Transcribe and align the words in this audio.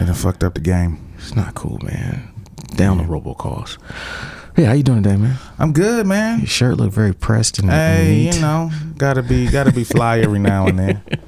And 0.00 0.08
it 0.08 0.14
fucked 0.14 0.42
up 0.42 0.54
the 0.54 0.60
game. 0.60 0.98
It's 1.18 1.36
not 1.36 1.54
cool, 1.54 1.78
man. 1.82 2.32
Down 2.74 2.98
the 2.98 3.04
robocalls. 3.04 3.76
Hey, 4.56 4.64
how 4.64 4.72
you 4.72 4.82
doing 4.82 5.02
today, 5.02 5.16
man? 5.16 5.36
I'm 5.58 5.72
good, 5.72 6.06
man. 6.06 6.38
Your 6.40 6.46
shirt 6.48 6.76
look 6.78 6.90
very 6.90 7.14
pressed 7.14 7.58
and, 7.60 7.70
Hey, 7.70 8.24
neat. 8.26 8.34
you 8.34 8.40
know, 8.40 8.70
gotta 8.98 9.22
be 9.22 9.48
gotta 9.48 9.70
be 9.72 9.84
fly 9.84 10.18
every 10.20 10.38
now 10.38 10.66
and 10.66 10.78
then. 10.78 11.02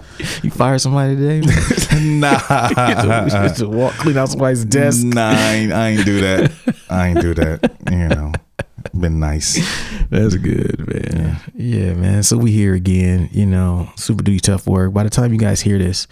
You 0.42 0.50
fired 0.50 0.80
somebody 0.80 1.16
today? 1.16 1.40
Nah, 2.00 2.38
Just 3.28 3.56
to 3.58 3.68
walk, 3.68 3.94
clean 3.94 4.16
out 4.16 4.28
somebody's 4.28 4.64
desk. 4.64 5.04
nah, 5.04 5.30
I 5.30 5.52
ain't, 5.54 5.72
I 5.72 5.88
ain't 5.88 6.04
do 6.04 6.20
that. 6.20 6.52
I 6.88 7.08
ain't 7.08 7.20
do 7.20 7.34
that. 7.34 7.76
You 7.90 8.08
know, 8.08 8.32
been 8.98 9.18
nice. 9.18 9.56
That's 10.10 10.36
good, 10.36 10.86
man. 10.86 11.40
Yeah. 11.54 11.94
man. 11.94 12.22
So 12.22 12.36
we 12.36 12.52
here 12.52 12.74
again. 12.74 13.30
You 13.32 13.46
know, 13.46 13.90
super 13.96 14.22
duty 14.22 14.40
tough 14.40 14.66
work. 14.66 14.92
By 14.92 15.02
the 15.02 15.10
time 15.10 15.32
you 15.32 15.38
guys 15.38 15.60
hear 15.60 15.78
this, 15.78 16.06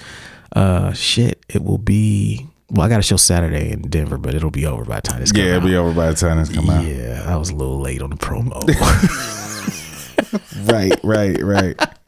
uh, 0.57 0.93
shit, 0.93 1.45
it 1.49 1.63
will 1.63 1.79
be. 1.79 2.49
Well, 2.71 2.87
I 2.87 2.89
got 2.89 3.01
a 3.01 3.03
show 3.03 3.17
Saturday 3.17 3.73
in 3.73 3.83
Denver, 3.83 4.17
but 4.17 4.35
it'll 4.35 4.51
be 4.51 4.67
over 4.67 4.85
by 4.85 4.97
the 4.97 5.03
time 5.03 5.21
this 5.21 5.33
comes 5.33 5.41
out. 5.41 5.47
Yeah, 5.47 5.57
it'll 5.57 5.63
out. 5.63 5.71
be 5.71 5.77
over 5.77 5.93
by 5.93 6.09
the 6.09 6.15
time 6.15 6.39
this 6.39 6.49
come 6.51 6.71
out. 6.71 6.85
Yeah, 6.85 7.25
I 7.27 7.37
was 7.37 7.51
a 7.51 7.55
little 7.55 7.81
late 7.81 8.01
on 8.03 8.11
the 8.11 8.17
promo. 8.17 8.61
Right, 10.65 10.99
right, 11.03 11.43
right. 11.43 11.77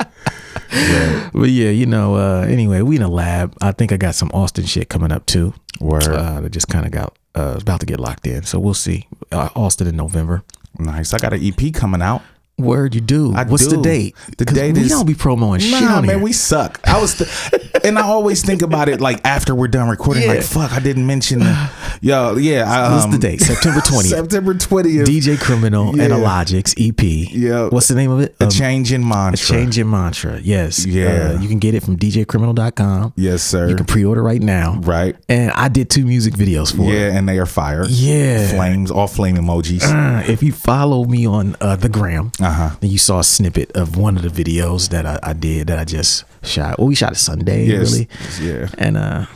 but 1.33 1.51
yeah, 1.51 1.71
you 1.71 1.87
know, 1.87 2.17
uh, 2.17 2.47
anyway, 2.49 2.83
we 2.83 2.97
in 2.97 3.03
a 3.03 3.09
lab. 3.09 3.57
I 3.61 3.73
think 3.73 3.93
I 3.93 3.97
got 3.97 4.15
some 4.15 4.31
Austin 4.33 4.65
shit 4.65 4.89
coming 4.89 5.13
up 5.13 5.27
too. 5.27 5.55
Word. 5.81 6.05
Uh, 6.09 6.41
that 6.41 6.51
just 6.51 6.69
kind 6.69 6.87
of 6.87 6.93
got 6.93 7.17
uh, 7.35 7.59
about 7.61 7.81
to 7.81 7.87
get 7.87 7.99
locked 7.99 8.27
in. 8.27 8.43
So 8.45 8.59
we'll 8.59 8.75
see. 8.75 9.09
Uh, 9.31 9.49
Austin 9.57 9.87
in 9.87 9.97
November. 9.97 10.43
Nice. 10.79 11.13
I 11.13 11.19
got 11.19 11.33
an 11.33 11.43
EP 11.43 11.73
coming 11.75 12.03
out. 12.03 12.23
Word, 12.59 12.95
you 12.95 13.01
do. 13.01 13.35
I 13.35 13.45
What's 13.45 13.67
the 13.67 13.79
date? 13.79 14.15
The 14.39 14.45
date 14.45 14.75
we 14.75 14.81
is- 14.83 14.85
We 14.85 14.89
don't 14.91 15.07
be 15.07 15.15
promoting 15.15 15.61
shit 15.67 15.81
Nah, 15.83 15.97
on 15.97 16.07
man, 16.07 16.17
here. 16.17 16.25
we 16.25 16.33
suck. 16.33 16.81
I 16.85 17.01
was, 17.01 17.17
th- 17.17 17.29
and 17.85 17.99
I 17.99 18.03
always 18.03 18.43
think 18.45 18.63
about 18.63 18.89
it 18.89 19.01
like 19.01 19.21
after 19.27 19.55
we're 19.55 19.69
done 19.69 19.89
recording. 19.89 20.25
Yeah. 20.25 20.29
Like, 20.35 20.43
fuck, 20.43 20.71
I 20.73 20.79
didn't 20.79 21.07
mention. 21.07 21.41
The, 21.41 21.71
yo, 22.03 22.37
yeah. 22.37 22.71
I, 22.71 22.93
What's 22.93 23.05
um, 23.07 23.11
the 23.11 23.19
date? 23.19 23.41
September 23.41 23.81
20th. 23.85 24.03
September 24.05 24.55
twentieth. 24.55 25.09
DJ 25.09 25.41
Criminal 25.41 25.89
and 25.89 25.97
Yeah. 25.99 26.15
Illogic's 26.17 26.75
EP. 26.79 27.03
Yeah. 27.03 27.69
What's 27.69 27.89
the 27.89 27.95
name 27.95 28.11
of 28.13 28.21
it? 28.21 28.37
A 28.39 28.45
Um, 28.45 28.51
change 28.51 28.93
in 28.93 29.07
mantra. 29.09 29.33
A 29.57 29.59
change 29.59 29.79
in 29.79 29.91
Mantra. 29.91 30.39
Yes. 30.41 30.85
Yeah. 30.87 31.33
Uh, 31.35 31.41
you 31.41 31.49
can 31.49 31.59
get 31.59 31.75
it 31.75 31.83
from 31.83 31.97
djcriminal.com. 31.97 33.15
Yes, 33.17 33.43
sir. 33.43 33.69
You 33.69 33.77
can 33.77 33.87
pre-order 33.87 34.23
right 34.23 34.43
now. 34.43 34.79
right. 34.83 35.17
And 35.29 35.51
I 35.53 35.69
did 35.69 35.89
two 35.91 36.05
music 36.07 36.35
videos 36.35 36.75
for 36.77 36.83
it. 36.83 36.89
Yeah, 36.95 37.17
and 37.17 37.29
they 37.29 37.39
are 37.39 37.47
fire. 37.47 37.87
Yeah. 37.89 38.47
Flames, 38.49 38.91
all 38.91 39.07
flame 39.09 39.37
emojis. 39.37 39.83
Uh, 39.83 40.23
if 40.31 40.43
you 40.43 40.53
follow 40.53 41.05
me 41.05 41.27
on 41.27 41.57
uh, 41.61 41.77
the 41.77 41.89
gram, 41.89 42.31
Uh-huh. 42.43 42.77
then 42.81 42.91
you 42.91 42.99
saw 42.99 43.21
a 43.21 43.25
snippet 43.25 43.71
of 43.73 43.97
one 43.97 44.17
of 44.17 44.23
the 44.23 44.29
videos 44.45 44.89
that 44.91 45.07
I, 45.07 45.19
I 45.23 45.33
did 45.33 45.69
that 45.69 45.79
I 45.79 45.85
just 45.85 46.25
shot. 46.43 46.79
Well, 46.79 46.89
we 46.89 46.95
shot 46.95 47.13
it 47.13 47.17
Sunday, 47.17 47.67
Yes. 47.67 47.93
really. 47.93 48.09
Yeah. 48.41 48.69
And 48.79 48.97
uh, 48.97 49.27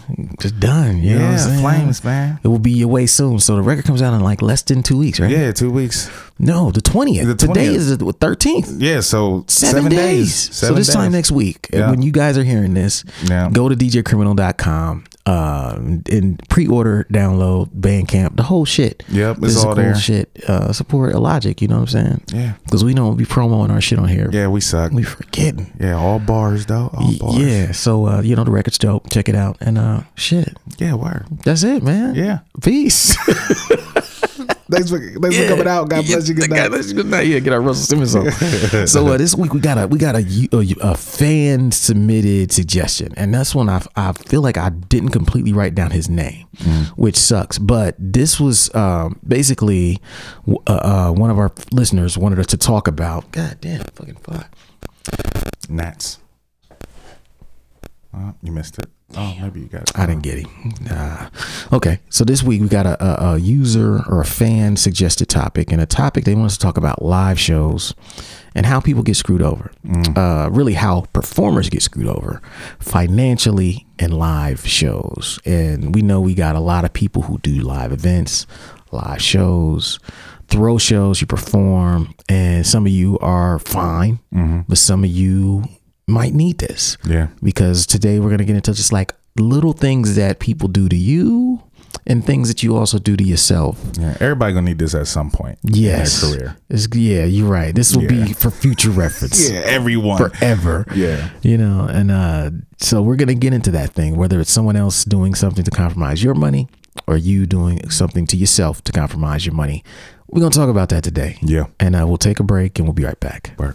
just 0.41 0.59
done. 0.59 0.99
You 1.03 1.19
know 1.19 1.31
what 1.31 1.41
I'm 1.41 1.55
Yeah, 1.55 1.61
flames, 1.61 2.05
man. 2.05 2.41
It 2.43 2.49
will 2.49 2.59
be 2.59 2.73
your 2.73 2.89
way 2.89 3.07
soon. 3.07 3.39
So 3.39 3.57
the 3.57 3.63
record 3.63 3.85
comes 3.85 4.03
out 4.03 4.13
in 4.15 4.21
like 4.21 4.43
less 4.43 4.63
than 4.63 4.83
two 4.83 4.99
weeks, 4.99 5.21
right? 5.21 5.31
Yeah, 5.31 5.53
two 5.53 5.71
weeks. 5.71 6.11
No, 6.39 6.71
the 6.71 6.81
20th. 6.83 7.27
The 7.27 7.35
Today 7.35 7.67
is 7.67 7.97
the 7.97 8.05
13th. 8.05 8.77
Yeah, 8.79 9.01
so 9.01 9.45
Seven, 9.49 9.89
days. 9.91 10.35
So 10.35 10.67
Seven 10.67 10.77
this 10.77 10.93
time 10.93 11.13
next 11.13 11.31
week, 11.31 11.69
Yeah. 11.73 11.91
when 11.91 12.03
you 12.03 12.11
guys 12.13 12.37
are 12.37 12.45
hearing 12.45 12.75
this, 12.75 13.05
Yeah. 13.25 13.49
go 13.53 13.69
to 13.69 13.77
djcriminal.com 13.77 15.05
uh, 15.27 15.75
and 15.77 16.41
pre-order, 16.49 17.05
download, 17.13 17.69
Bandcamp, 17.71 18.37
the 18.37 18.45
whole 18.45 18.65
shit. 18.65 19.03
Yep, 19.09 19.39
it's 19.43 19.65
all 19.65 19.75
there. 19.75 19.95
shit. 19.97 20.31
Uh, 20.49 20.73
support 20.73 21.15
Illogic, 21.15 21.61
you 21.61 21.69
know 21.69 21.77
what 21.81 21.95
I'm 21.95 22.21
saying? 22.21 22.23
Yeah. 22.33 22.53
Because 22.65 22.85
we 22.85 22.95
don't 22.95 23.17
be 23.17 23.25
promoting 23.25 23.75
our 23.75 23.81
shit 23.81 23.99
on 23.99 24.09
here. 24.09 24.31
Yeah, 24.33 24.47
we 24.49 24.61
suck. 24.61 24.93
We 24.93 25.03
forgetting. 25.03 25.73
Yeah, 25.81 25.97
all 25.97 26.19
bars 26.21 26.67
though. 26.67 26.91
All 26.95 27.09
Y- 27.09 27.19
bars. 27.19 27.39
Yeah. 27.39 27.73
So 27.73 28.07
uh, 28.07 28.21
you 28.23 28.37
know 28.37 28.45
the 28.45 28.51
record's 28.53 28.79
dope. 28.79 29.11
Check 29.11 29.29
it 29.29 29.35
out. 29.35 29.57
And 29.61 29.77
uh, 29.79 30.03
shit. 30.15 30.57
Yeah, 30.79 30.95
word. 30.95 31.27
That's 31.45 31.63
it, 31.65 31.83
man. 31.83 32.15
Yeah. 32.15 32.39
Peace. 32.63 33.17
Thanks 34.69 34.91
for 34.91 34.99
thanks 34.99 35.37
for 35.37 35.47
coming 35.47 35.69
out. 35.69 35.89
God 35.89 36.05
bless 36.07 36.29
you. 36.29 36.35
Good 36.35 36.51
God 36.51 36.57
night. 36.57 36.69
bless 36.71 36.89
you. 36.89 36.95
Good 36.95 37.07
night. 37.07 37.27
Yeah, 37.29 37.39
get 37.39 37.53
our 37.53 37.61
Russell 37.61 37.85
Simmons 37.85 38.17
on. 38.17 38.31
so 38.89 39.07
uh, 39.07 39.17
this 39.17 39.35
week 39.37 39.55
we 39.55 39.61
got 39.61 39.79
a 39.79 39.87
we 39.87 39.97
got 39.97 40.17
a, 40.17 40.49
a, 40.53 40.91
a 40.91 40.97
fan 40.97 41.71
submitted 41.71 42.51
suggestion, 42.51 43.15
and 43.17 43.33
that's 43.33 43.55
one 43.55 43.69
I 43.69 43.85
I 43.95 44.13
feel 44.13 44.43
like 44.43 44.59
I 44.59 44.71
didn't 44.71 45.11
completely 45.11 45.53
write 45.53 45.77
down 45.77 45.93
his 45.93 46.09
name, 46.09 46.47
which 46.97 47.17
sucks. 47.17 47.59
But 47.59 47.95
this 47.99 48.41
was 48.41 48.75
um, 48.75 49.21
basically 49.27 50.01
uh, 50.49 50.73
uh, 50.73 51.13
one 51.13 51.31
of 51.31 51.39
our 51.39 51.53
listeners 51.71 52.19
wanted 52.19 52.41
us 52.41 52.47
to 52.47 52.57
talk 52.57 52.89
about. 52.89 53.31
God 53.31 53.59
damn, 53.61 53.85
fucking 53.95 54.17
fuck. 54.17 54.51
Nats. 55.69 56.19
Uh, 58.13 58.33
you 58.43 58.51
missed 58.51 58.79
it. 58.79 58.91
Oh, 59.15 59.37
maybe 59.41 59.61
you 59.61 59.67
got 59.67 59.83
it. 59.83 59.93
I 59.99 60.05
didn't 60.05 60.23
get 60.23 60.39
him. 60.39 60.75
Nah. 60.83 61.29
Okay, 61.73 62.01
so 62.11 62.25
this 62.25 62.43
week 62.43 62.61
we 62.61 62.69
got 62.69 62.87
a, 62.87 63.03
a, 63.03 63.35
a 63.35 63.39
user 63.39 64.03
or 64.09 64.21
a 64.21 64.25
fan 64.25 64.77
suggested 64.77 65.29
topic, 65.29 65.71
and 65.71 65.81
a 65.81 65.87
topic 65.87 66.25
they 66.25 66.35
want 66.35 66.47
us 66.47 66.55
to 66.57 66.61
talk 66.61 66.77
about 66.77 67.03
live 67.03 67.39
shows 67.39 67.95
and 68.55 68.67
how 68.67 68.81
people 68.81 69.03
get 69.05 69.15
screwed 69.15 69.43
over. 69.43 69.71
Uh, 70.17 70.49
really, 70.51 70.75
how 70.75 71.03
performers 71.13 71.69
get 71.69 71.83
screwed 71.83 72.09
over 72.09 72.43
financially 72.81 73.87
in 73.99 74.11
live 74.13 74.67
shows. 74.67 75.39
And 75.45 75.95
we 75.95 76.03
know 76.03 76.21
we 76.21 76.35
got 76.35 76.57
a 76.57 76.61
lot 76.61 76.85
of 76.85 76.93
people 76.93 77.23
who 77.23 77.39
do 77.39 77.61
live 77.61 77.93
events, 77.93 78.47
live 78.91 79.23
shows, 79.23 80.01
throw 80.49 80.79
shows, 80.79 81.21
you 81.21 81.27
perform, 81.27 82.15
and 82.29 82.67
some 82.67 82.87
of 82.87 82.93
you 82.93 83.19
are 83.21 83.59
fine, 83.61 84.19
but 84.69 84.79
some 84.79 85.05
of 85.05 85.11
you 85.11 85.65
might 86.09 86.35
need 86.35 86.59
this 86.59 86.97
Yeah. 87.05 87.29
because 87.43 87.87
today 87.87 88.19
we're 88.21 88.29
going 88.29 88.39
to 88.39 88.45
get 88.45 88.55
into 88.57 88.73
just 88.73 88.93
like 88.93 89.13
little 89.39 89.73
things 89.73 90.15
that 90.17 90.39
people 90.39 90.69
do 90.69 90.89
to 90.89 90.97
you 90.97 91.63
and 92.07 92.25
things 92.25 92.47
that 92.49 92.63
you 92.63 92.77
also 92.77 92.99
do 92.99 93.17
to 93.17 93.25
yourself. 93.25 93.83
Yeah. 93.99 94.17
Everybody 94.21 94.53
gonna 94.55 94.67
need 94.67 94.79
this 94.79 94.95
at 94.95 95.09
some 95.09 95.31
point. 95.31 95.59
Yes. 95.65 96.23
In 96.23 96.31
their 96.31 96.39
career. 96.39 96.57
It's, 96.69 96.89
yeah, 96.95 97.25
you're 97.25 97.49
right. 97.49 97.75
This 97.75 97.95
will 97.97 98.05
Yeah. 98.05 98.27
be 98.27 98.33
for 98.35 98.51
future 98.51 98.91
reference. 98.91 99.51
Yeah. 99.51 99.61
Everyone. 99.65 100.17
Forever. 100.19 100.87
Yeah. 100.95 101.31
You 101.43 101.59
know, 101.59 101.87
and 101.91 102.11
uh, 102.13 102.51
so 102.79 103.03
we're 103.03 103.17
going 103.17 103.29
to 103.29 103.35
get 103.35 103.53
into 103.53 103.73
that 103.73 103.91
thing, 103.91 104.17
whether 104.17 104.39
it's 104.41 104.53
someone 104.53 104.77
else 104.77 105.05
doing 105.05 105.35
something 105.35 105.65
to 105.65 105.71
compromise 105.71 106.23
your 106.23 106.35
money 106.35 106.69
or 107.09 107.17
you 107.17 107.47
doing 107.47 107.89
something 107.91 108.27
to 108.29 108.37
yourself 108.37 108.83
to 108.85 108.93
compromise 108.93 109.45
your 109.45 109.55
money. 109.55 109.83
We're 110.29 110.41
going 110.41 110.53
to 110.53 110.59
talk 110.59 110.69
about 110.69 110.91
that 110.91 111.03
today. 111.03 111.39
Yeah. 111.43 111.67
And 111.81 111.97
uh, 111.97 112.07
we'll 112.07 112.17
take 112.19 112.39
a 112.41 112.45
break 112.45 112.79
and 112.79 112.87
we'll 112.87 112.95
be 112.95 113.05
right 113.05 113.19
back. 113.21 113.53
Word. 113.59 113.75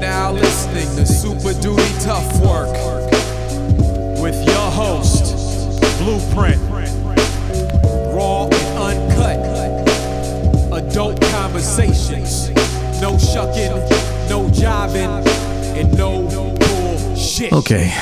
Now 0.00 0.32
listening 0.32 0.96
to 0.96 1.04
Super 1.04 1.52
Duty 1.60 1.82
Tough 2.00 2.40
Work 2.40 2.72
with 4.18 4.34
your 4.46 4.70
host, 4.70 5.36
Blueprint. 5.98 6.58
Raw 8.10 8.48
and 8.50 9.10
uncut. 9.12 9.36
Adult 10.72 11.20
conversations. 11.20 12.48
No 13.02 13.18
shucking, 13.18 13.72
no 14.30 14.48
jiving, 14.48 15.26
and 15.76 15.92
no 15.98 16.26
bullshit. 16.56 17.52
Okay, 17.52 17.94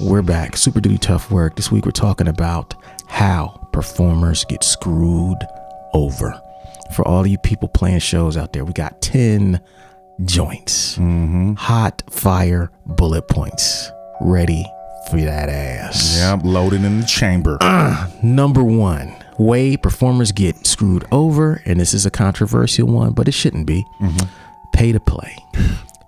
we're 0.00 0.22
back. 0.22 0.56
Super 0.56 0.80
Duty 0.80 0.98
Tough 0.98 1.30
Work. 1.30 1.54
This 1.54 1.70
week 1.70 1.84
we're 1.84 1.92
talking 1.92 2.26
about 2.26 2.74
how 3.06 3.68
performers 3.72 4.44
get 4.44 4.64
screwed 4.64 5.38
over. 5.94 6.42
For 6.90 7.06
all 7.06 7.24
you 7.24 7.38
people 7.38 7.68
playing 7.68 8.00
shows 8.00 8.36
out 8.36 8.52
there, 8.52 8.64
we 8.64 8.72
got 8.72 9.00
10 9.00 9.60
joints. 10.24 10.96
Mm-hmm. 10.96 11.54
Hot 11.54 12.02
fire 12.10 12.70
bullet 12.86 13.28
points. 13.28 13.90
Ready 14.20 14.64
for 15.10 15.20
that 15.20 15.48
ass. 15.48 16.16
Yeah. 16.18 16.38
Loaded 16.42 16.84
in 16.84 17.00
the 17.00 17.06
chamber. 17.06 17.58
Number 18.22 18.62
one, 18.62 19.14
way 19.38 19.76
performers 19.76 20.32
get 20.32 20.66
screwed 20.66 21.06
over, 21.12 21.62
and 21.64 21.80
this 21.80 21.94
is 21.94 22.04
a 22.04 22.10
controversial 22.10 22.88
one, 22.88 23.12
but 23.12 23.28
it 23.28 23.32
shouldn't 23.32 23.66
be. 23.66 23.84
Mm-hmm. 24.00 24.26
Pay 24.72 24.92
to 24.92 25.00
play. 25.00 25.36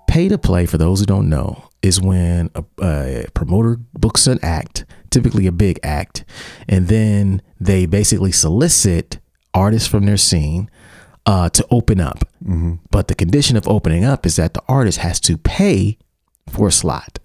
Pay 0.07 0.29
to 0.29 0.37
play, 0.37 0.65
for 0.65 0.77
those 0.77 0.99
who 0.99 1.05
don't 1.05 1.29
know, 1.29 1.69
is 1.81 1.99
when 2.01 2.49
a, 2.53 2.63
a 2.81 3.25
promoter 3.33 3.77
books 3.93 4.27
an 4.27 4.39
act, 4.43 4.85
typically 5.09 5.47
a 5.47 5.51
big 5.51 5.79
act, 5.83 6.25
and 6.67 6.87
then 6.87 7.41
they 7.59 7.85
basically 7.85 8.31
solicit 8.31 9.19
artists 9.53 9.87
from 9.87 10.05
their 10.05 10.17
scene 10.17 10.69
uh, 11.25 11.49
to 11.49 11.65
open 11.69 11.99
up. 11.99 12.27
But 12.89 13.07
the 13.07 13.15
condition 13.15 13.57
of 13.57 13.67
opening 13.67 14.03
up 14.05 14.25
is 14.25 14.35
that 14.37 14.53
the 14.53 14.63
artist 14.67 14.99
has 14.99 15.19
to 15.21 15.37
pay 15.37 15.97
for 16.49 16.67
a 16.67 16.71
slot. 16.71 17.19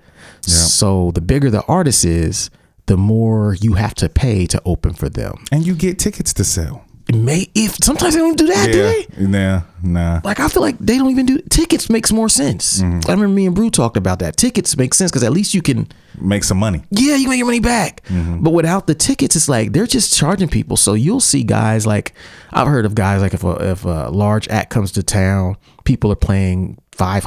So 0.69 1.11
the 1.13 1.21
bigger 1.21 1.51
the 1.51 1.65
artist 1.65 2.05
is, 2.05 2.51
the 2.87 2.97
more 2.97 3.55
you 3.55 3.75
have 3.75 3.95
to 3.97 4.09
pay 4.09 4.47
to 4.47 4.63
open 4.65 4.95
for 4.95 5.09
them. 5.09 5.45
And 5.51 5.67
you 5.67 5.75
get 5.75 5.99
tickets 5.99 6.33
to 6.35 6.45
sell. 6.45 6.85
May 7.15 7.49
if 7.55 7.77
sometimes 7.85 8.15
they 8.15 8.21
don't 8.21 8.33
even 8.35 8.47
do 8.47 8.53
that, 8.53 8.67
do 8.73 8.83
they? 8.83 9.27
Nah, 9.27 9.63
nah. 9.83 10.21
Like 10.25 10.41
I 10.41 10.49
feel 10.49 10.61
like 10.63 10.77
they 10.79 10.99
don't 10.99 11.11
even 11.11 11.25
do 11.27 11.39
tickets 11.51 11.89
makes 11.89 12.11
more 12.13 12.29
sense. 12.29 12.81
Mm-hmm. 12.83 13.09
I 13.09 13.13
remember 13.13 13.29
me 13.29 13.47
and 13.47 13.55
Brew 13.55 13.71
talked 13.71 13.97
about 13.97 14.19
that. 14.19 14.37
Tickets 14.37 14.77
make 14.77 14.93
sense 14.93 15.11
because 15.13 15.23
at 15.23 15.31
least 15.33 15.55
you 15.55 15.63
can 15.63 15.87
Make 16.21 16.43
some 16.45 16.59
money. 16.59 16.83
yeah, 16.91 17.15
you 17.15 17.23
can 17.25 17.31
make 17.31 17.39
your 17.39 17.47
money 17.47 17.61
back. 17.61 18.03
Mm-hmm. 18.07 18.43
But 18.43 18.51
without 18.51 18.87
the 18.89 18.95
tickets, 18.95 19.37
it's 19.37 19.49
like 19.49 19.73
they're 19.73 19.87
just 19.87 20.17
charging 20.19 20.49
people. 20.49 20.77
So 20.77 20.95
you'll 20.95 21.21
see 21.21 21.45
guys 21.45 21.87
like 21.87 22.13
I've 22.53 22.67
heard 22.67 22.87
of 22.87 22.95
guys 22.97 23.21
like 23.23 23.35
if 23.35 23.45
a 23.45 23.71
if 23.71 23.85
a 23.85 24.09
large 24.11 24.49
act 24.49 24.71
comes 24.71 24.91
to 24.93 25.03
town, 25.05 25.57
people 25.85 26.11
are 26.11 26.17
playing 26.17 26.79
five 26.97 27.25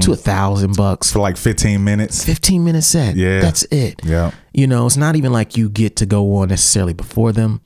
to 0.00 0.12
a 0.12 0.16
thousand 0.16 0.76
bucks 0.76 1.12
For 1.12 1.20
like 1.20 1.36
15 1.36 1.82
minutes. 1.84 2.24
15 2.24 2.64
minute 2.64 2.82
set. 2.82 3.16
Yeah. 3.16 3.40
That's 3.40 3.62
it. 3.64 4.00
Yeah. 4.04 4.30
You 4.52 4.66
know, 4.66 4.86
it's 4.86 4.96
not 4.96 5.16
even 5.16 5.32
like 5.32 5.56
you 5.56 5.68
get 5.68 5.96
to 5.96 6.06
go 6.06 6.36
on 6.36 6.48
necessarily 6.48 6.92
before 6.94 7.32
them. 7.32 7.60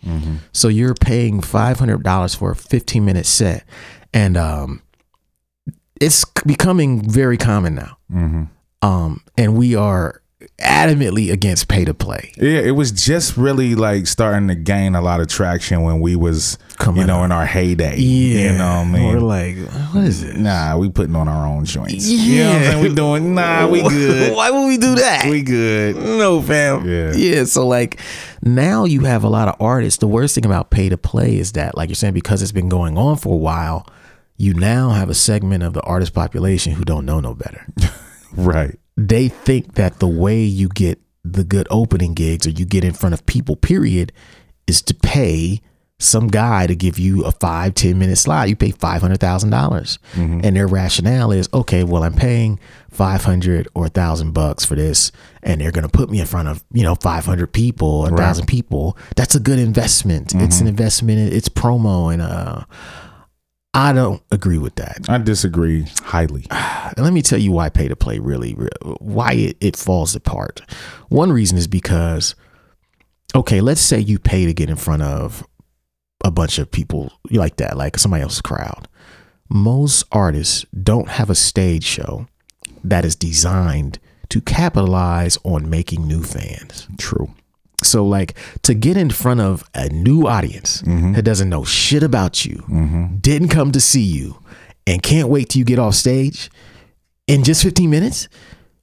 So 0.53 0.69
you're 0.69 0.95
paying 0.95 1.41
$500 1.41 2.37
for 2.37 2.51
a 2.51 2.57
15 2.57 3.05
minute 3.05 3.27
set. 3.27 3.65
And 4.13 4.37
um, 4.37 4.83
it's 6.01 6.25
becoming 6.47 7.09
very 7.09 7.37
common 7.39 7.75
now. 7.75 7.97
Um, 8.83 9.21
and 9.39 9.57
we 9.57 9.75
are 9.77 10.21
adamantly 10.59 11.33
against 11.33 11.69
pay 11.69 11.85
to 11.85 11.95
play. 11.95 12.33
Yeah, 12.37 12.59
it 12.61 12.73
was 12.73 12.91
just 12.93 13.37
really 13.37 13.75
like 13.75 14.07
starting 14.07 14.49
to 14.49 14.55
gain 14.55 14.95
a 14.95 15.01
lot 15.01 15.21
of 15.21 15.29
traction 15.29 15.83
when 15.83 16.01
we 16.01 16.17
was, 16.17 16.59
Coming 16.79 17.03
you 17.03 17.07
know, 17.07 17.21
up. 17.21 17.27
in 17.27 17.33
our 17.33 17.47
heyday. 17.47 17.97
Yeah, 17.99 18.53
You 18.53 18.59
know 18.59 18.65
what 18.67 18.73
I 18.73 18.85
mean? 18.85 19.13
We're 19.13 19.21
like, 19.21 19.57
what 19.93 20.05
is 20.05 20.23
it? 20.23 20.37
Nah, 20.37 20.77
we 20.77 20.89
putting 20.91 21.15
on 21.17 21.29
our 21.29 21.47
own 21.47 21.65
joints. 21.65 22.09
You 22.09 22.39
know 22.45 22.49
what 22.51 22.57
I'm 22.57 22.63
Yeah. 22.63 22.71
saying? 22.71 22.83
We 22.89 22.95
doing, 22.95 23.35
nah, 23.35 23.67
we 23.71 23.83
good. 23.83 24.35
Why 24.37 24.51
would 24.51 24.67
we 24.67 24.77
do 24.77 24.95
that? 24.97 25.27
we 25.31 25.43
good. 25.43 25.97
No, 25.97 26.41
fam. 26.43 26.89
Yeah. 26.89 27.13
Yeah. 27.15 27.45
So 27.45 27.67
like 27.67 28.01
now 28.43 28.85
you 28.85 29.01
have 29.05 29.25
a 29.25 29.29
lot 29.29 29.49
of 29.49 29.55
artists. 29.61 29.99
The 30.01 30.09
worst 30.09 30.35
thing 30.35 30.45
about 30.47 30.71
pay 30.71 30.89
to 30.89 30.97
play 30.99 31.37
is 31.39 31.53
that, 31.53 31.77
like 31.77 31.89
you're 31.89 31.95
saying, 31.97 32.15
because 32.15 32.43
it's 32.43 32.53
been 32.53 32.69
going 32.69 32.99
on 32.99 33.17
for 33.17 33.35
a 33.35 33.39
while, 33.39 33.87
you 34.37 34.53
now 34.53 34.91
have 34.91 35.09
a 35.11 35.15
segment 35.15 35.63
of 35.63 35.75
the 35.75 35.81
artist 35.83 36.13
population 36.13 36.73
who 36.73 36.85
don't 36.85 37.07
know 37.07 37.21
no 37.21 37.35
better. 37.35 37.67
Right. 38.37 38.77
They 38.97 39.29
think 39.29 39.75
that 39.75 39.99
the 39.99 40.09
way 40.09 40.43
you 40.43 40.69
get 40.69 41.01
the 41.25 41.45
good 41.45 41.67
opening 41.71 42.15
gigs 42.15 42.47
or 42.47 42.51
you 42.51 42.65
get 42.65 42.85
in 42.85 42.93
front 42.93 43.15
of 43.15 43.25
people, 43.27 43.57
period, 43.57 44.13
is 44.67 44.83
to 44.83 44.95
pay 44.95 45.61
some 46.01 46.27
guy 46.27 46.67
to 46.67 46.75
give 46.75 46.99
you 46.99 47.25
a 47.25 47.31
five 47.31 47.73
ten 47.75 47.99
minute 47.99 48.17
slot. 48.17 48.49
You 48.49 48.57
pay 48.57 48.73
five 48.73 49.01
hundred 49.01 49.21
thousand 49.21 49.51
dollars. 49.51 49.99
And 50.45 50.57
their 50.57 50.67
rationale 50.67 51.31
is, 51.33 51.49
okay, 51.55 51.83
well, 51.85 52.03
I'm 52.03 52.15
paying 52.15 52.59
five 52.91 53.25
hundred 53.25 53.69
or 53.75 53.87
a 53.87 53.89
thousand 53.89 54.33
bucks 54.33 54.65
for 54.65 54.75
this, 54.75 55.13
and 55.43 55.61
they're 55.61 55.71
gonna 55.71 55.89
put 55.89 56.11
me 56.11 56.21
in 56.21 56.27
front 56.27 56.49
of, 56.49 56.63
you 56.73 56.83
know, 56.83 56.95
five 56.97 57.25
hundred 57.25 57.53
people, 57.53 58.07
a 58.07 58.11
thousand 58.17 58.47
people. 58.47 58.99
That's 59.17 59.35
a 59.35 59.41
good 59.41 59.59
investment. 59.59 60.35
It's 60.35 60.61
an 60.61 60.67
investment, 60.67 61.33
it's 61.33 61.49
promo, 61.49 62.13
and 62.13 62.21
uh 62.21 62.65
I 63.75 63.93
don't 63.93 64.23
agree 64.31 64.59
with 64.59 64.77
that. 64.77 65.01
I 65.09 65.19
disagree 65.19 65.87
highly. 66.03 66.47
And 66.97 67.03
let 67.03 67.13
me 67.13 67.23
tell 67.23 67.41
you 67.41 67.51
why 67.51 67.71
pay 67.71 67.89
to 67.89 67.97
play 67.97 68.21
really, 68.21 68.53
why 69.01 69.33
it, 69.33 69.57
it 69.61 69.77
falls 69.77 70.15
apart. 70.15 70.61
One 71.09 71.33
reason 71.33 71.59
is 71.59 71.67
because, 71.67 72.37
okay, 73.35 73.61
let's 73.61 73.81
say 73.81 73.99
you 73.99 74.21
pay 74.21 74.47
to 74.47 74.55
get 74.55 74.71
in 74.71 74.77
front 74.77 75.03
of 75.03 75.45
a 76.25 76.31
bunch 76.31 76.61
of 76.61 76.71
people 76.71 77.13
like 77.31 77.57
that, 77.57 77.77
like 77.77 77.99
somebody 77.99 78.23
else's 78.23 78.43
crowd. 78.43 78.87
Most 79.49 80.05
artists 80.13 80.65
don't 80.83 81.09
have 81.09 81.31
a 81.31 81.35
stage 81.35 81.85
show 81.85 82.29
that 82.85 83.05
is 83.05 83.17
designed 83.17 83.99
to 84.29 84.41
capitalize 84.41 85.37
on 85.43 85.69
making 85.69 86.07
new 86.07 86.23
fans. 86.23 86.87
True. 86.97 87.35
So, 87.85 88.05
like, 88.07 88.37
to 88.63 88.75
get 88.75 88.97
in 88.97 89.11
front 89.11 89.41
of 89.41 89.65
a 89.75 89.89
new 89.89 90.27
audience 90.27 90.83
mm-hmm. 90.83 91.13
that 91.13 91.23
doesn't 91.23 91.49
know 91.49 91.65
shit 91.65 92.03
about 92.03 92.45
you, 92.45 92.57
mm-hmm. 92.69 93.17
didn't 93.17 93.49
come 93.49 93.73
to 93.73 93.81
see 93.81 94.03
you, 94.03 94.43
and 94.87 95.03
can't 95.03 95.29
wait 95.29 95.51
till 95.51 95.61
you 95.61 95.65
get 95.65 95.79
off 95.79 95.95
stage 95.95 96.51
in 97.27 97.45
just 97.45 97.63
15 97.63 97.89
minutes, 97.89 98.29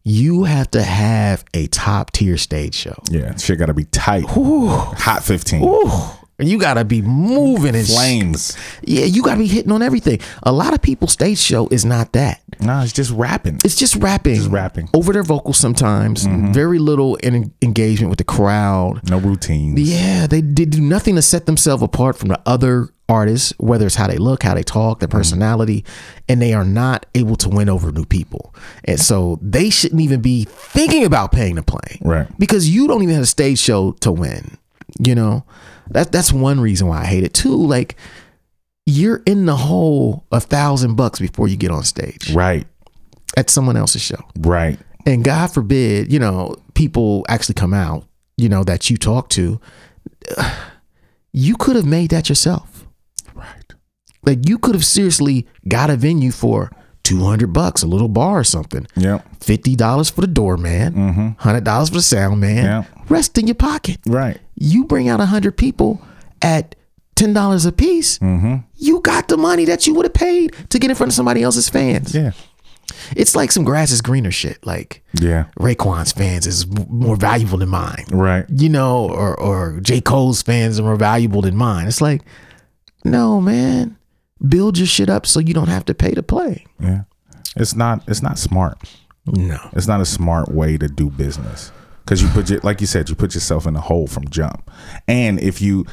you 0.03 0.45
have 0.45 0.71
to 0.71 0.81
have 0.81 1.45
a 1.53 1.67
top 1.67 2.11
tier 2.11 2.37
stage 2.37 2.73
show. 2.73 2.95
Yeah, 3.09 3.35
shit 3.35 3.59
got 3.59 3.67
to 3.67 3.73
be 3.73 3.85
tight. 3.85 4.25
Hot 4.25 5.23
15. 5.23 5.63
Ooh, 5.63 5.87
you 6.39 6.57
gotta 6.59 6.83
be 6.83 7.01
moving 7.01 7.75
and 7.75 7.85
sh- 7.87 7.93
Flames. 7.93 8.57
yeah, 8.83 9.05
you 9.05 9.21
gotta 9.21 9.39
be 9.39 9.47
hitting 9.47 9.71
on 9.71 9.81
everything. 9.81 10.19
A 10.43 10.51
lot 10.51 10.73
of 10.73 10.81
people's 10.81 11.11
stage 11.11 11.37
show 11.37 11.67
is 11.67 11.85
not 11.85 12.13
that. 12.13 12.41
Nah, 12.59 12.83
it's 12.83 12.93
just 12.93 13.11
rapping. 13.11 13.59
It's 13.63 13.75
just 13.75 13.95
rapping, 13.95 14.35
Just 14.35 14.49
rapping. 14.49 14.89
over 14.93 15.13
their 15.13 15.23
vocals 15.23 15.57
sometimes. 15.57 16.25
Mm-hmm. 16.25 16.51
Very 16.53 16.79
little 16.79 17.15
in- 17.17 17.53
engagement 17.61 18.09
with 18.09 18.17
the 18.17 18.23
crowd. 18.23 19.07
No 19.09 19.17
routines. 19.17 19.79
Yeah, 19.79 20.27
they 20.27 20.41
did 20.41 20.71
do 20.71 20.81
nothing 20.81 21.15
to 21.15 21.21
set 21.21 21.45
themselves 21.45 21.83
apart 21.83 22.17
from 22.17 22.29
the 22.29 22.39
other 22.45 22.89
artists, 23.09 23.53
whether 23.57 23.85
it's 23.85 23.95
how 23.95 24.07
they 24.07 24.17
look, 24.17 24.43
how 24.43 24.53
they 24.53 24.63
talk, 24.63 24.99
their 24.99 25.07
mm-hmm. 25.07 25.17
personality, 25.17 25.85
and 26.29 26.41
they 26.41 26.53
are 26.53 26.63
not 26.63 27.05
able 27.13 27.35
to 27.35 27.49
win 27.49 27.67
over 27.69 27.91
new 27.91 28.05
people. 28.05 28.55
And 28.85 28.99
so 28.99 29.37
they 29.41 29.69
shouldn't 29.69 30.01
even 30.01 30.21
be 30.21 30.45
thinking 30.45 31.03
about 31.03 31.31
paying 31.31 31.55
to 31.57 31.63
play. 31.63 31.99
Right. 32.01 32.27
Because 32.39 32.69
you 32.69 32.87
don't 32.87 33.03
even 33.03 33.15
have 33.15 33.23
a 33.23 33.27
stage 33.27 33.59
show 33.59 33.91
to 34.01 34.11
win. 34.11 34.57
You 34.99 35.15
know? 35.15 35.45
That 35.93 36.11
that's 36.11 36.31
one 36.33 36.59
reason 36.59 36.87
why 36.87 37.01
I 37.01 37.05
hate 37.05 37.23
it. 37.23 37.33
too. 37.33 37.55
like 37.55 37.95
you're 38.87 39.21
in 39.27 39.45
the 39.45 39.55
hole 39.55 40.25
a 40.31 40.39
thousand 40.39 40.95
bucks 40.95 41.19
before 41.19 41.47
you 41.47 41.55
get 41.55 41.69
on 41.71 41.83
stage 41.83 42.33
Right. 42.33 42.65
at 43.37 43.49
someone 43.49 43.77
else's 43.77 44.01
show 44.01 44.19
Right. 44.39 44.79
and 45.05 45.23
God 45.23 45.47
forbid, 45.53 46.11
you 46.11 46.17
know, 46.19 46.55
people 46.73 47.23
actually 47.29 47.55
come 47.55 47.73
out, 47.75 48.05
you 48.37 48.49
know, 48.49 48.63
that 48.63 48.89
you 48.89 48.97
talk 48.97 49.29
to, 49.29 49.61
you 51.33 51.55
could 51.57 51.75
have 51.75 51.85
made 51.85 52.09
that 52.11 52.29
yourself. 52.29 52.85
Right. 53.33 53.73
Like 54.25 54.47
you 54.49 54.57
could 54.57 54.75
have 54.75 54.85
seriously 54.85 55.47
got 55.67 55.89
a 55.89 55.95
venue 55.95 56.31
for 56.31 56.71
200 57.03 57.47
bucks, 57.53 57.83
a 57.83 57.87
little 57.87 58.07
bar 58.09 58.39
or 58.39 58.43
something. 58.43 58.85
Yep. 58.95 59.39
$50 59.39 60.11
for 60.11 60.21
the 60.21 60.27
doorman, 60.27 60.93
mm-hmm. 60.93 61.47
$100 61.49 61.87
for 61.89 61.95
the 61.95 62.01
sound 62.01 62.41
man. 62.41 62.65
Yeah. 62.65 62.83
Rest 63.09 63.37
in 63.37 63.47
your 63.47 63.55
pocket. 63.55 63.97
Right. 64.05 64.39
You 64.61 64.85
bring 64.85 65.09
out 65.09 65.19
100 65.19 65.57
people 65.57 66.01
at 66.41 66.75
$10 67.15 67.67
a 67.67 67.71
piece. 67.71 68.19
Mm-hmm. 68.19 68.57
You 68.75 68.99
got 69.01 69.27
the 69.27 69.37
money 69.37 69.65
that 69.65 69.87
you 69.87 69.93
would 69.95 70.05
have 70.05 70.13
paid 70.13 70.53
to 70.69 70.79
get 70.79 70.89
in 70.89 70.95
front 70.95 71.11
of 71.11 71.15
somebody 71.15 71.43
else's 71.43 71.69
fans. 71.69 72.13
Yeah. 72.13 72.31
It's 73.15 73.35
like 73.35 73.51
some 73.51 73.63
grass 73.63 73.91
is 73.91 74.01
greener 74.01 74.31
shit. 74.31 74.65
Like, 74.65 75.03
Yeah. 75.13 75.45
Raekwon's 75.59 76.11
fans 76.11 76.45
is 76.45 76.67
more 76.89 77.15
valuable 77.15 77.57
than 77.57 77.69
mine. 77.69 78.05
Right. 78.11 78.45
You 78.49 78.69
know, 78.69 79.09
or 79.09 79.39
or 79.39 79.79
J. 79.81 80.01
Cole's 80.01 80.41
fans 80.41 80.79
are 80.79 80.83
more 80.83 80.95
valuable 80.97 81.41
than 81.41 81.55
mine. 81.55 81.87
It's 81.87 82.01
like, 82.01 82.21
no, 83.03 83.39
man. 83.41 83.97
Build 84.47 84.77
your 84.77 84.87
shit 84.87 85.09
up 85.09 85.25
so 85.25 85.39
you 85.39 85.53
don't 85.53 85.69
have 85.69 85.85
to 85.85 85.93
pay 85.93 86.11
to 86.11 86.23
play. 86.23 86.65
Yeah. 86.79 87.03
It's 87.55 87.75
not 87.75 88.03
it's 88.07 88.21
not 88.21 88.37
smart. 88.37 88.77
No. 89.25 89.59
It's 89.73 89.87
not 89.87 90.01
a 90.01 90.05
smart 90.05 90.49
way 90.51 90.77
to 90.77 90.87
do 90.87 91.09
business. 91.09 91.71
Cause 92.05 92.21
you 92.21 92.27
put 92.29 92.49
your 92.49 92.59
like 92.61 92.81
you 92.81 92.87
said, 92.87 93.09
you 93.09 93.15
put 93.15 93.33
yourself 93.33 93.65
in 93.65 93.75
a 93.75 93.81
hole 93.81 94.07
from 94.07 94.27
jump. 94.29 94.69
And 95.07 95.39
if 95.39 95.61
you 95.61 95.85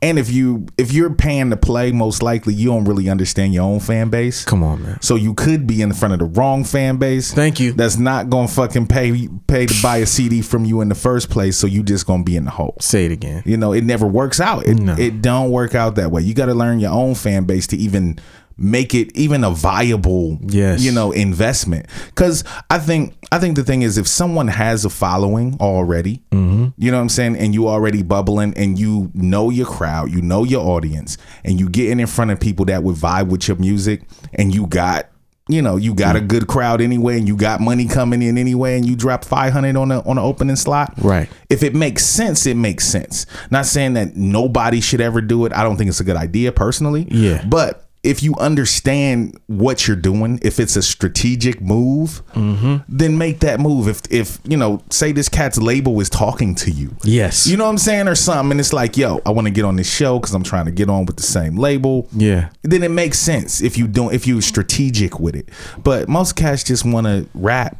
and 0.00 0.18
if 0.18 0.30
you 0.30 0.66
if 0.78 0.92
you're 0.92 1.14
paying 1.14 1.50
to 1.50 1.56
play, 1.56 1.92
most 1.92 2.22
likely 2.22 2.54
you 2.54 2.68
don't 2.70 2.84
really 2.84 3.08
understand 3.08 3.54
your 3.54 3.62
own 3.64 3.78
fan 3.78 4.08
base. 4.08 4.44
Come 4.44 4.64
on, 4.64 4.82
man. 4.82 5.00
So 5.00 5.14
you 5.14 5.32
could 5.34 5.66
be 5.66 5.80
in 5.82 5.92
front 5.92 6.12
of 6.14 6.18
the 6.20 6.24
wrong 6.24 6.64
fan 6.64 6.96
base. 6.96 7.32
Thank 7.32 7.60
you. 7.60 7.72
That's 7.72 7.96
not 7.98 8.28
gonna 8.30 8.48
fucking 8.48 8.86
pay 8.88 9.28
pay 9.46 9.66
to 9.66 9.82
buy 9.82 9.98
a 9.98 10.06
CD 10.06 10.42
from 10.42 10.64
you 10.64 10.80
in 10.80 10.88
the 10.88 10.94
first 10.96 11.30
place. 11.30 11.56
So 11.56 11.66
you 11.66 11.82
just 11.84 12.06
gonna 12.06 12.24
be 12.24 12.36
in 12.36 12.44
the 12.46 12.50
hole. 12.50 12.76
Say 12.80 13.04
it 13.06 13.12
again. 13.12 13.42
You 13.46 13.56
know, 13.56 13.72
it 13.72 13.84
never 13.84 14.06
works 14.06 14.40
out. 14.40 14.66
It 14.66 14.78
No. 14.78 14.94
it 14.98 15.22
don't 15.22 15.50
work 15.50 15.74
out 15.74 15.94
that 15.96 16.10
way. 16.10 16.22
You 16.22 16.34
got 16.34 16.46
to 16.46 16.54
learn 16.54 16.80
your 16.80 16.92
own 16.92 17.14
fan 17.14 17.44
base 17.44 17.66
to 17.68 17.76
even 17.76 18.18
make 18.56 18.94
it 18.94 19.16
even 19.16 19.44
a 19.44 19.50
viable 19.50 20.38
Yes. 20.46 20.82
you 20.82 20.92
know 20.92 21.12
investment 21.12 21.86
because 22.06 22.44
i 22.70 22.78
think 22.78 23.14
i 23.32 23.38
think 23.38 23.56
the 23.56 23.64
thing 23.64 23.82
is 23.82 23.98
if 23.98 24.06
someone 24.06 24.48
has 24.48 24.84
a 24.84 24.90
following 24.90 25.56
already 25.60 26.22
Mm-hmm. 26.32 26.68
you 26.78 26.90
know 26.90 26.96
what 26.98 27.02
i'm 27.02 27.08
saying 27.08 27.36
and 27.36 27.54
you 27.54 27.68
already 27.68 28.02
bubbling 28.02 28.54
and 28.56 28.78
you 28.78 29.10
know 29.14 29.50
your 29.50 29.66
crowd 29.66 30.10
you 30.10 30.20
know 30.22 30.44
your 30.44 30.64
audience 30.66 31.18
and 31.44 31.58
you 31.60 31.68
getting 31.68 32.00
in 32.00 32.06
front 32.06 32.30
of 32.30 32.40
people 32.40 32.64
that 32.66 32.82
would 32.82 32.96
vibe 32.96 33.28
with 33.28 33.48
your 33.48 33.56
music 33.58 34.02
and 34.34 34.54
you 34.54 34.66
got 34.66 35.08
you 35.48 35.60
know 35.60 35.76
you 35.76 35.92
got 35.94 36.14
a 36.14 36.20
good 36.20 36.46
crowd 36.46 36.80
anyway, 36.80 37.18
and 37.18 37.26
you 37.26 37.36
got 37.36 37.60
money 37.60 37.88
coming 37.88 38.22
in 38.22 38.38
anyway, 38.38 38.76
and 38.76 38.86
you 38.86 38.94
drop 38.94 39.24
five 39.24 39.52
hundred 39.52 39.74
on 39.76 39.90
a 39.90 39.98
on 40.02 40.16
an 40.16 40.24
opening 40.24 40.54
slot, 40.54 40.94
Right. 40.98 41.28
If 41.50 41.64
it 41.64 41.74
makes 41.74 42.04
sense, 42.06 42.46
it 42.46 42.54
makes 42.56 42.86
sense. 42.86 43.26
Not 43.50 43.66
saying 43.66 43.94
that 43.94 44.16
nobody 44.16 44.80
should 44.80 45.00
ever 45.00 45.20
do 45.20 45.44
it. 45.44 45.52
I 45.52 45.64
don't 45.64 45.76
think 45.76 45.88
it's 45.90 45.98
a 45.98 46.04
good 46.04 46.16
idea 46.16 46.52
personally. 46.52 47.08
Yeah. 47.10 47.44
but 47.44 47.88
if 48.04 48.20
you 48.20 48.34
understand 48.36 49.38
what 49.46 49.86
you're 49.86 49.96
doing, 49.96 50.40
if 50.42 50.58
it's 50.58 50.74
a 50.74 50.82
strategic 50.82 51.60
move, 51.60 52.22
Mm-hmm. 52.32 52.76
then 52.88 53.16
make 53.16 53.40
that 53.40 53.60
move. 53.60 53.86
If 53.86 54.02
if 54.10 54.38
you 54.44 54.56
know, 54.56 54.82
say 54.90 55.12
this 55.12 55.28
cat's 55.28 55.58
label 55.58 56.00
is 56.00 56.10
talking 56.10 56.54
to 56.56 56.70
you, 56.70 56.96
Yes. 57.04 57.46
you 57.46 57.56
know 57.56 57.64
what 57.64 57.70
I'm 57.70 57.78
saying, 57.78 58.08
or 58.08 58.14
something, 58.16 58.50
and 58.52 58.60
it's 58.60 58.72
like, 58.72 58.96
yo, 58.96 59.20
I 59.24 59.30
want 59.30 59.46
to 59.46 59.52
get 59.52 59.64
on 59.64 59.76
this 59.76 59.88
show 59.88 60.18
because 60.18 60.34
I'm 60.34 60.42
trying 60.42 60.64
to 60.66 60.72
get 60.72 60.90
on 60.90 61.06
with 61.06 61.16
the 61.16 61.22
same 61.22 61.56
label. 61.56 62.08
Yeah. 62.12 62.48
Then 62.62 62.82
it 62.82 62.90
makes 62.90 63.18
sense 63.18 63.60
if 63.62 63.78
you 63.78 63.86
don't 63.86 64.12
if 64.12 64.26
you're 64.26 64.42
strategic 64.42 65.20
with 65.20 65.36
it. 65.36 65.48
But 65.84 66.08
most 66.08 66.34
cats 66.34 66.64
just 66.64 66.84
want 66.84 67.06
to 67.06 67.28
rap. 67.34 67.76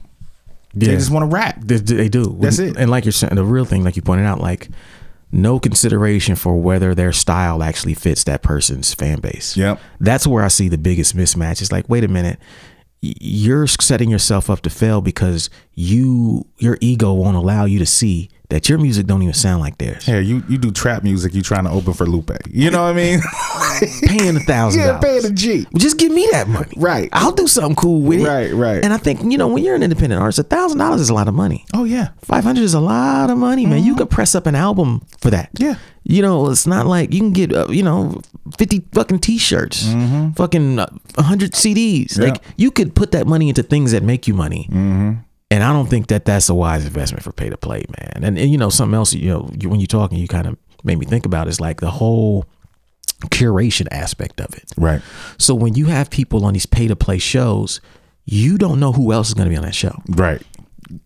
They 0.75 0.87
just 0.87 1.11
want 1.11 1.25
to 1.29 1.35
rap. 1.35 1.59
They, 1.63 1.77
they 1.77 2.09
do. 2.09 2.37
That's 2.41 2.59
it. 2.59 2.77
And 2.79 2.91
like 2.91 3.05
you're 3.05 3.13
saying, 3.13 3.35
the 3.35 3.45
real 3.45 3.65
thing, 3.67 3.85
like 3.85 3.97
you 3.97 4.03
pointed 4.03 4.25
out, 4.25 4.41
like 4.41 4.69
no 5.33 5.59
consideration 5.59 6.37
for 6.37 6.61
whether 6.61 6.95
their 6.95 7.13
style 7.13 7.63
actually 7.63 7.95
fits 7.95 8.25
that 8.25 8.43
person's 8.43 8.93
fan 8.93 9.21
base. 9.21 9.57
Yep. 9.57 9.81
That's 9.99 10.27
where 10.27 10.45
I 10.45 10.49
see 10.49 10.69
the 10.69 10.79
biggest 10.79 11.17
mismatch. 11.17 11.63
It's 11.63 11.73
like, 11.73 11.89
wait 11.89 12.05
a 12.05 12.09
minute, 12.09 12.39
you're 13.01 13.67
setting 13.67 14.11
yourself 14.11 14.49
up 14.49 14.61
to 14.61 14.71
fail 14.71 15.01
because 15.01 15.51
you 15.75 16.47
your 16.59 16.79
ego 16.81 17.13
won't 17.13 17.37
allow 17.37 17.65
you 17.65 17.79
to 17.81 17.87
see 17.87 18.29
that 18.53 18.69
your 18.69 18.77
music 18.77 19.07
don't 19.07 19.23
even 19.23 19.33
sound 19.33 19.63
like 19.63 19.79
theirs. 19.79 20.07
Yeah, 20.07 20.19
you 20.19 20.43
you 20.47 20.59
do 20.59 20.71
trap 20.71 21.03
music. 21.03 21.33
You 21.35 21.41
trying 21.41 21.65
to 21.65 21.71
open 21.71 21.95
for 21.95 22.05
Lupe. 22.05 22.31
You 22.51 22.71
know 22.71 22.83
what 22.83 22.91
I 22.91 22.93
mean? 22.93 23.21
Paying 24.05 24.37
a 24.37 24.41
thousand 24.41 24.83
yeah, 24.83 24.99
paying 24.99 25.25
a. 25.25 25.31
G. 25.31 25.67
Just 25.77 25.99
give 25.99 26.13
me 26.13 26.29
that 26.33 26.49
money. 26.49 26.73
Right. 26.77 27.09
I'll 27.13 27.33
do 27.33 27.47
something 27.47 27.75
cool 27.75 28.03
with 28.03 28.21
it. 28.21 28.27
Right, 28.27 28.53
right. 28.53 28.85
And 28.85 28.93
I 28.93 28.99
think, 28.99 29.23
you 29.25 29.39
know, 29.39 29.49
when 29.49 29.65
you're 29.65 29.75
an 29.75 29.83
independent 29.83 30.21
artist, 30.21 30.39
a 30.39 30.43
thousand 30.43 30.79
dollars 30.79 31.01
is 31.01 31.09
a 31.09 31.15
lot 31.15 31.29
of 31.29 31.35
money. 31.35 31.65
Oh 31.73 31.85
yeah. 31.85 32.11
Five 32.21 32.45
hundred 32.45 32.65
is 32.65 32.75
a 32.75 32.81
lot 32.81 33.31
of 33.31 33.39
money, 33.39 33.65
man. 33.65 33.83
You 33.83 33.97
could 33.97 34.11
press 34.11 34.35
up 34.35 34.47
an 34.47 34.55
album 34.55 35.01
for 35.19 35.31
that. 35.31 35.49
Yeah. 35.59 35.77
You 36.05 36.21
know, 36.21 36.51
it's 36.51 36.67
not 36.67 36.87
like 36.87 37.15
you 37.15 37.21
can 37.21 37.33
get, 37.33 37.55
uh, 37.55 37.69
you 37.71 37.83
know, 37.83 38.21
fifty 38.59 38.85
fucking 38.93 39.21
t-shirts, 39.21 39.87
fucking 40.37 40.79
uh, 40.79 40.87
hundred 41.17 41.53
CDs. 41.53 42.19
Yeah. 42.19 42.27
Like 42.27 42.43
you 42.57 42.71
could 42.71 42.95
put 42.95 43.13
that 43.13 43.27
money 43.27 43.49
into 43.49 43.63
things 43.63 43.93
that 43.93 44.03
make 44.03 44.29
you 44.29 44.35
money. 44.35 44.69
And 45.53 45.63
I 45.63 45.73
don't 45.73 45.87
think 45.89 46.07
that 46.07 46.25
that's 46.25 46.49
a 46.49 46.55
wise 46.55 46.87
investment 46.87 47.23
for 47.23 47.33
pay 47.33 47.51
to 47.51 47.57
play, 47.57 47.85
man. 47.99 48.25
And, 48.25 48.39
and 48.39 48.51
you 48.51 48.57
know, 48.57 48.71
something 48.71 48.95
else, 48.95 49.13
you 49.13 49.29
know, 49.29 49.51
you, 49.61 49.69
when 49.69 49.81
you're 49.81 49.87
talking, 49.87 50.19
you 50.19 50.27
kind 50.27 50.47
of 50.47 50.57
made 50.83 50.99
me 50.99 51.05
think 51.07 51.27
about 51.27 51.47
is 51.47 51.61
like 51.61 51.81
the 51.81 51.91
whole 51.91 52.47
curation 53.27 53.87
aspect 53.91 54.41
of 54.41 54.55
it. 54.55 54.73
Right. 54.77 55.03
So 55.39 55.55
when 55.55 55.75
you 55.75 55.87
have 55.87 56.11
people 56.11 56.45
on 56.45 56.55
these 56.55 56.67
pay 56.67 56.89
to 56.89 56.97
play 56.97 57.19
shows, 57.19 57.81
you 58.25 58.57
don't 58.57 58.81
know 58.81 58.93
who 58.93 59.13
else 59.13 59.29
is 59.29 59.35
going 59.35 59.47
to 59.47 59.51
be 59.51 59.57
on 59.57 59.65
that 59.65 59.75
show 59.75 60.01
Right. 60.09 60.41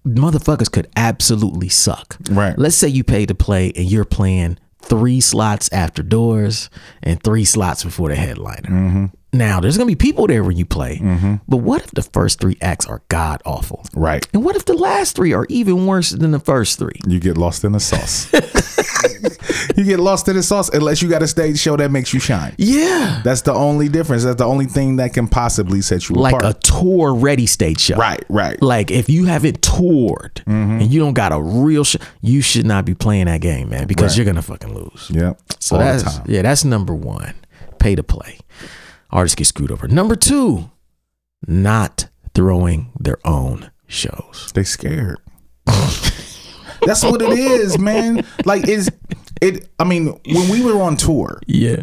motherfuckers 0.06 0.70
could 0.70 0.88
absolutely 0.96 1.68
suck. 1.68 2.16
Right. 2.30 2.56
Let's 2.58 2.76
say 2.76 2.88
you 2.88 3.04
pay 3.04 3.26
to 3.26 3.34
play 3.34 3.72
and 3.74 3.90
you're 3.90 4.04
playing 4.04 4.58
three 4.82 5.20
slots 5.20 5.68
after 5.72 6.02
doors 6.02 6.70
and 7.02 7.22
three 7.22 7.44
slots 7.44 7.82
before 7.84 8.08
the 8.10 8.14
headliner. 8.16 8.68
Mm-hmm. 8.70 9.04
Now, 9.38 9.60
there's 9.60 9.76
going 9.76 9.88
to 9.88 9.96
be 9.96 9.96
people 9.96 10.26
there 10.26 10.42
when 10.44 10.56
you 10.56 10.64
play. 10.66 10.98
Mm-hmm. 10.98 11.34
But 11.48 11.58
what 11.58 11.82
if 11.82 11.90
the 11.92 12.02
first 12.02 12.40
three 12.40 12.56
acts 12.60 12.86
are 12.86 13.02
god 13.08 13.42
awful? 13.44 13.84
Right. 13.94 14.26
And 14.32 14.44
what 14.44 14.56
if 14.56 14.64
the 14.64 14.74
last 14.74 15.16
three 15.16 15.32
are 15.32 15.46
even 15.48 15.86
worse 15.86 16.10
than 16.10 16.30
the 16.30 16.38
first 16.40 16.78
three? 16.78 16.98
You 17.06 17.20
get 17.20 17.36
lost 17.36 17.64
in 17.64 17.72
the 17.72 17.80
sauce. 17.80 18.32
you 19.76 19.84
get 19.84 20.00
lost 20.00 20.28
in 20.28 20.36
the 20.36 20.42
sauce 20.42 20.68
unless 20.70 21.02
you 21.02 21.08
got 21.08 21.22
a 21.22 21.28
stage 21.28 21.58
show 21.58 21.76
that 21.76 21.90
makes 21.90 22.12
you 22.14 22.20
shine. 22.20 22.54
Yeah. 22.58 23.20
That's 23.24 23.42
the 23.42 23.52
only 23.52 23.88
difference. 23.88 24.24
That's 24.24 24.36
the 24.38 24.44
only 24.46 24.66
thing 24.66 24.96
that 24.96 25.12
can 25.12 25.28
possibly 25.28 25.82
set 25.82 26.08
you 26.08 26.16
Like 26.16 26.42
a 26.42 26.54
tour 26.54 27.14
ready 27.14 27.46
stage 27.46 27.80
show. 27.80 27.96
right, 27.96 28.24
right. 28.28 28.60
Like 28.62 28.90
if 28.90 29.08
you 29.08 29.26
haven't 29.26 29.62
toured 29.62 30.36
mm-hmm. 30.46 30.80
and 30.80 30.92
you 30.92 31.00
don't 31.00 31.14
got 31.14 31.32
a 31.32 31.40
real 31.40 31.84
sh- 31.84 31.96
you 32.20 32.40
should 32.40 32.66
not 32.66 32.84
be 32.84 32.94
playing 32.94 33.26
that 33.26 33.40
game, 33.40 33.68
man, 33.70 33.86
because 33.86 34.12
Right. 34.12 34.16
you're 34.18 34.26
gonna 34.26 34.42
fucking 34.42 34.74
lose. 34.74 35.10
Yeah. 35.12 35.34
So 35.58 35.76
All 35.76 35.82
that's 35.82 36.20
yeah, 36.26 36.42
that's 36.42 36.64
number 36.64 36.94
one. 36.94 37.34
Pay 37.78 37.94
to 37.96 38.02
play. 38.02 38.38
Artists 39.16 39.34
get 39.34 39.46
screwed 39.46 39.70
over. 39.72 39.88
Number 39.88 40.14
two, 40.14 40.70
not 41.48 42.08
throwing 42.34 42.92
their 43.00 43.16
own 43.26 43.70
shows. 43.88 44.52
They 44.54 44.62
scared. 44.62 45.18
That's 46.84 47.02
what 47.02 47.22
it 47.22 47.30
is, 47.38 47.78
man. 47.78 48.24
Like 48.44 48.68
is 48.68 48.90
it 49.40 49.68
I 49.78 49.84
mean, 49.84 50.08
when 50.26 50.48
we 50.50 50.62
were 50.62 50.80
on 50.82 50.96
tour, 50.96 51.40
Yeah. 51.46 51.82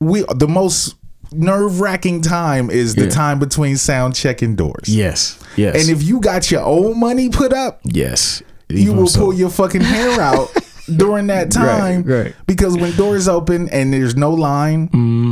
we 0.00 0.24
the 0.34 0.48
most 0.48 0.96
nerve 1.32 1.80
wracking 1.80 2.20
time 2.20 2.70
is 2.70 2.94
the 2.96 3.04
Yeah. 3.04 3.10
time 3.10 3.38
between 3.38 3.76
sound 3.76 4.14
check 4.14 4.42
and 4.42 4.56
doors. 4.56 4.88
Yes. 4.88 5.38
Yes. 5.56 5.74
And 5.80 5.88
if 5.96 6.02
you 6.02 6.20
got 6.20 6.50
your 6.50 6.62
own 6.62 6.98
money 6.98 7.28
put 7.28 7.52
up, 7.52 7.80
yes. 7.84 8.42
you 8.68 8.92
will 8.92 9.06
so. 9.06 9.20
pull 9.20 9.32
your 9.34 9.50
fucking 9.50 9.80
hair 9.82 10.20
out 10.20 10.48
during 10.96 11.28
that 11.28 11.50
time. 11.64 12.02
right. 12.02 12.34
Because 12.46 12.76
when 12.76 12.94
doors 12.96 13.26
open 13.28 13.68
and 13.70 13.92
there's 13.92 14.16
no 14.16 14.30
line, 14.32 14.88
mm-hmm. 14.88 15.23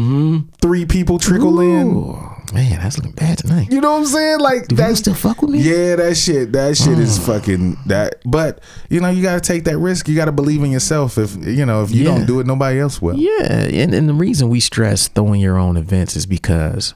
Three 0.61 0.85
people 0.87 1.19
trickle 1.19 1.61
in. 1.61 2.31
Man, 2.53 2.81
that's 2.81 2.99
looking 2.99 3.13
bad 3.13 3.39
tonight. 3.39 3.69
You 3.73 3.81
know 3.81 3.93
what 3.93 3.99
I'm 4.01 4.05
saying? 4.07 4.41
Like 4.41 4.69
Do 4.69 4.77
that's 4.77 4.99
still 4.99 5.15
fuck 5.15 5.41
with 5.41 5.51
me? 5.53 5.61
Yeah, 5.61 5.97
that 5.97 6.17
shit. 6.17 6.53
That 6.53 6.77
shit 6.77 6.99
is 6.99 7.19
Mm. 7.19 7.27
fucking 7.27 7.77
that. 7.87 8.17
But 8.27 8.61
you 8.91 9.01
know, 9.01 9.09
you 9.09 9.23
gotta 9.23 9.41
take 9.41 9.65
that 9.65 9.79
risk. 9.79 10.07
You 10.09 10.15
gotta 10.17 10.33
believe 10.33 10.63
in 10.63 10.71
yourself. 10.71 11.17
If 11.17 11.35
you 11.47 11.65
know, 11.65 11.83
if 11.83 11.91
you 11.91 12.05
Yeah. 12.05 12.15
don't 12.17 12.27
do 12.27 12.41
it, 12.41 12.47
nobody 12.47 12.79
else 12.79 13.01
will. 13.01 13.17
Yeah, 13.17 13.47
and, 13.47 13.95
and 13.95 14.07
the 14.09 14.13
reason 14.15 14.51
we 14.51 14.61
stress 14.61 15.09
throwing 15.09 15.41
your 15.41 15.57
own 15.57 15.79
events 15.79 16.15
is 16.15 16.27
because 16.27 16.95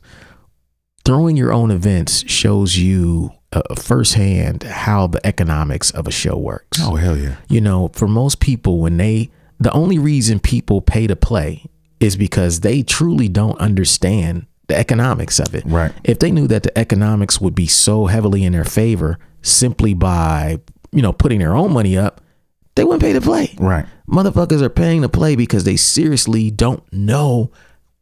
throwing 1.07 1.37
your 1.37 1.53
own 1.53 1.71
events 1.71 2.25
shows 2.31 2.77
you 2.77 3.31
uh, 3.53 3.63
firsthand 3.79 4.65
how 4.65 5.07
the 5.07 5.25
economics 5.27 5.91
of 5.93 6.07
a 6.07 6.11
show 6.11 6.37
works. 6.37 6.81
Oh 6.83 6.97
hell 6.97 7.17
yeah. 7.17 7.37
You 7.49 7.61
know, 7.61 7.91
for 7.95 8.09
most 8.09 8.41
people, 8.41 8.81
when 8.81 8.97
they, 8.97 9.31
the 9.61 9.73
only 9.73 9.99
reason 9.99 10.41
people 10.41 10.83
pay 10.83 11.07
to 11.07 11.17
play 11.17 11.65
is 12.01 12.17
because 12.17 12.61
they 12.61 12.83
truly 12.83 13.29
don't 13.29 13.59
understand 13.59 14.47
the 14.69 14.77
economics 14.77 15.39
of 15.39 15.55
it. 15.55 15.65
Right. 15.67 15.93
If 16.05 16.19
they 16.19 16.31
knew 16.31 16.47
that 16.49 16.65
the 16.65 16.77
economics 16.79 17.41
would 17.41 17.55
be 17.55 17.67
so 17.67 18.07
heavily 18.07 18.45
in 18.45 18.53
their 18.53 18.65
favor 18.65 19.19
simply 19.43 19.95
by, 19.95 20.61
you 20.93 21.03
know, 21.03 21.13
putting 21.13 21.39
their 21.39 21.55
own 21.55 21.73
money 21.73 21.97
up, 21.97 22.21
they 22.75 22.85
wouldn't 22.85 23.03
pay 23.03 23.13
to 23.13 23.21
play. 23.21 23.55
Right. 23.59 23.87
Motherfuckers 24.09 24.61
are 24.61 24.69
paying 24.69 25.03
to 25.03 25.09
play 25.09 25.35
because 25.35 25.65
they 25.65 25.77
seriously 25.77 26.51
don't 26.51 26.83
know 26.93 27.51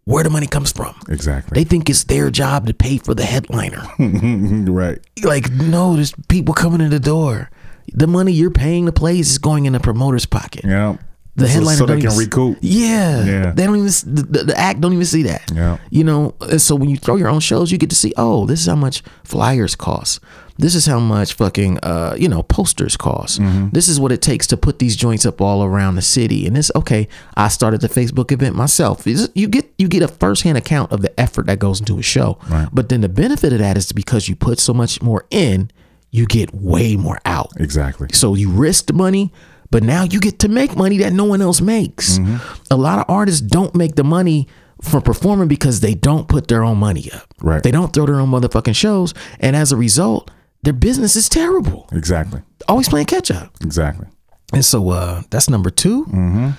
where 0.04 0.24
the 0.24 0.30
money 0.30 0.46
comes 0.46 0.72
from. 0.72 0.94
Exactly. 1.08 1.54
They 1.54 1.64
think 1.64 1.88
it's 1.88 2.04
their 2.04 2.30
job 2.30 2.66
to 2.66 2.74
pay 2.74 2.98
for 2.98 3.14
the 3.14 3.24
headliner. 3.24 3.82
right. 4.70 4.98
like, 5.22 5.50
no, 5.50 5.94
there's 5.94 6.12
people 6.28 6.54
coming 6.54 6.80
in 6.80 6.90
the 6.90 7.00
door. 7.00 7.50
The 7.88 8.06
money 8.06 8.32
you're 8.32 8.50
paying 8.50 8.86
to 8.86 8.92
play 8.92 9.18
is 9.18 9.38
going 9.38 9.66
in 9.66 9.72
the 9.72 9.80
promoter's 9.80 10.26
pocket. 10.26 10.64
Yeah. 10.64 10.96
The 11.36 11.46
so, 11.48 11.52
headliner 11.52 11.78
so 11.78 11.86
they 11.86 11.94
can 12.00 12.06
even- 12.12 12.18
recoup. 12.18 12.58
Yeah, 12.60 13.24
Yeah. 13.24 13.50
They 13.52 13.64
don't 13.66 13.76
even 13.76 13.86
the, 14.14 14.22
the, 14.22 14.44
the 14.44 14.58
act 14.58 14.80
don't 14.80 14.92
even 14.92 15.04
see 15.04 15.24
that. 15.24 15.50
Yeah. 15.52 15.78
You 15.90 16.04
know, 16.04 16.34
and 16.40 16.60
so 16.62 16.76
when 16.76 16.88
you 16.88 16.96
throw 16.96 17.16
your 17.16 17.28
own 17.28 17.40
shows, 17.40 17.72
you 17.72 17.78
get 17.78 17.90
to 17.90 17.96
see, 17.96 18.12
oh, 18.16 18.46
this 18.46 18.60
is 18.60 18.66
how 18.66 18.76
much 18.76 19.02
flyers 19.24 19.74
cost. 19.74 20.20
This 20.56 20.76
is 20.76 20.86
how 20.86 21.00
much 21.00 21.32
fucking 21.34 21.78
uh, 21.82 22.14
you 22.16 22.28
know, 22.28 22.44
posters 22.44 22.96
cost. 22.96 23.40
Mm-hmm. 23.40 23.70
This 23.70 23.88
is 23.88 23.98
what 23.98 24.12
it 24.12 24.22
takes 24.22 24.46
to 24.48 24.56
put 24.56 24.78
these 24.78 24.94
joints 24.94 25.26
up 25.26 25.40
all 25.40 25.64
around 25.64 25.96
the 25.96 26.02
city. 26.02 26.46
And 26.46 26.56
it's 26.56 26.70
okay, 26.76 27.08
I 27.36 27.48
started 27.48 27.80
the 27.80 27.88
Facebook 27.88 28.30
event 28.30 28.54
myself. 28.54 29.04
You 29.04 29.48
get 29.48 29.72
you 29.76 29.88
get 29.88 30.04
a 30.04 30.08
firsthand 30.08 30.56
account 30.56 30.92
of 30.92 31.02
the 31.02 31.18
effort 31.18 31.46
that 31.46 31.58
goes 31.58 31.80
into 31.80 31.98
a 31.98 32.02
show. 32.02 32.38
Right. 32.48 32.68
But 32.72 32.88
then 32.88 33.00
the 33.00 33.08
benefit 33.08 33.52
of 33.52 33.58
that 33.58 33.76
is 33.76 33.90
because 33.90 34.28
you 34.28 34.36
put 34.36 34.60
so 34.60 34.72
much 34.72 35.02
more 35.02 35.26
in, 35.30 35.72
you 36.12 36.24
get 36.26 36.54
way 36.54 36.94
more 36.94 37.18
out. 37.24 37.50
Exactly. 37.56 38.06
So 38.12 38.36
you 38.36 38.48
risked 38.50 38.92
money, 38.92 39.32
but 39.74 39.82
now 39.82 40.04
you 40.04 40.20
get 40.20 40.38
to 40.38 40.48
make 40.48 40.76
money 40.76 40.98
that 40.98 41.12
no 41.12 41.24
one 41.24 41.42
else 41.42 41.60
makes. 41.60 42.18
Mm-hmm. 42.20 42.36
A 42.70 42.76
lot 42.76 43.00
of 43.00 43.06
artists 43.08 43.40
don't 43.40 43.74
make 43.74 43.96
the 43.96 44.04
money 44.04 44.46
for 44.80 45.00
performing 45.00 45.48
because 45.48 45.80
they 45.80 45.96
don't 45.96 46.28
put 46.28 46.46
their 46.46 46.62
own 46.62 46.78
money 46.78 47.10
up. 47.12 47.34
Right. 47.40 47.60
They 47.60 47.72
don't 47.72 47.92
throw 47.92 48.06
their 48.06 48.20
own 48.20 48.30
motherfucking 48.30 48.76
shows. 48.76 49.14
And 49.40 49.56
as 49.56 49.72
a 49.72 49.76
result, 49.76 50.30
their 50.62 50.74
business 50.74 51.16
is 51.16 51.28
terrible. 51.28 51.88
Exactly. 51.90 52.40
Always 52.68 52.88
playing 52.88 53.06
catch 53.06 53.32
up. 53.32 53.50
Exactly. 53.62 54.06
And 54.52 54.64
so 54.64 54.90
uh 54.90 55.22
that's 55.30 55.50
number 55.50 55.70
2 55.70 56.04
Mm-hmm. 56.04 56.50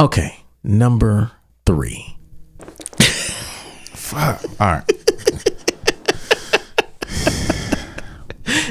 Okay. 0.00 0.36
Number 0.64 1.30
three. 1.66 2.16
Fuck. 2.98 4.42
All 4.58 4.66
right. 4.66 5.03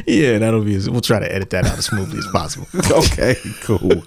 Yeah, 0.05 0.37
that'll 0.39 0.63
be 0.63 0.77
we'll 0.89 1.01
try 1.01 1.19
to 1.19 1.31
edit 1.31 1.49
that 1.51 1.65
out 1.65 1.77
as 1.77 1.85
smoothly 1.85 2.19
as 2.19 2.27
possible. 2.27 2.67
okay. 2.91 3.35
Cool. 3.61 4.03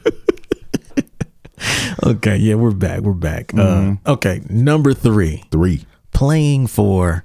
okay, 2.04 2.36
yeah, 2.36 2.54
we're 2.54 2.70
back. 2.72 3.00
We're 3.00 3.12
back. 3.12 3.52
Uh, 3.56 3.94
okay, 4.06 4.42
number 4.48 4.92
three. 4.94 5.44
Three. 5.50 5.84
Playing 6.12 6.66
for 6.66 7.24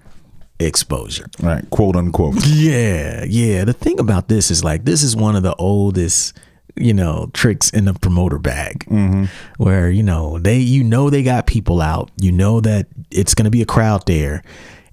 exposure. 0.60 1.28
Right, 1.42 1.68
Quote 1.70 1.96
unquote. 1.96 2.46
Yeah, 2.46 3.24
yeah. 3.28 3.66
The 3.66 3.74
thing 3.74 4.00
about 4.00 4.28
this 4.28 4.52
is 4.52 4.64
like 4.64 4.86
this 4.86 5.04
is 5.04 5.16
one 5.16 5.36
of 5.36 5.44
the 5.44 5.56
oldest, 5.56 6.38
you 6.76 6.94
know, 6.94 7.30
tricks 7.34 7.70
in 7.70 7.86
the 7.86 7.94
promoter 7.94 8.38
bag, 8.38 8.86
where 9.58 9.90
you 9.90 10.04
know 10.04 10.40
they, 10.40 10.60
you 10.60 10.84
know, 10.84 11.10
they 11.10 11.24
got 11.24 11.48
people 11.48 11.82
out. 11.82 12.12
You 12.18 12.32
know 12.32 12.62
that 12.62 12.88
it's 13.10 13.34
gonna 13.34 13.50
be 13.50 13.62
a 13.62 13.66
crowd 13.66 14.06
there, 14.06 14.44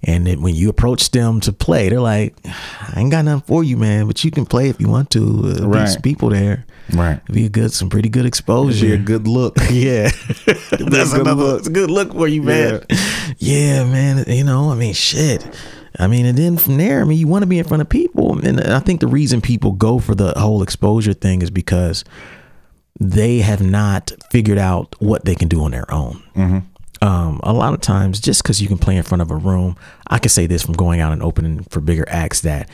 And 0.03 0.25
then 0.27 0.41
when 0.41 0.55
you 0.55 0.69
approach 0.69 1.11
them 1.11 1.41
to 1.41 1.51
play, 1.51 1.89
they're 1.89 1.99
like, 1.99 2.33
"I 2.45 2.93
ain't 3.01 3.11
got 3.11 3.25
nothing 3.25 3.43
for 3.45 3.63
you, 3.65 3.75
man, 3.75 4.07
but 4.07 4.23
you 4.23 4.31
can 4.31 4.45
play 4.45 4.69
if 4.69 4.79
you 4.79 4.87
want 4.87 5.09
to." 5.11 5.19
Uh, 5.43 5.53
These 5.53 5.61
Right. 5.65 6.01
people 6.03 6.29
there, 6.29 6.65
Right. 6.93 7.19
be 7.25 7.45
a 7.45 7.49
good, 7.49 7.73
some 7.73 7.89
pretty 7.89 8.07
good 8.07 8.25
exposure. 8.25 8.85
Be 8.87 8.93
a 8.93 8.97
good 8.97 9.27
look. 9.27 9.57
Yeah, 9.69 10.09
that's 10.45 11.11
good 11.11 11.21
another 11.21 11.43
look. 11.43 11.59
it's 11.59 11.67
a 11.67 11.71
good 11.71 11.91
look 11.91 12.13
for 12.13 12.27
you, 12.29 12.41
man. 12.43 12.81
Yeah. 13.39 13.83
man. 13.83 14.23
You 14.27 14.45
know, 14.45 14.71
I 14.71 14.75
mean, 14.75 14.93
shit. 14.93 15.45
I 15.99 16.07
mean, 16.07 16.25
and 16.25 16.37
then 16.37 16.55
from 16.55 16.77
there, 16.77 17.01
I 17.01 17.03
mean, 17.03 17.17
you 17.17 17.27
want 17.27 17.41
to 17.43 17.47
be 17.47 17.59
in 17.59 17.65
front 17.65 17.81
of 17.81 17.89
people, 17.89 18.39
and 18.39 18.61
I 18.61 18.79
think 18.79 19.01
the 19.01 19.07
reason 19.07 19.41
people 19.41 19.73
go 19.73 19.99
for 19.99 20.15
the 20.15 20.33
whole 20.37 20.63
exposure 20.63 21.13
thing 21.13 21.41
is 21.41 21.49
because 21.51 22.05
they 23.01 23.39
have 23.39 23.61
not 23.61 24.11
figured 24.31 24.57
out 24.57 24.95
what 24.99 25.25
they 25.25 25.35
can 25.35 25.49
do 25.49 25.61
on 25.61 25.71
their 25.71 25.91
own. 25.93 26.21
Um, 27.01 27.39
a 27.43 27.53
lot 27.53 27.73
of 27.73 27.81
times, 27.81 28.19
just 28.19 28.43
because 28.43 28.61
you 28.61 28.67
can 28.67 28.77
play 28.77 28.97
in 28.97 29.03
front 29.03 29.21
of 29.21 29.31
a 29.31 29.35
room, 29.35 29.77
I 30.07 30.19
can 30.19 30.29
say 30.29 30.47
this 30.47 30.63
from 30.63 30.73
going 30.73 30.99
out 30.99 31.13
and 31.13 31.23
opening 31.23 31.63
for 31.69 31.79
bigger 31.79 32.05
acts 32.09 32.41
that 32.41 32.69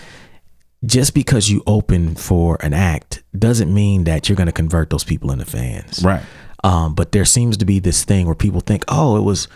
just 0.86 1.14
because 1.14 1.50
you 1.50 1.64
open 1.68 2.16
for 2.16 2.58
an 2.62 2.74
act 2.74 3.24
doesn't 3.38 3.74
mean 3.74 4.04
that 4.06 4.28
you're 4.28 4.36
going 4.36 4.48
to 4.48 4.54
convert 4.54 4.90
those 4.90 5.04
people 5.04 5.32
into 5.32 5.46
fans. 5.46 6.04
Right. 6.04 6.24
Um, 6.64 6.96
but 6.96 7.12
there 7.12 7.26
seems 7.26 7.58
to 7.58 7.66
be 7.66 7.80
this 7.80 8.04
thing 8.04 8.26
where 8.26 8.36
people 8.36 8.62
think, 8.62 8.84
oh, 8.88 9.18
it 9.18 9.22
was 9.22 9.48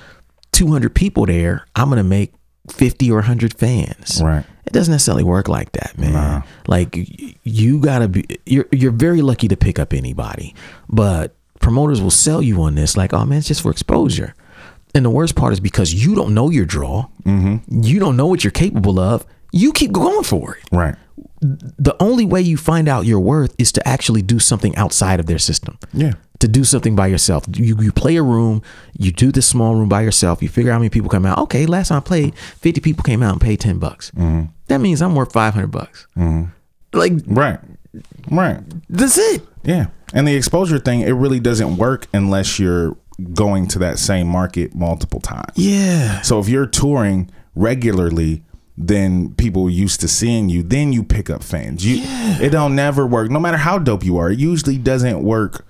200 0.52 0.94
people 0.94 1.26
there. 1.26 1.66
I'm 1.76 1.90
going 1.90 1.98
to 1.98 2.04
make 2.04 2.34
50 2.72 3.12
or 3.12 3.16
100 3.16 3.54
fans. 3.58 4.22
Right. 4.24 4.46
It 4.66 4.74
doesn't 4.74 4.92
necessarily 4.92 5.24
work 5.24 5.48
like 5.48 5.72
that, 5.72 5.98
man. 5.98 6.44
Like 6.68 6.96
you 7.44 7.80
got 7.80 8.00
to 8.00 8.08
be 8.08 8.26
you're 8.46 8.68
you're 8.72 8.92
very 8.92 9.24
lucky 9.24 9.48
to 9.48 9.58
pick 9.58 9.80
up 9.80 9.94
anybody. 9.94 10.54
But 10.88 11.36
promoters 11.60 12.02
will 12.02 12.12
sell 12.12 12.40
you 12.44 12.62
on 12.62 12.76
this 12.76 12.96
like, 12.96 13.12
"Oh 13.12 13.26
man, 13.26 13.40
it's 13.40 13.48
just 13.48 13.64
for 13.64 13.72
exposure." 13.72 14.36
And 14.96 15.06
the 15.06 15.10
worst 15.10 15.36
part 15.36 15.54
is 15.54 15.60
because 15.60 15.94
you 15.94 16.16
don't 16.16 16.34
know 16.34 16.50
your 16.50 16.66
draw. 16.66 17.08
Mm-hmm. 17.24 17.84
You 17.84 18.00
don't 18.00 18.18
know 18.18 18.28
what 18.28 18.44
you're 18.44 18.52
capable 18.52 19.00
of. 19.00 19.26
You 19.52 19.72
keep 19.72 19.92
going 19.92 20.24
for 20.24 20.56
it 20.56 20.64
Right. 20.72 20.96
the 21.42 21.96
only 22.00 22.26
way 22.26 22.42
you 22.42 22.58
find 22.58 22.88
out 22.88 23.06
your 23.06 23.20
worth 23.20 23.54
is 23.58 23.72
to 23.74 23.88
actually 23.88 24.22
do 24.22 24.40
something 24.40 24.76
outside 24.76 25.20
of 25.20 25.26
their 25.26 25.40
system. 25.40 25.78
Yeah. 25.94 26.14
To 26.40 26.48
do 26.48 26.64
something 26.64 26.96
by 26.96 27.08
yourself. 27.08 27.46
You 27.54 27.76
you 27.82 27.92
play 27.92 28.16
a 28.16 28.24
room, 28.24 28.62
you 28.98 29.12
do 29.12 29.32
this 29.32 29.46
small 29.48 29.76
room 29.76 29.90
by 29.90 30.02
yourself, 30.02 30.42
you 30.42 30.50
figure 30.50 30.72
out 30.72 30.76
how 30.76 30.80
many 30.80 30.90
people 30.90 31.10
come 31.10 31.26
out. 31.26 31.38
Okay, 31.40 31.66
last 31.66 31.90
time 31.90 31.98
I 31.98 32.02
played, 32.02 32.36
50 32.36 32.82
people 32.82 33.04
came 33.04 33.22
out 33.24 33.32
and 33.34 33.42
paid 33.42 33.60
10 33.60 33.78
bucks. 33.80 34.12
That 34.68 34.80
means 34.80 35.02
I'm 35.02 35.16
worth 35.16 35.34
500 35.34 35.68
bucks. 35.68 36.08
Like, 36.94 37.14
Right. 37.28 37.60
Right. 38.32 38.60
that's 38.90 39.18
it. 39.18 39.42
Yeah. 39.64 39.88
And 40.14 40.28
the 40.28 40.36
exposure 40.36 40.80
thing, 40.80 41.02
it 41.02 41.12
really 41.12 41.40
doesn't 41.40 41.78
work 41.78 42.08
unless 42.14 42.60
you're 42.60 42.96
going 43.34 43.68
to 43.68 43.80
that 43.80 44.00
same 44.00 44.28
market 44.28 44.74
multiple 44.76 45.20
times. 45.20 45.54
Yeah. 45.56 46.22
So 46.22 46.40
if 46.40 46.48
you're 46.50 46.66
touring 46.68 47.30
regularly, 47.56 48.44
then 48.78 49.34
people 49.36 49.70
used 49.70 50.00
to 50.02 50.08
seeing 50.08 50.50
you, 50.50 50.64
then 50.64 50.94
you 50.94 51.04
pick 51.04 51.30
up 51.30 51.44
fans. 51.44 51.86
You 51.86 52.02
it 52.44 52.50
don't 52.52 52.76
never 52.76 53.06
work. 53.06 53.30
No 53.30 53.40
matter 53.40 53.58
how 53.58 53.78
dope 53.78 54.04
you 54.06 54.18
are, 54.18 54.32
it 54.32 54.40
usually 54.40 54.78
doesn't 54.78 55.22
work 55.22 55.66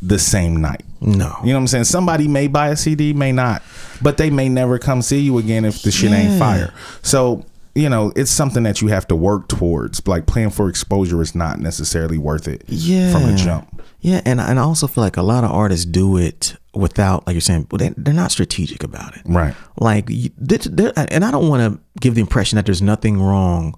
the 0.00 0.18
same 0.18 0.60
night. 0.60 0.82
No. 1.00 1.34
You 1.42 1.48
know 1.48 1.54
what 1.54 1.60
I'm 1.62 1.66
saying? 1.66 1.84
Somebody 1.84 2.28
may 2.28 2.46
buy 2.46 2.68
a 2.68 2.76
CD, 2.76 3.12
may 3.12 3.32
not, 3.32 3.62
but 4.00 4.16
they 4.16 4.30
may 4.30 4.48
never 4.48 4.78
come 4.78 5.02
see 5.02 5.18
you 5.20 5.38
again 5.38 5.64
if 5.64 5.82
the 5.82 5.90
shit 5.90 6.10
Yeah. 6.10 6.18
ain't 6.18 6.38
fire. 6.38 6.72
So, 7.02 7.44
you 7.74 7.88
know, 7.88 8.12
it's 8.16 8.30
something 8.30 8.62
that 8.64 8.82
you 8.82 8.88
have 8.88 9.06
to 9.08 9.16
work 9.16 9.48
towards. 9.48 10.06
Like 10.06 10.26
playing 10.26 10.50
for 10.50 10.68
exposure 10.68 11.22
is 11.22 11.34
not 11.34 11.58
necessarily 11.60 12.18
worth 12.18 12.46
it 12.48 12.64
Yeah. 12.68 13.12
from 13.12 13.24
a 13.28 13.36
jump. 13.36 13.82
Yeah, 14.00 14.20
and 14.24 14.40
and 14.40 14.58
I 14.58 14.62
also 14.62 14.86
feel 14.86 15.04
like 15.04 15.16
a 15.16 15.22
lot 15.22 15.44
of 15.44 15.50
artists 15.52 15.86
do 15.86 16.16
it 16.16 16.56
without, 16.74 17.26
like 17.26 17.34
you're 17.34 17.40
saying, 17.40 17.68
they, 17.78 17.90
they're 17.96 18.12
not 18.14 18.32
strategic 18.32 18.82
about 18.82 19.16
it. 19.16 19.22
Right. 19.26 19.54
Like, 19.78 20.06
you- 20.08 20.30
there- 20.38 20.58
there- 20.58 20.92
and 20.96 21.24
I 21.24 21.30
don't 21.30 21.48
want 21.48 21.72
to 21.74 21.80
give 22.00 22.14
the 22.14 22.20
impression 22.20 22.56
that 22.56 22.66
there's 22.66 22.82
nothing 22.82 23.20
wrong 23.20 23.74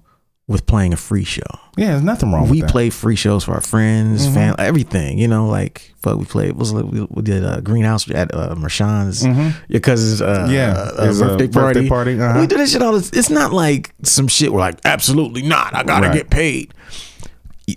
with 0.47 0.65
playing 0.67 0.93
a 0.93 0.97
free 0.97 1.23
show. 1.23 1.41
Yeah, 1.75 1.87
there's 1.91 2.03
nothing 2.03 2.31
wrong 2.31 2.43
we 2.49 2.57
with 2.57 2.67
that. 2.67 2.71
play 2.71 2.89
free 2.91 3.15
shows 3.15 3.43
for 3.45 3.53
our 3.53 3.61
friends, 3.61 4.27
family, 4.27 4.55
everything. 4.59 5.17
You 5.17 5.27
know, 5.27 5.47
like 5.47 5.93
fuck, 5.97 6.17
we 6.19 6.25
played. 6.25 6.53
Was 6.55 6.71
we, 6.71 7.07
we 7.09 7.21
did 7.23 7.43
a 7.43 7.61
greenhouse 7.61 8.09
at 8.11 8.33
uh, 8.33 8.53
Marshawn's, 8.55 9.25
your 9.67 9.79
cousin's 9.81 10.21
uh, 10.21 10.45
Mm-hmm. 10.45 10.53
Yeah, 10.53 10.71
uh, 10.73 11.11
uh, 11.11 11.19
birthday 11.19 11.47
party. 11.47 11.89
party, 11.89 12.19
uh-huh. 12.19 12.39
We 12.41 12.47
do 12.47 12.57
this 12.57 12.71
shit 12.73 12.81
all. 12.83 12.93
This, 12.93 13.09
it's 13.11 13.29
not 13.31 13.53
like 13.53 13.93
some 14.03 14.27
shit. 14.27 14.53
We're 14.53 14.59
like, 14.59 14.79
absolutely 14.85 15.41
not. 15.41 15.73
I 15.75 15.83
gotta 15.83 16.07
Right. 16.07 16.15
get 16.17 16.29
paid. 16.29 16.73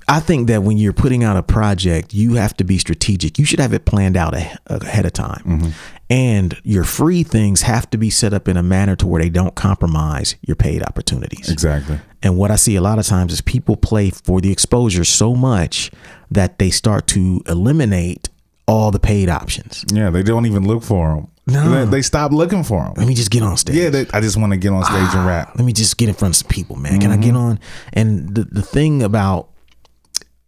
I 0.06 0.20
think 0.20 0.48
that 0.48 0.62
when 0.62 0.76
you're 0.76 0.92
putting 0.92 1.24
out 1.24 1.36
a 1.36 1.42
project, 1.42 2.12
you 2.12 2.34
have 2.34 2.54
to 2.58 2.64
be 2.64 2.78
strategic. 2.78 3.38
You 3.38 3.44
should 3.44 3.60
have 3.60 3.72
it 3.72 3.86
planned 3.86 4.16
out 4.16 4.34
ahead 4.34 5.06
of 5.06 5.12
time. 5.12 5.42
Mm-hmm. 5.44 5.70
And 6.10 6.60
your 6.62 6.84
free 6.84 7.22
things 7.22 7.62
have 7.62 7.88
to 7.90 7.98
be 7.98 8.10
set 8.10 8.34
up 8.34 8.48
in 8.48 8.56
a 8.56 8.62
manner 8.62 8.96
to 8.96 9.06
where 9.06 9.22
they 9.22 9.30
don't 9.30 9.54
compromise 9.54 10.36
your 10.42 10.56
paid 10.56 10.82
opportunities. 10.82 11.50
Exactly. 11.50 11.98
And 12.22 12.36
what 12.36 12.50
I 12.50 12.56
see 12.56 12.76
a 12.76 12.80
lot 12.80 12.98
of 12.98 13.06
times 13.06 13.32
is 13.32 13.40
people 13.40 13.76
play 13.76 14.10
for 14.10 14.40
the 14.40 14.50
exposure 14.50 15.04
so 15.04 15.34
much 15.34 15.90
that 16.30 16.58
they 16.58 16.70
start 16.70 17.06
to 17.08 17.42
eliminate 17.46 18.28
all 18.66 18.90
the 18.90 18.98
paid 18.98 19.28
options. 19.28 19.84
Yeah, 19.92 20.10
they 20.10 20.22
don't 20.22 20.46
even 20.46 20.66
look 20.66 20.82
for 20.82 21.14
them. 21.14 21.28
No. 21.46 21.86
They, 21.86 21.90
they 21.90 22.02
stop 22.02 22.32
looking 22.32 22.62
for 22.62 22.84
them. 22.84 22.94
Let 22.96 23.08
me 23.08 23.14
just 23.14 23.30
get 23.30 23.42
on 23.42 23.56
stage. 23.56 23.76
Yeah, 23.76 23.88
they, 23.88 24.06
I 24.12 24.20
just 24.20 24.36
want 24.36 24.52
to 24.52 24.58
get 24.58 24.70
on 24.70 24.84
stage 24.84 25.14
and 25.14 25.26
rap. 25.26 25.52
Let 25.56 25.64
me 25.64 25.72
just 25.72 25.96
get 25.96 26.10
in 26.10 26.14
front 26.14 26.34
of 26.34 26.36
some 26.36 26.48
people, 26.48 26.76
man. 26.76 27.00
Can 27.00 27.10
I 27.10 27.16
get 27.16 27.34
on? 27.34 27.58
And 27.94 28.34
the 28.34 28.44
the 28.44 28.62
thing 28.62 29.02
about 29.02 29.48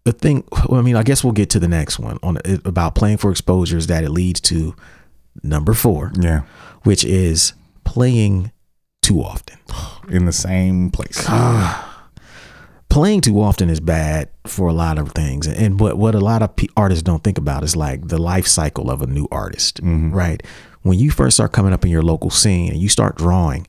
the 0.05 0.13
thing, 0.13 0.45
well, 0.69 0.81
I 0.81 0.83
mean, 0.83 0.97
I 0.97 1.03
guess 1.03 1.23
we'll 1.23 1.33
get 1.33 1.51
to 1.51 1.59
the 1.59 1.69
next 1.69 1.99
one 1.99 2.19
on 2.23 2.39
it, 2.45 2.67
about 2.67 2.95
playing 2.95 3.19
for 3.19 3.31
exposure 3.31 3.77
is 3.77 3.87
that 3.89 4.05
it 4.05 4.11
leads 4.11 4.41
to 4.43 4.75
number 5.43 5.75
four, 5.75 6.13
Yeah, 6.19 6.43
which 6.85 7.05
is 7.05 7.53
playing 7.85 8.53
too 9.03 9.21
often. 9.21 9.59
in 10.09 10.25
the 10.25 10.33
same 10.33 10.91
place. 10.91 11.27
playing 12.89 13.21
too 13.21 13.41
often 13.41 13.71
is 13.71 13.81
bad 13.81 14.29
for 14.47 14.69
a 14.69 14.73
lot 14.73 14.99
of 14.99 15.13
things 15.13 15.47
and 15.47 15.79
but 15.79 15.97
what 15.97 16.15
a 16.15 16.19
lot 16.19 16.43
of 16.43 16.51
artists 16.77 17.03
don't 17.03 17.23
think 17.23 17.39
about 17.39 17.63
is 17.63 17.77
like 17.77 18.09
the 18.09 18.19
life 18.19 18.49
cycle 18.49 18.91
of 18.91 19.01
a 19.01 19.07
new 19.07 19.29
artist 19.31 19.81
mm-hmm. 19.81 20.13
right 20.13 20.43
when 20.83 20.99
you 20.99 21.09
first 21.09 21.37
start 21.37 21.53
coming 21.53 21.73
up 21.73 21.85
in 21.85 21.91
your 21.91 22.03
local 22.03 22.31
scene 22.31 22.73
and 22.73 22.81
you 22.81 22.89
start 22.89 23.17
drawing 23.17 23.65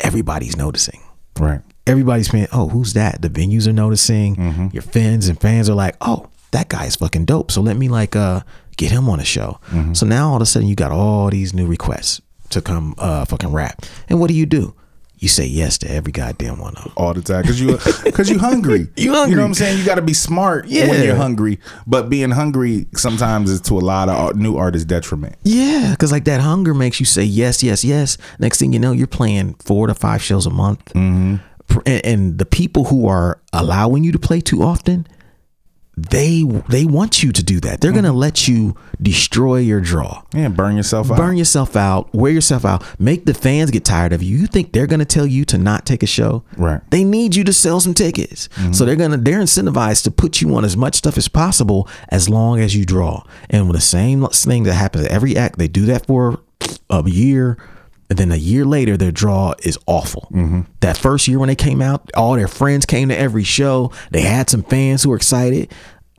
everybody's 0.00 0.54
noticing 0.54 1.00
right. 1.40 1.62
Everybody's 1.86 2.32
oh 2.52 2.68
who's 2.68 2.92
that 2.92 3.22
the 3.22 3.28
venues 3.28 3.66
are 3.66 3.72
noticing 3.72 4.70
your 4.72 4.82
fans 4.82 5.28
and 5.28 5.40
fans 5.40 5.68
are 5.68 5.74
like 5.74 5.96
oh 6.00 6.28
that 6.52 6.68
guy 6.68 6.84
is 6.86 6.96
fucking 6.96 7.24
dope 7.24 7.50
so 7.50 7.60
let 7.60 7.76
me 7.76 7.88
like 7.88 8.14
uh 8.14 8.40
get 8.76 8.90
him 8.90 9.08
on 9.08 9.18
a 9.20 9.24
show 9.24 9.58
so 9.92 10.06
now 10.06 10.30
all 10.30 10.36
of 10.36 10.42
a 10.42 10.46
sudden 10.46 10.68
you 10.68 10.74
got 10.74 10.92
all 10.92 11.28
these 11.30 11.52
new 11.52 11.66
requests 11.66 12.20
to 12.50 12.60
come 12.60 12.94
uh 12.98 13.24
fucking 13.24 13.52
rap 13.52 13.82
and 14.08 14.20
what 14.20 14.28
do 14.28 14.34
you 14.34 14.46
do 14.46 14.74
you 15.22 15.28
say 15.28 15.46
yes 15.46 15.78
to 15.78 15.88
every 15.88 16.10
goddamn 16.10 16.58
one 16.58 16.74
of 16.74 16.82
them 16.82 16.92
all 16.96 17.14
the 17.14 17.22
time 17.22 17.42
because 17.42 17.60
you 17.60 17.78
because 18.02 18.28
you 18.28 18.40
hungry. 18.40 18.88
You 18.96 19.12
hungry. 19.12 19.30
You 19.30 19.36
know 19.36 19.42
what 19.42 19.46
I'm 19.48 19.54
saying? 19.54 19.78
You 19.78 19.84
got 19.86 19.94
to 19.94 20.02
be 20.02 20.14
smart 20.14 20.66
Yeah. 20.66 20.88
when 20.88 21.04
you're 21.04 21.14
hungry. 21.14 21.60
But 21.86 22.10
being 22.10 22.32
hungry 22.32 22.86
sometimes 22.96 23.48
is 23.48 23.60
to 23.62 23.74
a 23.74 23.78
lot 23.78 24.08
of 24.08 24.34
new 24.34 24.56
artists' 24.56 24.84
detriment. 24.84 25.36
Yeah, 25.44 25.92
because 25.92 26.10
like 26.10 26.24
that 26.24 26.40
hunger 26.40 26.74
makes 26.74 26.98
you 26.98 27.06
say 27.06 27.22
yes, 27.22 27.62
yes, 27.62 27.84
yes. 27.84 28.18
Next 28.40 28.58
thing 28.58 28.72
you 28.72 28.80
know, 28.80 28.90
you're 28.90 29.06
playing 29.06 29.54
four 29.64 29.86
to 29.86 29.94
five 29.94 30.24
shows 30.24 30.44
a 30.44 30.50
month, 30.50 30.84
mm-hmm. 30.86 31.36
And, 31.86 32.04
and 32.06 32.38
the 32.38 32.46
people 32.46 32.84
who 32.84 33.06
are 33.08 33.40
allowing 33.52 34.04
you 34.04 34.12
to 34.12 34.18
play 34.18 34.40
too 34.40 34.62
often, 34.62 35.06
they 35.94 36.42
they 36.70 36.86
want 36.86 37.22
you 37.22 37.32
to 37.32 37.42
do 37.42 37.60
that. 37.60 37.82
They're 37.82 37.92
gonna 37.92 38.14
let 38.14 38.48
you 38.48 38.74
destroy 39.00 39.58
your 39.58 39.80
draw, 39.80 40.22
Yeah, 40.32 40.48
burn 40.48 40.74
yourself 40.74 41.10
out. 41.10 41.18
burn 41.18 41.36
yourself 41.36 41.76
out, 41.76 42.12
wear 42.14 42.32
yourself 42.32 42.64
out, 42.64 42.82
make 42.98 43.26
the 43.26 43.34
fans 43.34 43.70
get 43.70 43.84
tired 43.84 44.14
of 44.14 44.22
you. 44.22 44.38
You 44.38 44.46
think 44.46 44.72
they're 44.72 44.86
gonna 44.86 45.04
tell 45.04 45.26
you 45.26 45.44
to 45.46 45.58
not 45.58 45.84
take 45.84 46.02
a 46.02 46.06
show? 46.06 46.44
Right. 46.56 46.80
They 46.90 47.04
need 47.04 47.36
you 47.36 47.44
to 47.44 47.52
sell 47.52 47.78
some 47.78 47.92
tickets. 47.92 48.48
Mm-hmm. 48.56 48.72
So 48.72 48.86
they're 48.86 48.96
gonna 48.96 49.18
they're 49.18 49.40
incentivized 49.40 50.04
to 50.04 50.10
put 50.10 50.40
you 50.40 50.54
on 50.56 50.64
as 50.64 50.78
much 50.78 50.94
stuff 50.94 51.18
as 51.18 51.28
possible 51.28 51.86
as 52.08 52.26
long 52.26 52.58
as 52.58 52.74
you 52.74 52.86
draw. 52.86 53.22
And 53.50 53.68
with 53.68 53.76
the 53.76 53.82
same 53.82 54.26
thing 54.28 54.62
that 54.62 54.74
happens 54.74 55.04
at 55.04 55.10
every 55.12 55.36
act, 55.36 55.58
they 55.58 55.68
do 55.68 55.84
that 55.86 56.06
for 56.06 56.40
a 56.88 57.02
year. 57.06 57.58
And 58.12 58.18
then 58.18 58.30
a 58.30 58.36
year 58.36 58.66
later, 58.66 58.98
their 58.98 59.10
draw 59.10 59.54
is 59.62 59.78
awful. 59.86 60.28
That 60.80 60.98
first 60.98 61.26
year 61.28 61.38
when 61.38 61.46
they 61.48 61.56
came 61.56 61.80
out, 61.80 62.10
all 62.14 62.34
their 62.34 62.46
friends 62.46 62.84
came 62.84 63.08
to 63.08 63.18
every 63.18 63.42
show. 63.42 63.90
They 64.10 64.20
had 64.20 64.50
some 64.50 64.62
fans 64.64 65.02
who 65.02 65.08
were 65.08 65.16
excited. 65.16 65.72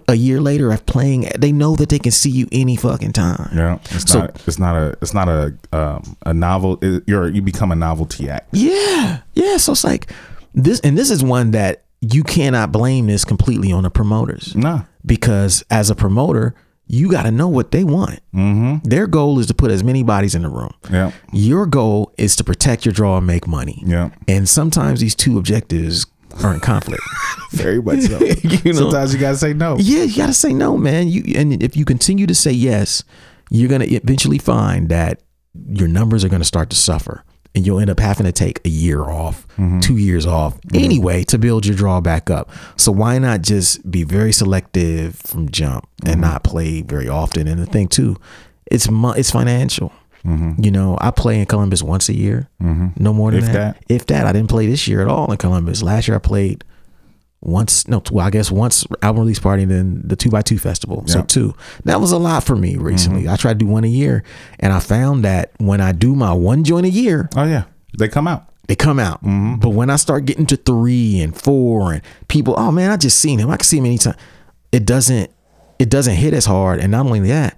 A 0.08 0.15
year 0.15 0.41
later, 0.41 0.71
of 0.71 0.84
playing, 0.88 1.29
they 1.38 1.51
know 1.51 1.75
that 1.75 1.89
they 1.89 1.99
can 1.99 2.12
see 2.12 2.32
you 2.32 2.47
any 2.51 2.75
fucking 2.77 3.12
time. 3.13 3.47
Yeah, 3.56 3.77
it's 3.91 4.12
So- 4.12 4.21
not. 4.21 4.41
It's 4.47 4.58
not 4.58 4.75
a. 4.75 4.97
It's 5.03 5.13
not 5.13 5.29
a. 5.29 5.53
Um, 5.71 6.17
a 6.25 6.34
novel. 6.34 6.79
It, 6.82 7.03
you're. 7.06 7.27
You 7.29 7.43
become 7.43 7.71
a 7.71 7.75
novelty 7.75 8.27
act. 8.27 8.49
Yeah, 8.53 9.19
yeah. 9.36 9.58
So 9.58 9.73
it's 9.73 9.84
like 9.84 10.12
this, 10.56 10.79
and 10.79 10.97
this 10.97 11.12
is 11.12 11.23
one 11.23 11.51
that 11.51 11.84
you 12.01 12.23
cannot 12.23 12.71
blame 12.71 13.06
this 13.06 13.23
completely 13.23 13.71
on 13.71 13.84
the 13.84 13.91
promoters. 13.91 14.56
Nah. 14.56 14.82
because 15.06 15.63
as 15.69 15.91
a 15.91 15.95
promoter, 15.95 16.56
you 16.87 17.09
got 17.09 17.23
to 17.23 17.31
know 17.31 17.47
what 17.47 17.71
they 17.71 17.83
want. 17.83 18.19
Mm-hmm. 18.33 18.87
Their 18.87 19.07
goal 19.07 19.39
is 19.39 19.47
to 19.47 19.53
put 19.53 19.71
as 19.71 19.83
many 19.83 20.03
bodies 20.03 20.35
in 20.35 20.41
the 20.43 20.49
room. 20.49 20.73
Yeah. 20.91 21.11
Your 21.31 21.65
goal 21.65 22.13
is 22.17 22.35
to 22.37 22.43
protect 22.43 22.85
your 22.85 22.93
draw 22.93 23.17
and 23.17 23.25
make 23.27 23.47
money. 23.47 23.81
Yeah. 23.85 24.09
And 24.27 24.47
sometimes 24.47 24.99
these 24.99 25.15
two 25.15 25.37
objectives 25.37 26.05
are 26.43 26.53
in 26.53 26.59
conflict. 26.59 27.03
Very 27.51 27.81
much 27.81 28.01
so. 28.01 28.19
You 28.43 28.73
know? 28.73 28.79
Sometimes 28.79 29.13
you 29.13 29.19
gotta 29.19 29.37
say 29.37 29.53
no. 29.53 29.77
yeah, 29.79 30.03
you 30.03 30.15
got 30.17 30.27
to 30.27 30.33
say 30.33 30.53
no, 30.53 30.77
man. 30.77 31.07
You 31.07 31.23
and 31.35 31.61
if 31.61 31.77
you 31.77 31.85
continue 31.85 32.25
to 32.27 32.35
say 32.35 32.51
yes, 32.51 33.03
you're 33.49 33.69
going 33.69 33.81
to 33.81 33.93
eventually 33.93 34.37
find 34.39 34.89
that 34.89 35.21
your 35.69 35.87
numbers 35.87 36.23
are 36.23 36.29
going 36.29 36.41
to 36.41 36.47
start 36.47 36.69
to 36.71 36.75
suffer. 36.75 37.23
And 37.55 37.65
you'll 37.65 37.79
end 37.79 37.89
up 37.89 37.99
having 37.99 38.25
to 38.25 38.31
take 38.31 38.59
a 38.65 38.69
year 38.69 39.01
off, 39.03 39.47
mm-hmm. 39.49 39.79
two 39.79 39.97
years 39.97 40.25
off 40.25 40.57
anyway 40.73 41.23
to 41.25 41.37
build 41.37 41.65
your 41.65 41.75
draw 41.75 42.01
back 42.01 42.29
up. 42.29 42.49
So 42.77 42.91
why 42.91 43.19
not 43.19 43.41
just 43.41 43.89
be 43.89 44.03
very 44.03 44.31
selective 44.31 45.15
from 45.17 45.49
jump 45.49 45.87
and 46.03 46.13
mm-hmm. 46.13 46.21
not 46.21 46.43
play 46.43 46.81
very 46.81 47.07
often? 47.07 47.47
And 47.47 47.61
the 47.61 47.65
thing 47.65 47.87
too, 47.87 48.17
it's 48.65 48.89
mo- 48.89 49.11
it's 49.11 49.31
financial. 49.31 49.91
Mm-hmm. 50.25 50.63
You 50.63 50.71
know, 50.71 50.97
I 51.01 51.11
play 51.11 51.39
in 51.39 51.45
Columbus 51.45 51.83
once 51.83 52.07
a 52.07 52.13
year, 52.13 52.47
no 52.97 53.13
more 53.13 53.31
than 53.31 53.41
that. 53.41 53.53
that. 53.53 53.83
If 53.89 54.05
that, 54.07 54.25
I 54.25 54.31
didn't 54.31 54.49
play 54.49 54.67
this 54.67 54.87
year 54.87 55.01
at 55.01 55.07
all 55.07 55.29
in 55.29 55.37
Columbus. 55.37 55.83
Last 55.83 56.07
year 56.07 56.15
I 56.15 56.19
played 56.19 56.63
once 57.45 57.88
no 57.89 58.01
well 58.12 58.25
i 58.25 58.29
guess 58.29 58.49
once 58.49 58.86
album 59.01 59.19
release 59.21 59.38
party 59.39 59.63
and 59.63 59.71
then 59.71 60.01
the 60.06 60.15
two 60.15 60.29
by 60.29 60.41
two 60.41 60.58
festival. 60.58 61.03
So 61.08 61.21
two 61.23 61.53
that 61.84 61.99
was 61.99 62.12
a 62.13 62.17
lot 62.17 62.43
for 62.45 62.56
me 62.56 62.77
recently. 62.77 63.23
Mm-hmm. 63.23 63.34
i 63.34 63.36
tried 63.36 63.60
to 63.60 63.65
do 63.65 63.71
one 63.71 63.84
a 63.84 63.88
year 63.88 64.23
and 64.62 64.71
i 64.71 64.79
found 64.79 65.25
that 65.25 65.51
when 65.58 65.82
i 65.82 65.91
do 65.91 66.15
my 66.15 66.32
one 66.34 66.63
joint 66.63 66.86
a 66.86 66.89
year 66.89 67.27
Oh 67.36 67.43
yeah, 67.43 67.65
they 67.99 68.08
come 68.08 68.27
out. 68.27 68.45
they 68.67 68.75
come 68.75 68.97
out. 68.97 69.21
Mm-hmm. 69.23 69.56
but 69.60 69.69
when 69.69 69.89
i 69.89 69.97
start 69.97 70.25
getting 70.25 70.45
to 70.47 70.56
three 70.56 71.19
and 71.21 71.36
four 71.36 71.91
and 71.93 72.01
people 72.29 72.56
oh 72.58 72.71
man 72.71 72.89
i 72.91 72.97
just 72.97 73.19
seen 73.19 73.39
him. 73.39 73.49
I 73.49 73.58
can 73.58 73.65
see 73.65 73.77
him 73.79 73.86
anytime. 73.88 74.15
It 74.71 74.86
doesn't 74.86 75.29
it 75.79 75.89
doesn't 75.89 76.15
hit 76.15 76.34
as 76.34 76.45
hard. 76.45 76.79
And 76.79 76.91
not 76.91 77.06
only 77.06 77.19
that 77.27 77.58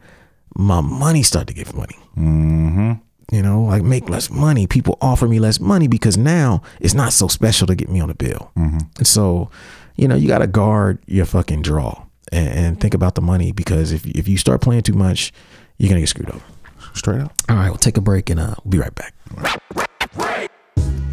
my 0.57 0.81
money 0.81 1.21
start 1.21 1.45
to 1.47 1.53
get 1.53 1.73
money. 1.75 1.97
Mm-hmm. 2.17 2.93
You 3.31 3.41
know, 3.41 3.63
like 3.63 3.83
make 3.83 4.09
less 4.09 4.29
money. 4.29 4.67
People 4.67 4.97
offer 5.01 5.27
me 5.27 5.39
less 5.39 5.59
money 5.59 5.87
because 5.87 6.17
now 6.17 6.61
it's 6.79 6.93
not 6.93 7.13
so 7.13 7.27
special 7.27 7.67
to 7.67 7.75
get 7.75 7.89
me 7.89 7.99
on 7.99 8.07
the 8.07 8.15
bill. 8.15 8.51
Mm-hmm. 8.57 8.79
And 8.97 9.07
so, 9.07 9.49
you 9.95 10.07
know, 10.07 10.15
you 10.15 10.27
got 10.27 10.39
to 10.39 10.47
guard 10.47 10.99
your 11.07 11.25
fucking 11.25 11.61
draw 11.61 12.05
and, 12.31 12.47
and 12.47 12.81
think 12.81 12.93
about 12.93 13.15
the 13.15 13.21
money 13.21 13.51
because 13.51 13.91
if 13.91 14.05
if 14.05 14.27
you 14.27 14.37
start 14.37 14.61
playing 14.61 14.83
too 14.83 14.93
much, 14.93 15.31
you're 15.77 15.89
gonna 15.89 16.01
get 16.01 16.09
screwed 16.09 16.29
over. 16.29 16.43
Straight 16.93 17.21
up. 17.21 17.33
All 17.49 17.55
right, 17.57 17.69
we'll 17.69 17.77
take 17.77 17.97
a 17.97 18.01
break 18.01 18.29
and 18.29 18.39
uh, 18.39 18.55
we'll 18.63 18.71
be 18.71 18.77
right 18.77 18.95
back. 18.95 19.13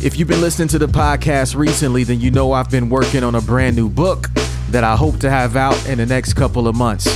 If 0.01 0.19
you've 0.19 0.29
been 0.29 0.41
listening 0.41 0.69
to 0.69 0.79
the 0.79 0.87
podcast 0.87 1.55
recently, 1.55 2.05
then 2.05 2.21
you 2.21 2.31
know 2.31 2.53
I've 2.53 2.71
been 2.71 2.89
working 2.89 3.23
on 3.23 3.35
a 3.35 3.41
brand 3.41 3.77
new 3.77 3.89
book 3.89 4.29
that 4.71 4.85
I 4.85 4.97
hope 4.97 5.19
to 5.21 5.31
have 5.31 5.55
out 5.55 5.87
in 5.87 5.99
the 5.99 6.07
next 6.07 6.35
couple 6.35 6.67
of 6.67 6.75
months. 6.75 7.09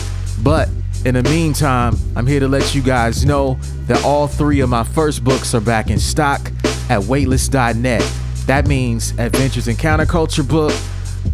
But 0.43 0.69
in 1.07 1.15
the 1.15 1.23
meantime, 1.23 1.97
I'm 2.17 2.27
here 2.27 2.41
to 2.41 2.49
let 2.49 2.75
you 2.75 2.83
guys 2.83 3.25
know 3.25 3.59
that 3.87 4.05
all 4.05 4.27
three 4.27 4.59
of 4.59 4.69
my 4.69 4.83
first 4.83 5.23
books 5.23 5.55
are 5.55 5.61
back 5.61 5.89
in 5.89 6.01
stock 6.01 6.51
at 6.91 7.05
weightless.net. 7.05 8.13
That 8.47 8.67
means 8.67 9.13
Adventures 9.17 9.69
in 9.69 9.77
Counterculture 9.77 10.47
book, 10.47 10.75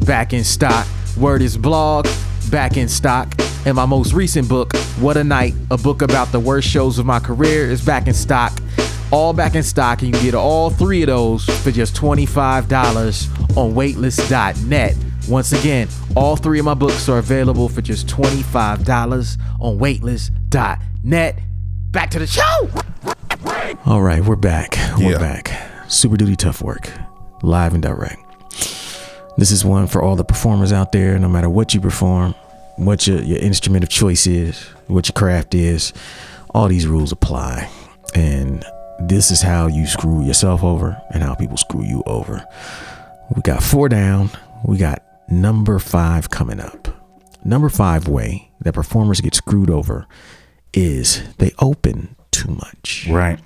back 0.04 0.34
in 0.34 0.44
stock. 0.44 0.86
Word 1.16 1.40
is 1.40 1.56
blog, 1.56 2.06
back 2.50 2.76
in 2.76 2.86
stock. 2.86 3.32
And 3.64 3.74
my 3.74 3.86
most 3.86 4.12
recent 4.12 4.46
book, 4.46 4.76
What 5.00 5.16
a 5.16 5.24
Night, 5.24 5.54
a 5.70 5.78
book 5.78 6.02
about 6.02 6.32
the 6.32 6.40
worst 6.40 6.68
shows 6.68 6.98
of 6.98 7.06
my 7.06 7.18
career, 7.18 7.70
is 7.70 7.82
back 7.82 8.08
in 8.08 8.14
stock 8.14 8.52
all 9.10 9.34
back 9.34 9.54
in 9.54 9.62
stock 9.62 10.00
and 10.00 10.08
you 10.08 10.14
can 10.14 10.24
get 10.24 10.34
all 10.34 10.70
three 10.70 11.02
of 11.02 11.06
those 11.06 11.44
for 11.60 11.70
just 11.70 11.94
$25 11.94 13.58
on 13.58 13.74
weightless.net 13.74 14.96
once 15.28 15.52
again 15.52 15.88
all 16.16 16.36
three 16.36 16.58
of 16.58 16.64
my 16.64 16.74
books 16.74 17.08
are 17.08 17.18
available 17.18 17.68
for 17.68 17.80
just 17.80 18.06
$25 18.08 19.38
on 19.60 19.78
weightless.net 19.78 21.38
back 21.90 22.10
to 22.10 22.18
the 22.18 22.26
show 22.26 22.68
All 23.86 24.02
right, 24.02 24.22
we're 24.24 24.36
back. 24.36 24.76
We're 24.98 25.12
Yeah. 25.12 25.18
back. 25.18 25.50
Super 25.88 26.16
Duty 26.16 26.36
Tough 26.36 26.62
Work, 26.62 26.90
live 27.42 27.74
and 27.74 27.82
direct. 27.82 28.18
This 29.38 29.50
is 29.50 29.64
one 29.64 29.86
for 29.86 30.02
all 30.02 30.14
the 30.16 30.24
performers 30.24 30.72
out 30.72 30.92
there, 30.92 31.18
no 31.18 31.28
matter 31.28 31.48
what 31.48 31.72
you 31.74 31.80
perform, 31.80 32.34
what 32.76 33.06
your, 33.06 33.20
your 33.22 33.38
instrument 33.38 33.82
of 33.82 33.88
choice 33.90 34.26
is, 34.26 34.60
what 34.88 35.08
your 35.08 35.14
craft 35.14 35.54
is, 35.54 35.92
all 36.54 36.68
these 36.68 36.86
rules 36.86 37.12
apply. 37.12 37.68
And 38.14 38.64
this 39.00 39.30
is 39.30 39.40
how 39.42 39.66
you 39.68 39.86
screw 39.86 40.22
yourself 40.24 40.62
over 40.62 41.00
and 41.10 41.22
how 41.22 41.34
people 41.34 41.56
screw 41.56 41.82
you 41.82 42.02
over. 42.06 42.44
We 43.34 43.42
got 43.42 43.62
four 43.62 43.88
down. 43.88 44.30
We 44.64 44.76
got 44.76 45.02
number 45.32 45.78
five 45.78 46.30
coming 46.30 46.60
up. 46.60 46.88
Number 47.44 47.68
five 47.68 48.06
way 48.06 48.52
that 48.60 48.74
performers 48.74 49.20
get 49.20 49.34
screwed 49.34 49.70
over 49.70 50.06
is 50.72 51.22
they 51.38 51.52
open 51.58 52.14
too 52.30 52.50
much 52.50 53.06
Right. 53.10 53.38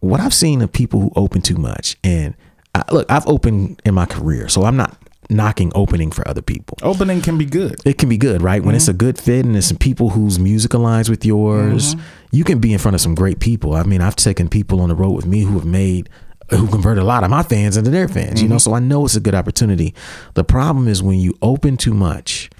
what 0.00 0.20
I've 0.20 0.34
seen 0.34 0.62
of 0.62 0.72
people 0.72 1.00
who 1.00 1.12
open 1.14 1.42
too 1.42 1.56
much, 1.56 1.96
and 2.02 2.34
I, 2.74 2.82
look, 2.90 3.10
I've 3.10 3.26
opened 3.26 3.80
in 3.84 3.94
my 3.94 4.06
career, 4.06 4.48
so 4.48 4.64
I'm 4.64 4.76
not 4.76 4.96
knocking 5.30 5.72
opening 5.74 6.10
for 6.10 6.26
other 6.26 6.42
people. 6.42 6.76
Opening 6.82 7.20
can 7.20 7.38
be 7.38 7.44
good. 7.44 7.76
It 7.84 7.98
can 7.98 8.08
be 8.08 8.16
good, 8.16 8.42
right? 8.42 8.62
When 8.62 8.74
it's 8.74 8.84
mm-hmm. 8.84 8.90
a 8.90 8.98
good 8.98 9.18
fit 9.18 9.44
and 9.44 9.56
it's 9.56 9.66
some 9.66 9.76
people 9.76 10.10
whose 10.10 10.38
music 10.38 10.72
aligns 10.72 11.08
with 11.08 11.24
yours, 11.24 11.94
mm-hmm. 11.94 12.06
you 12.32 12.44
can 12.44 12.58
be 12.58 12.72
in 12.72 12.78
front 12.78 12.94
of 12.94 13.00
some 13.00 13.14
great 13.14 13.40
people. 13.40 13.74
I 13.74 13.82
mean, 13.84 14.00
I've 14.00 14.16
taken 14.16 14.48
people 14.48 14.80
on 14.80 14.88
the 14.88 14.94
road 14.94 15.12
with 15.12 15.26
me 15.26 15.42
who 15.42 15.54
have 15.54 15.64
made 15.64 16.08
who 16.50 16.66
convert 16.68 16.98
a 16.98 17.04
lot 17.04 17.24
of 17.24 17.30
my 17.30 17.42
fans 17.42 17.76
into 17.76 17.90
their 17.90 18.08
fans, 18.08 18.42
you 18.42 18.48
know, 18.48 18.56
mm-hmm. 18.56 18.70
so 18.70 18.74
I 18.74 18.80
know 18.80 19.04
it's 19.04 19.16
a 19.16 19.20
good 19.20 19.34
opportunity. 19.34 19.94
The 20.34 20.44
problem 20.44 20.88
is 20.88 21.02
when 21.02 21.18
you 21.18 21.36
open 21.42 21.76
too 21.76 21.94
much, 21.94 22.50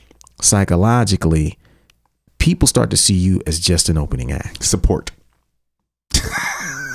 psychologically, 0.41 1.59
people 2.39 2.67
start 2.67 2.91
to 2.91 2.97
see 2.97 3.15
you 3.15 3.41
as 3.47 3.61
just 3.61 3.89
an 3.89 3.99
opening 3.99 4.33
act. 4.33 4.65
Support. 4.65 5.11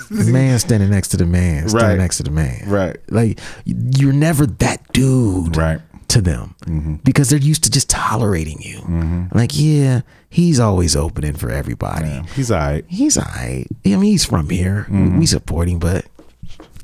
The 0.09 0.31
man 0.31 0.57
standing 0.59 0.89
next 0.89 1.09
to 1.09 1.17
the 1.17 1.25
man, 1.25 1.67
standing 1.67 1.89
Right. 1.89 1.97
next 1.97 2.17
to 2.17 2.23
the 2.23 2.31
man. 2.31 2.63
Right. 2.69 2.95
Like 3.09 3.39
you're 3.65 4.13
never 4.13 4.45
that 4.45 4.81
dude 4.93 5.57
Right. 5.57 5.81
to 6.07 6.21
them 6.21 6.55
mm-hmm. 6.65 6.95
because 7.03 7.29
they're 7.29 7.39
used 7.39 7.65
to 7.65 7.69
just 7.69 7.89
tolerating 7.89 8.61
you. 8.61 8.77
Mm-hmm. 8.79 9.37
Like, 9.37 9.51
yeah, 9.53 10.01
he's 10.29 10.61
always 10.61 10.95
opening 10.95 11.33
for 11.33 11.49
everybody. 11.51 12.07
Yeah. 12.07 12.23
He's 12.35 12.51
all 12.51 12.57
right. 12.57 12.85
He's 12.87 13.17
all 13.17 13.25
right. 13.35 13.65
I 13.85 13.89
mean, 13.89 14.03
he's 14.03 14.23
from 14.23 14.49
here. 14.49 14.87
We 14.89 15.25
support 15.25 15.67
him, 15.67 15.79
but 15.79 16.05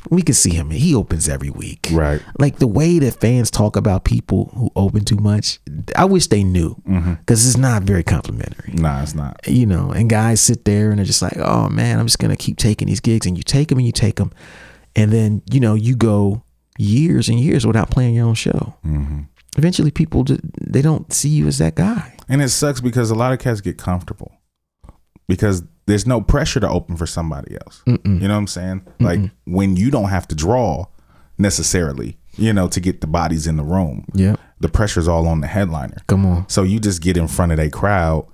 we 0.09 0.21
can 0.21 0.33
see 0.33 0.53
him. 0.53 0.69
He 0.69 0.95
opens 0.95 1.29
every 1.29 1.49
week. 1.49 1.89
Right. 1.91 2.21
Like 2.39 2.59
the 2.59 2.67
way 2.67 2.99
that 2.99 3.19
fans 3.19 3.49
talk 3.49 3.75
about 3.75 4.03
people 4.03 4.51
who 4.55 4.71
open 4.75 5.05
too 5.05 5.17
much, 5.17 5.59
I 5.95 6.05
wish 6.05 6.27
they 6.27 6.43
knew 6.43 6.75
mm-hmm. 6.87 7.13
because 7.13 7.45
it's 7.45 7.57
not 7.57 7.83
very 7.83 8.03
complimentary 8.03 8.73
Nah, 8.73 9.01
it's 9.01 9.15
not. 9.15 9.39
you 9.47 9.65
know, 9.65 9.91
and 9.91 10.09
guys 10.09 10.41
sit 10.41 10.65
there 10.65 10.89
and 10.89 10.99
they're 10.99 11.05
just 11.05 11.21
like, 11.21 11.37
oh 11.37 11.69
man, 11.69 11.99
I'm 11.99 12.05
just 12.05 12.19
gonna 12.19 12.35
keep 12.35 12.57
taking 12.57 12.87
these 12.87 12.99
gigs, 12.99 13.25
and 13.25 13.37
you 13.37 13.43
take 13.43 13.69
them 13.69 13.77
and 13.77 13.85
you 13.85 13.93
take 13.93 14.15
them, 14.15 14.31
and 14.95 15.11
then 15.11 15.41
you 15.51 15.59
know 15.59 15.75
you 15.75 15.95
go 15.95 16.43
years 16.77 17.29
and 17.29 17.39
years 17.39 17.65
without 17.65 17.89
playing 17.89 18.15
your 18.15 18.27
own 18.27 18.33
show. 18.33 18.75
Mm-hmm. 18.85 19.21
Eventually, 19.57 19.91
people 19.91 20.23
just, 20.23 20.41
they 20.59 20.81
don't 20.81 21.13
see 21.13 21.29
you 21.29 21.47
as 21.47 21.59
that 21.59 21.75
guy. 21.75 22.15
And 22.27 22.41
it 22.41 22.49
sucks 22.49 22.81
because 22.81 23.11
a 23.11 23.15
lot 23.15 23.33
of 23.33 23.39
cats 23.39 23.61
get 23.61 23.77
comfortable 23.77 24.31
because 25.27 25.63
there's 25.85 26.05
no 26.07 26.21
pressure 26.21 26.59
to 26.59 26.69
open 26.69 26.95
for 26.97 27.05
somebody 27.05 27.55
else. 27.65 27.81
You 27.85 27.97
know 28.03 28.27
what 28.29 28.31
I'm 28.31 28.47
saying? 28.47 28.87
Like 28.99 29.19
when 29.45 29.75
you 29.75 29.91
don't 29.91 30.09
have 30.09 30.27
to 30.29 30.35
draw 30.35 30.85
necessarily, 31.37 32.17
you 32.37 32.53
know, 32.53 32.67
to 32.69 32.79
get 32.79 33.01
the 33.01 33.07
bodies 33.07 33.47
in 33.47 33.57
the 33.57 33.63
room. 33.63 34.05
Yeah. 34.13 34.35
The 34.59 34.69
pressure's 34.69 35.07
all 35.07 35.27
on 35.27 35.41
the 35.41 35.47
headliner. 35.47 35.97
Come 36.07 36.25
on, 36.25 36.47
So 36.49 36.63
you 36.63 36.79
just 36.79 37.01
get 37.01 37.17
in 37.17 37.27
front 37.27 37.51
of 37.51 37.59
a 37.59 37.69
crowd. 37.69 38.27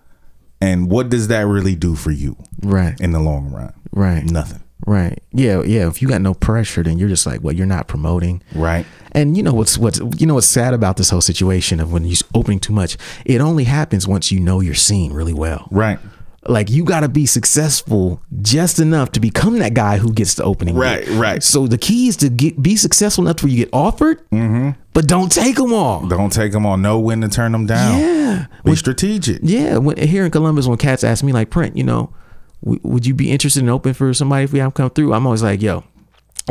And 0.62 0.92
what 0.92 1.10
does 1.10 1.30
that 1.30 1.48
really 1.48 1.76
do 1.76 1.96
for 1.96 2.12
you 2.12 2.36
right, 2.62 3.00
in 3.00 3.14
the 3.14 3.20
long 3.20 3.50
run? 3.52 3.74
right, 3.94 4.26
Nothing. 4.26 4.62
right. 4.86 5.18
Yeah, 5.32 5.64
yeah. 5.64 5.88
If 5.88 6.02
you 6.02 6.10
got 6.10 6.22
no 6.22 6.34
pressure, 6.34 6.84
then 6.84 7.00
you're 7.00 7.08
just 7.08 7.26
like, 7.26 7.42
well, 7.42 7.56
you're 7.56 7.66
not 7.66 7.88
promoting. 7.88 8.44
Right. 8.54 8.86
And 9.14 9.38
you 9.38 9.42
know 9.42 9.54
what's 9.54 9.78
what's 9.78 10.00
you 10.20 10.28
know 10.28 10.34
what's 10.36 10.46
sad 10.48 10.74
about 10.74 10.98
this 10.98 11.10
whole 11.12 11.22
situation 11.22 11.80
of 11.80 11.92
when 11.94 12.04
you're 12.04 12.18
opening 12.36 12.60
too 12.60 12.74
much. 12.74 12.98
It 13.26 13.40
only 13.40 13.64
happens 13.64 14.06
once 14.06 14.32
you 14.34 14.40
know 14.42 14.60
your 14.60 14.76
scene 14.76 15.14
really 15.14 15.34
well. 15.34 15.68
Right. 15.72 15.98
Like 16.50 16.70
you 16.70 16.84
got 16.84 17.02
to 17.02 17.10
be 17.10 17.26
successful 17.26 18.22
just 18.42 18.80
enough 18.80 19.12
to 19.14 19.20
become 19.20 19.60
that 19.60 19.74
guy 19.74 19.98
who 19.98 20.12
gets 20.14 20.34
the 20.36 20.44
opening. 20.44 20.76
Right, 20.76 21.06
gig. 21.06 21.18
right. 21.18 21.44
So 21.44 21.68
the 21.68 21.78
key 21.78 22.08
is 22.08 22.18
to 22.18 22.30
get 22.30 22.62
be 22.62 22.76
successful 22.76 23.24
enough 23.24 23.38
to 23.38 23.46
where 23.46 23.52
you 23.54 23.66
get 23.66 23.74
offered, 23.74 24.28
Mm-hmm. 24.32 24.72
but 24.94 25.08
don't 25.08 25.32
take 25.32 25.56
them 25.58 25.74
all. 25.74 26.06
Don't 26.08 26.32
take 26.34 26.52
them 26.52 26.66
all. 26.66 26.78
Know 26.78 27.00
when 27.00 27.22
to 27.22 27.28
turn 27.30 27.52
them 27.52 27.66
down. 27.66 28.00
Yeah, 28.00 28.46
Be 28.64 28.76
strategic. 28.76 29.40
yeah. 29.44 29.78
When, 29.78 29.98
here 29.98 30.26
in 30.26 30.32
Columbus, 30.32 30.68
when 30.68 30.78
cats 30.78 31.04
ask 31.04 31.24
me 31.24 31.32
like, 31.34 31.50
"Print, 31.50 31.78
you 31.78 31.84
know, 31.84 32.14
w- 32.64 32.80
would 32.84 33.06
you 33.06 33.14
be 33.14 33.32
interested 33.32 33.62
in 33.64 33.70
open 33.70 33.94
for 33.94 34.14
somebody 34.14 34.44
if 34.46 34.52
we 34.54 34.60
have 34.60 34.74
come 34.74 34.90
through?" 34.90 35.14
I'm 35.14 35.26
always 35.26 35.44
like, 35.44 35.62
"Yo, 35.62 35.84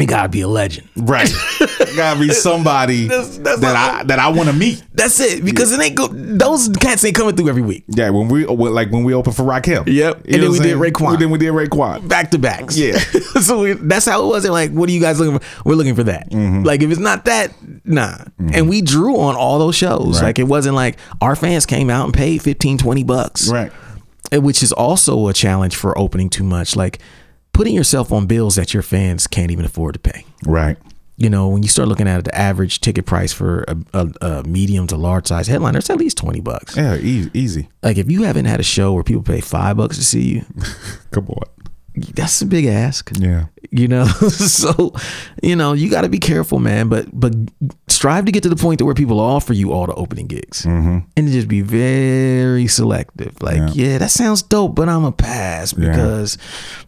you 0.00 0.06
gotta 0.06 0.28
be 0.28 0.40
a 0.42 0.48
legend." 0.48 0.88
Right. 0.96 1.30
Gotta 1.96 2.20
be 2.20 2.28
somebody 2.30 3.08
that 3.08 3.62
I 3.64 4.04
that 4.04 4.18
I 4.20 4.28
want 4.28 4.48
to 4.48 4.54
meet. 4.54 4.82
That's 4.94 5.18
it, 5.18 5.44
because 5.44 5.72
it 5.72 5.80
ain't 5.80 5.96
go. 5.96 6.06
Those 6.08 6.68
cats 6.68 7.04
ain't 7.04 7.16
coming 7.16 7.34
through 7.34 7.48
every 7.48 7.62
week, 7.62 7.84
Yeah, 7.88 8.10
when 8.10 8.28
we 8.28 8.44
like 8.46 8.90
when 8.92 9.02
we 9.04 9.14
opened 9.14 9.34
for 9.34 9.42
Rakim. 9.42 9.86
Yep. 9.86 9.86
You 9.88 10.02
And 10.04 10.24
then 10.24 10.40
we 10.40 10.46
I'm 10.46 10.52
did 10.52 10.62
saying? 10.62 10.78
Raekwon. 10.78 11.18
Then 11.18 11.30
we 11.30 11.38
did 11.38 11.52
Raekwon. 11.52 12.06
back 12.06 12.30
to 12.32 12.38
backs. 12.38 12.76
Yeah. 12.78 12.98
so 13.40 13.60
we, 13.62 13.72
that's 13.72 14.06
how 14.06 14.22
it 14.22 14.26
was. 14.26 14.42
They're 14.44 14.52
like, 14.52 14.70
what 14.70 14.88
are 14.88 14.92
you 14.92 15.00
guys 15.00 15.18
looking 15.18 15.38
for? 15.40 15.68
We're 15.68 15.74
looking 15.74 15.96
for 15.96 16.04
that. 16.04 16.30
Mm-hmm. 16.30 16.62
Like, 16.62 16.82
if 16.82 16.90
it's 16.90 17.00
not 17.00 17.24
that, 17.24 17.52
nah. 17.84 18.18
And 18.38 18.68
we 18.68 18.80
drew 18.82 19.18
on 19.18 19.34
all 19.34 19.58
those 19.58 19.74
shows. 19.74 20.20
Right. 20.20 20.28
Like, 20.28 20.38
it 20.38 20.44
wasn't 20.44 20.76
like 20.76 20.98
our 21.20 21.34
fans 21.34 21.66
came 21.66 21.90
out 21.90 22.04
and 22.04 22.14
paid 22.14 22.42
15, 22.42 22.78
20 22.78 23.02
bucks. 23.04 23.50
Right. 23.50 23.72
Which 24.32 24.62
is 24.62 24.72
also 24.72 25.26
a 25.28 25.32
challenge 25.32 25.74
for 25.74 25.98
opening 25.98 26.28
too 26.30 26.44
much. 26.44 26.76
Like, 26.76 26.98
putting 27.58 27.74
yourself 27.74 28.12
on 28.12 28.24
bills 28.24 28.54
that 28.54 28.72
your 28.72 28.84
fans 28.84 29.26
can't 29.26 29.50
even 29.50 29.64
afford 29.64 29.92
to 29.92 29.98
pay. 29.98 30.24
Right. 30.46 30.76
You 31.16 31.28
know, 31.28 31.48
when 31.48 31.64
you 31.64 31.68
start 31.68 31.88
looking 31.88 32.06
at 32.06 32.24
the 32.24 32.32
average 32.32 32.80
ticket 32.80 33.04
price 33.04 33.32
for 33.32 33.64
a, 33.66 33.76
a, 33.92 34.08
a 34.22 34.42
medium 34.44 34.86
to 34.86 34.96
large 34.96 35.26
size 35.26 35.48
headliner, 35.48 35.78
it's 35.78 35.90
at 35.90 35.96
least 35.96 36.16
20 36.18 36.40
bucks. 36.40 36.76
Yeah, 36.76 36.94
easy. 36.94 37.30
easy. 37.34 37.68
Like, 37.82 37.98
if 37.98 38.08
you 38.08 38.22
haven't 38.22 38.44
had 38.44 38.60
a 38.60 38.62
show 38.62 38.92
where 38.92 39.02
people 39.02 39.24
pay 39.24 39.40
five 39.40 39.76
bucks 39.76 39.96
to 39.96 40.04
see 40.04 40.34
you, 40.34 40.44
Come 41.10 41.26
on. 41.30 41.42
that's 42.14 42.40
a 42.42 42.46
big 42.46 42.66
ask. 42.66 43.10
Yeah. 43.18 43.46
You 43.72 43.88
know, 43.88 44.04
so 44.28 44.94
you 45.42 45.56
know 45.56 45.72
you 45.72 45.90
got 45.90 46.02
to 46.02 46.08
be 46.08 46.20
careful, 46.20 46.60
man. 46.60 46.88
But 46.88 47.08
but 47.12 47.34
strive 47.98 48.24
to 48.24 48.32
get 48.32 48.44
to 48.44 48.48
the 48.48 48.56
point 48.56 48.78
to 48.78 48.84
where 48.84 48.94
people 48.94 49.18
offer 49.18 49.52
you 49.52 49.72
all 49.72 49.86
the 49.86 49.94
opening 49.94 50.26
gigs, 50.26 50.62
mm-hmm. 50.62 50.98
and 51.16 51.28
just 51.28 51.48
be 51.48 51.60
very 51.60 52.66
selective. 52.66 53.42
Like, 53.42 53.58
yeah. 53.74 53.88
Yeah. 53.88 53.98
that 53.98 54.10
sounds 54.10 54.42
dope, 54.42 54.74
but 54.74 54.88
I'm 54.88 55.04
a 55.04 55.12
pass 55.12 55.72
because 55.72 56.38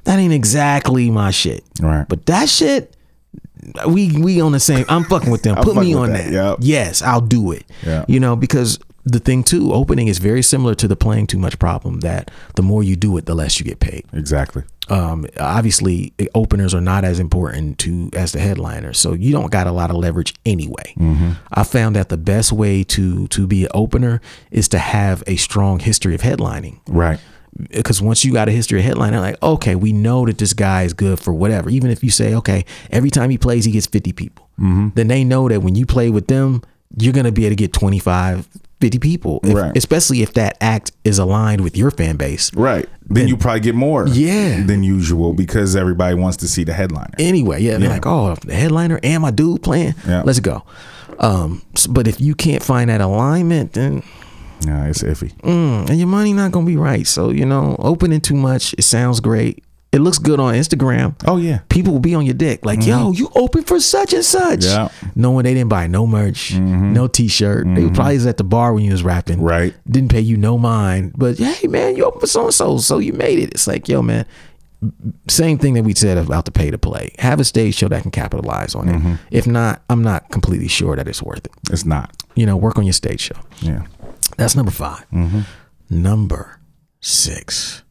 that 0.05 0.19
ain't 0.19 0.33
exactly 0.33 1.11
my 1.11 1.31
shit. 1.33 1.65
Right. 1.81 2.07
But 2.09 2.27
that 2.27 2.49
shit, 2.49 2.97
we 3.89 4.17
we 4.17 4.41
on 4.41 4.53
the 4.53 4.61
same. 4.61 4.87
I'm 4.89 5.05
fucking 5.05 5.31
with 5.31 5.43
them. 5.43 5.57
Put 5.63 5.77
me 5.77 5.95
on 5.95 6.13
that. 6.13 6.25
that, 6.25 6.33
yep. 6.33 6.59
Yes, 6.61 7.03
I'll 7.03 7.21
do 7.21 7.53
it. 7.53 7.65
Yeah. 7.85 8.05
You 8.09 8.21
know, 8.21 8.37
because 8.37 8.79
the 9.05 9.19
thing 9.19 9.43
too, 9.45 9.73
opening 9.73 10.09
is 10.09 10.19
very 10.19 10.43
similar 10.43 10.75
to 10.77 10.87
the 10.89 10.97
playing 10.97 11.27
too 11.27 11.39
much 11.39 11.59
problem. 11.59 12.01
That 12.01 12.31
the 12.57 12.63
more 12.63 12.83
you 12.83 12.97
do 12.97 13.17
it, 13.17 13.27
the 13.27 13.35
less 13.35 13.59
you 13.59 13.65
get 13.65 13.81
paid. 13.81 14.05
Exactly. 14.13 14.63
Um, 14.89 15.25
obviously, 15.39 16.13
openers 16.35 16.75
are 16.75 16.81
not 16.81 17.05
as 17.05 17.21
important 17.21 17.79
to 17.79 18.11
as 18.13 18.33
the 18.33 18.41
headliner, 18.41 18.93
so 18.93 19.13
you 19.13 19.31
don't 19.33 19.51
got 19.53 19.67
a 19.67 19.73
lot 19.73 19.91
of 19.91 19.97
leverage 19.97 20.35
anyway. 20.45 20.95
I 21.53 21.63
found 21.63 21.95
that 21.97 22.09
the 22.09 22.17
best 22.17 22.53
way 22.53 22.83
to 22.85 23.27
to 23.29 23.47
be 23.47 23.65
an 23.65 23.71
opener 23.73 24.21
is 24.51 24.69
to 24.69 24.79
have 24.79 25.23
a 25.27 25.37
strong 25.37 25.79
history 25.79 26.15
of 26.15 26.23
headlining 26.23 26.81
Right. 26.89 27.21
because 27.71 28.03
once 28.03 28.25
you 28.25 28.33
got 28.33 28.49
a 28.49 28.53
history 28.53 28.81
of 28.81 28.87
headlining, 28.87 29.21
like, 29.21 29.41
okay, 29.43 29.75
we 29.77 29.93
know 29.93 30.27
that 30.27 30.39
this 30.39 30.53
guy 30.55 30.83
is 30.83 30.93
good 30.93 31.21
for 31.21 31.33
whatever. 31.33 31.71
Even 31.71 31.91
if 31.91 32.03
you 32.03 32.11
say, 32.11 32.35
okay, 32.35 32.65
every 32.91 33.11
time 33.11 33.31
he 33.31 33.39
plays, 33.39 33.65
he 33.65 33.71
gets 33.73 33.87
50 33.87 34.13
people, 34.13 34.49
Mm-hmm. 34.61 34.89
then 34.95 35.09
they 35.09 35.23
know 35.25 35.49
that 35.49 35.63
when 35.63 35.75
you 35.77 35.87
play 35.87 36.11
with 36.11 36.27
them, 36.27 36.63
you're 36.99 37.13
going 37.15 37.25
to 37.27 37.33
be 37.33 37.45
able 37.47 37.53
to 37.53 37.57
get 37.57 37.73
25, 37.73 38.49
50 38.81 38.99
people, 38.99 39.41
if- 39.45 39.55
Right. 39.55 39.77
especially 39.77 40.23
if 40.23 40.33
that 40.35 40.57
act 40.61 40.93
is 41.05 41.19
aligned 41.19 41.61
with 41.61 41.77
your 41.77 41.91
fan 41.91 42.17
base. 42.17 42.51
Right. 42.55 42.89
Then, 43.09 43.29
you 43.29 43.37
probably 43.37 43.61
get 43.61 43.75
more. 43.75 44.07
Yeah. 44.09 44.65
Than 44.65 44.83
usual 44.83 45.33
because 45.35 45.77
everybody 45.77 46.15
wants 46.15 46.37
to 46.39 46.49
see 46.49 46.65
the 46.65 46.73
headliner. 46.73 47.11
Anyway, 47.19 47.63
yeah, 47.63 47.77
they're 47.79 47.89
like, 47.91 48.07
oh, 48.07 48.37
the 48.47 48.55
headliner 48.55 48.99
and 49.03 49.23
my 49.23 49.31
dude 49.31 49.63
playing, 49.63 49.95
Yeah. 50.07 50.23
let's 50.25 50.41
go. 50.41 50.63
Um, 51.19 51.63
but 51.91 52.07
if 52.09 52.21
you 52.21 52.35
can't 52.35 52.63
find 52.63 52.89
that 52.89 53.01
alignment, 53.01 53.73
then 53.75 54.03
Yeah, 54.65 54.87
it's 54.87 55.03
iffy. 55.03 55.33
mm, 55.43 55.89
and 55.91 55.99
your 55.99 56.07
money 56.09 56.33
not 56.33 56.53
gonna 56.53 56.67
be 56.67 56.77
right. 56.77 57.07
So 57.07 57.31
you 57.31 57.45
know, 57.45 57.77
opening 57.79 58.21
too 58.21 58.37
much, 58.37 58.75
it 58.79 58.83
sounds 58.85 59.21
great. 59.21 59.63
It 59.93 59.99
looks 59.99 60.19
good 60.19 60.39
on 60.39 60.55
Instagram. 60.55 61.17
Oh 61.27 61.37
yeah. 61.37 61.61
people 61.69 61.93
will 61.93 62.01
be 62.01 62.15
on 62.15 62.25
your 62.25 62.35
dick 62.35 62.65
like, 62.65 62.81
mm-hmm. 62.81 62.91
yo, 62.91 63.13
you 63.13 63.29
open 63.35 63.65
for 63.65 63.81
such 63.81 64.13
and 64.13 64.25
such. 64.25 64.65
Yeah. 64.65 64.89
Knowing 65.17 65.45
they 65.45 65.55
didn't 65.55 65.69
buy 65.69 65.89
no 65.89 66.07
merch, 66.07 66.53
mm-hmm. 66.53 66.93
no 66.93 67.09
t-shirt. 67.09 67.67
They 67.67 67.83
mm-hmm. 67.83 67.95
probably 67.95 68.15
was 68.15 68.27
at 68.27 68.37
the 68.37 68.45
bar 68.45 68.73
when 68.73 68.85
you 68.85 68.93
was 68.93 69.03
rapping. 69.03 69.41
Right. 69.41 69.75
Didn't 69.89 70.11
pay 70.11 70.21
you 70.21 70.37
no 70.37 70.59
mind. 70.59 71.15
But 71.17 71.39
hey 71.39 71.67
man, 71.67 71.97
you 71.97 72.05
open 72.05 72.21
for 72.21 72.29
so 72.29 72.45
and 72.45 72.55
so, 72.55 72.79
so 72.79 72.99
you 72.99 73.13
made 73.13 73.41
it. 73.41 73.51
It's 73.51 73.67
like, 73.67 73.89
yo, 73.89 74.03
man. 74.03 74.27
Same 75.29 75.59
thing 75.59 75.75
that 75.75 75.83
we 75.83 75.95
said 75.95 76.17
about 76.17 76.47
the 76.47 76.51
pay 76.51 76.71
to 76.71 76.79
play. 76.79 77.15
Have 77.19 77.39
a 77.39 77.45
stage 77.45 77.75
show 77.75 77.89
that 77.89 78.01
can 78.01 78.11
capitalize 78.11 78.75
on 78.75 78.89
it. 78.89 79.19
If 79.31 79.47
not, 79.47 79.83
I'm 79.91 80.03
not 80.03 80.31
completely 80.31 80.69
sure 80.69 80.97
that 80.97 81.07
it's 81.07 81.23
worth 81.23 81.45
it. 81.45 81.53
It's 81.71 81.85
not. 81.85 82.17
You 82.35 82.47
know, 82.47 82.57
work 82.57 82.79
on 82.79 82.87
your 82.87 82.95
stage 82.95 83.21
show. 83.21 83.37
Yeah. 83.61 83.85
That's 84.39 84.57
number 84.57 84.71
5 84.71 85.05
Number 85.91 86.61
six. 87.01 87.83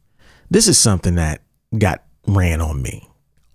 This 0.50 0.68
is 0.68 0.78
something 0.78 1.16
that 1.16 1.42
got 1.78 2.04
ran 2.28 2.62
on 2.62 2.82
me. 2.82 3.08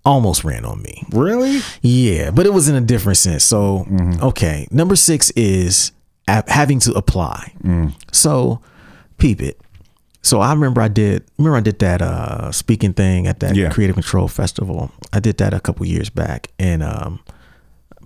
Almost 0.05 0.43
ran 0.43 0.65
on 0.65 0.81
me. 0.83 1.03
Really? 1.11 1.61
Yeah, 1.81 2.29
but 2.31 2.45
it 2.45 2.53
was 2.53 2.69
in 2.69 2.75
a 2.75 2.81
different 2.81 3.17
sense. 3.17 3.43
So, 3.43 3.87
okay. 4.21 4.67
Number 4.69 4.95
six 4.95 5.31
is 5.31 5.91
having 6.27 6.79
to 6.81 6.93
apply. 6.93 7.53
So, 8.11 8.61
peep 9.17 9.41
it. 9.41 9.59
So 10.21 10.39
I 10.41 10.51
remember 10.53 10.81
I 10.81 10.87
did 10.87 11.23
remember 11.37 11.57
I 11.57 11.61
did 11.61 11.77
that 11.79 12.01
uh 12.01 12.51
speaking 12.51 12.93
thing 12.93 13.27
at 13.27 13.41
that 13.41 13.55
Yeah. 13.55 13.69
Creative 13.69 13.95
Control 13.95 14.27
Festival. 14.27 14.91
I 15.13 15.19
did 15.19 15.37
that 15.37 15.53
a 15.53 15.59
couple 15.59 15.85
years 15.85 16.09
back 16.09 16.49
and 16.57 16.81
um 16.81 17.19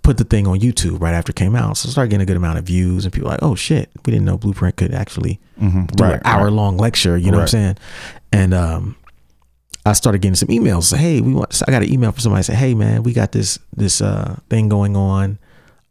put 0.04 0.18
the 0.18 0.26
thing 0.26 0.46
on 0.46 0.60
YouTube 0.60 1.00
right 1.02 1.14
after 1.14 1.30
it 1.32 1.38
came 1.38 1.56
out. 1.56 1.78
So 1.78 1.88
I 1.88 1.92
started 1.92 2.10
getting 2.10 2.24
a 2.24 2.26
good 2.26 2.36
amount 2.36 2.58
of 2.60 2.66
views 2.66 3.06
and 3.06 3.14
people 3.14 3.30
like, 3.30 3.40
oh 3.42 3.56
shit, 3.56 3.90
we 4.06 4.12
didn't 4.12 4.26
know 4.26 4.38
Blueprint 4.38 4.76
could 4.76 4.94
actually 4.94 5.40
do 5.60 5.88
Right, 5.98 6.16
an 6.16 6.22
hour 6.26 6.52
long 6.52 6.76
lecture, 6.78 7.18
you 7.18 7.32
know 7.32 7.38
what 7.38 7.44
I'm 7.44 7.48
saying? 7.48 7.78
And 8.34 8.54
um 8.54 8.96
I 9.86 9.94
started 9.94 10.22
getting 10.22 10.36
some 10.36 10.50
emails. 10.50 10.84
Say, 10.84 10.98
hey, 10.98 11.22
we 11.22 11.34
want. 11.34 11.54
So 11.54 11.66
I 11.68 11.72
got 11.72 11.84
an 11.84 11.92
email 11.92 12.12
from 12.12 12.20
somebody. 12.22 12.44
Say, 12.44 12.56
hey, 12.56 12.74
man, 12.76 13.04
we 13.04 13.14
got 13.14 13.32
this 13.32 13.60
this 13.76 14.02
uh, 14.02 14.40
thing 14.50 14.70
going 14.70 14.96
on. 14.96 15.40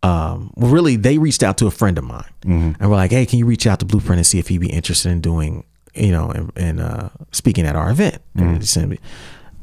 Um, 0.02 0.52
well, 0.56 0.70
really, 0.70 0.96
they 0.96 1.18
reached 1.18 1.42
out 1.42 1.58
to 1.58 1.66
a 1.66 1.70
friend 1.72 1.98
of 1.98 2.04
mine, 2.04 2.30
and 2.78 2.90
we're 2.90 2.96
like, 2.96 3.10
hey, 3.10 3.26
can 3.26 3.38
you 3.40 3.46
reach 3.46 3.66
out 3.66 3.80
to 3.80 3.84
Blueprint 3.86 4.18
and 4.18 4.26
see 4.26 4.38
if 4.38 4.46
he'd 4.48 4.58
be 4.58 4.68
interested 4.70 5.10
in 5.10 5.20
doing, 5.20 5.64
you 5.94 6.12
know, 6.12 6.30
and, 6.30 6.52
and 6.54 6.80
uh, 6.80 7.08
speaking 7.32 7.66
at 7.66 7.74
our 7.74 7.90
event? 7.90 8.22
And, 8.36 8.60
they 8.60 8.64
sent 8.64 8.90
me- 8.90 8.98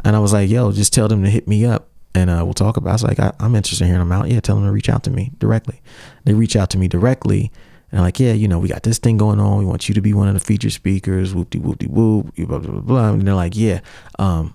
and 0.03 0.13
I 0.15 0.19
was 0.19 0.33
like, 0.33 0.49
yo, 0.49 0.71
just 0.73 0.91
tell 0.91 1.07
them 1.07 1.23
to 1.23 1.29
hit 1.29 1.47
me 1.47 1.65
up, 1.65 1.87
and 2.13 2.29
uh, 2.29 2.41
we'll 2.43 2.53
talk 2.53 2.75
about. 2.77 2.89
It. 2.89 2.91
I 2.91 2.93
was 2.95 3.03
like, 3.03 3.19
I, 3.19 3.31
I'm 3.39 3.55
interested 3.55 3.85
in 3.85 3.87
hearing 3.91 4.01
them 4.01 4.11
out. 4.11 4.27
Yeah, 4.29 4.41
tell 4.41 4.55
them 4.55 4.65
to 4.65 4.71
reach 4.71 4.89
out 4.89 5.03
to 5.03 5.09
me 5.09 5.31
directly. 5.39 5.81
They 6.25 6.33
reach 6.33 6.55
out 6.57 6.69
to 6.71 6.77
me 6.77 6.87
directly. 6.89 7.51
And 7.95 8.03
like, 8.03 8.19
yeah, 8.19 8.33
you 8.33 8.49
know, 8.49 8.59
we 8.59 8.67
got 8.67 8.83
this 8.83 8.99
thing 8.99 9.15
going 9.15 9.39
on. 9.39 9.57
We 9.57 9.63
want 9.65 9.87
you 9.87 9.95
to 9.95 10.01
be 10.01 10.13
one 10.13 10.27
of 10.27 10.33
the 10.33 10.41
featured 10.41 10.73
speakers. 10.73 11.33
Whoop 11.33 11.49
de 11.49 11.59
whoop 11.59 11.79
de 11.79 11.87
whoop. 11.87 12.35
Blah 12.35 12.59
blah 12.59 12.81
blah. 12.81 13.09
And 13.11 13.25
they're 13.25 13.33
like, 13.33 13.55
yeah, 13.55 13.79
um, 14.19 14.53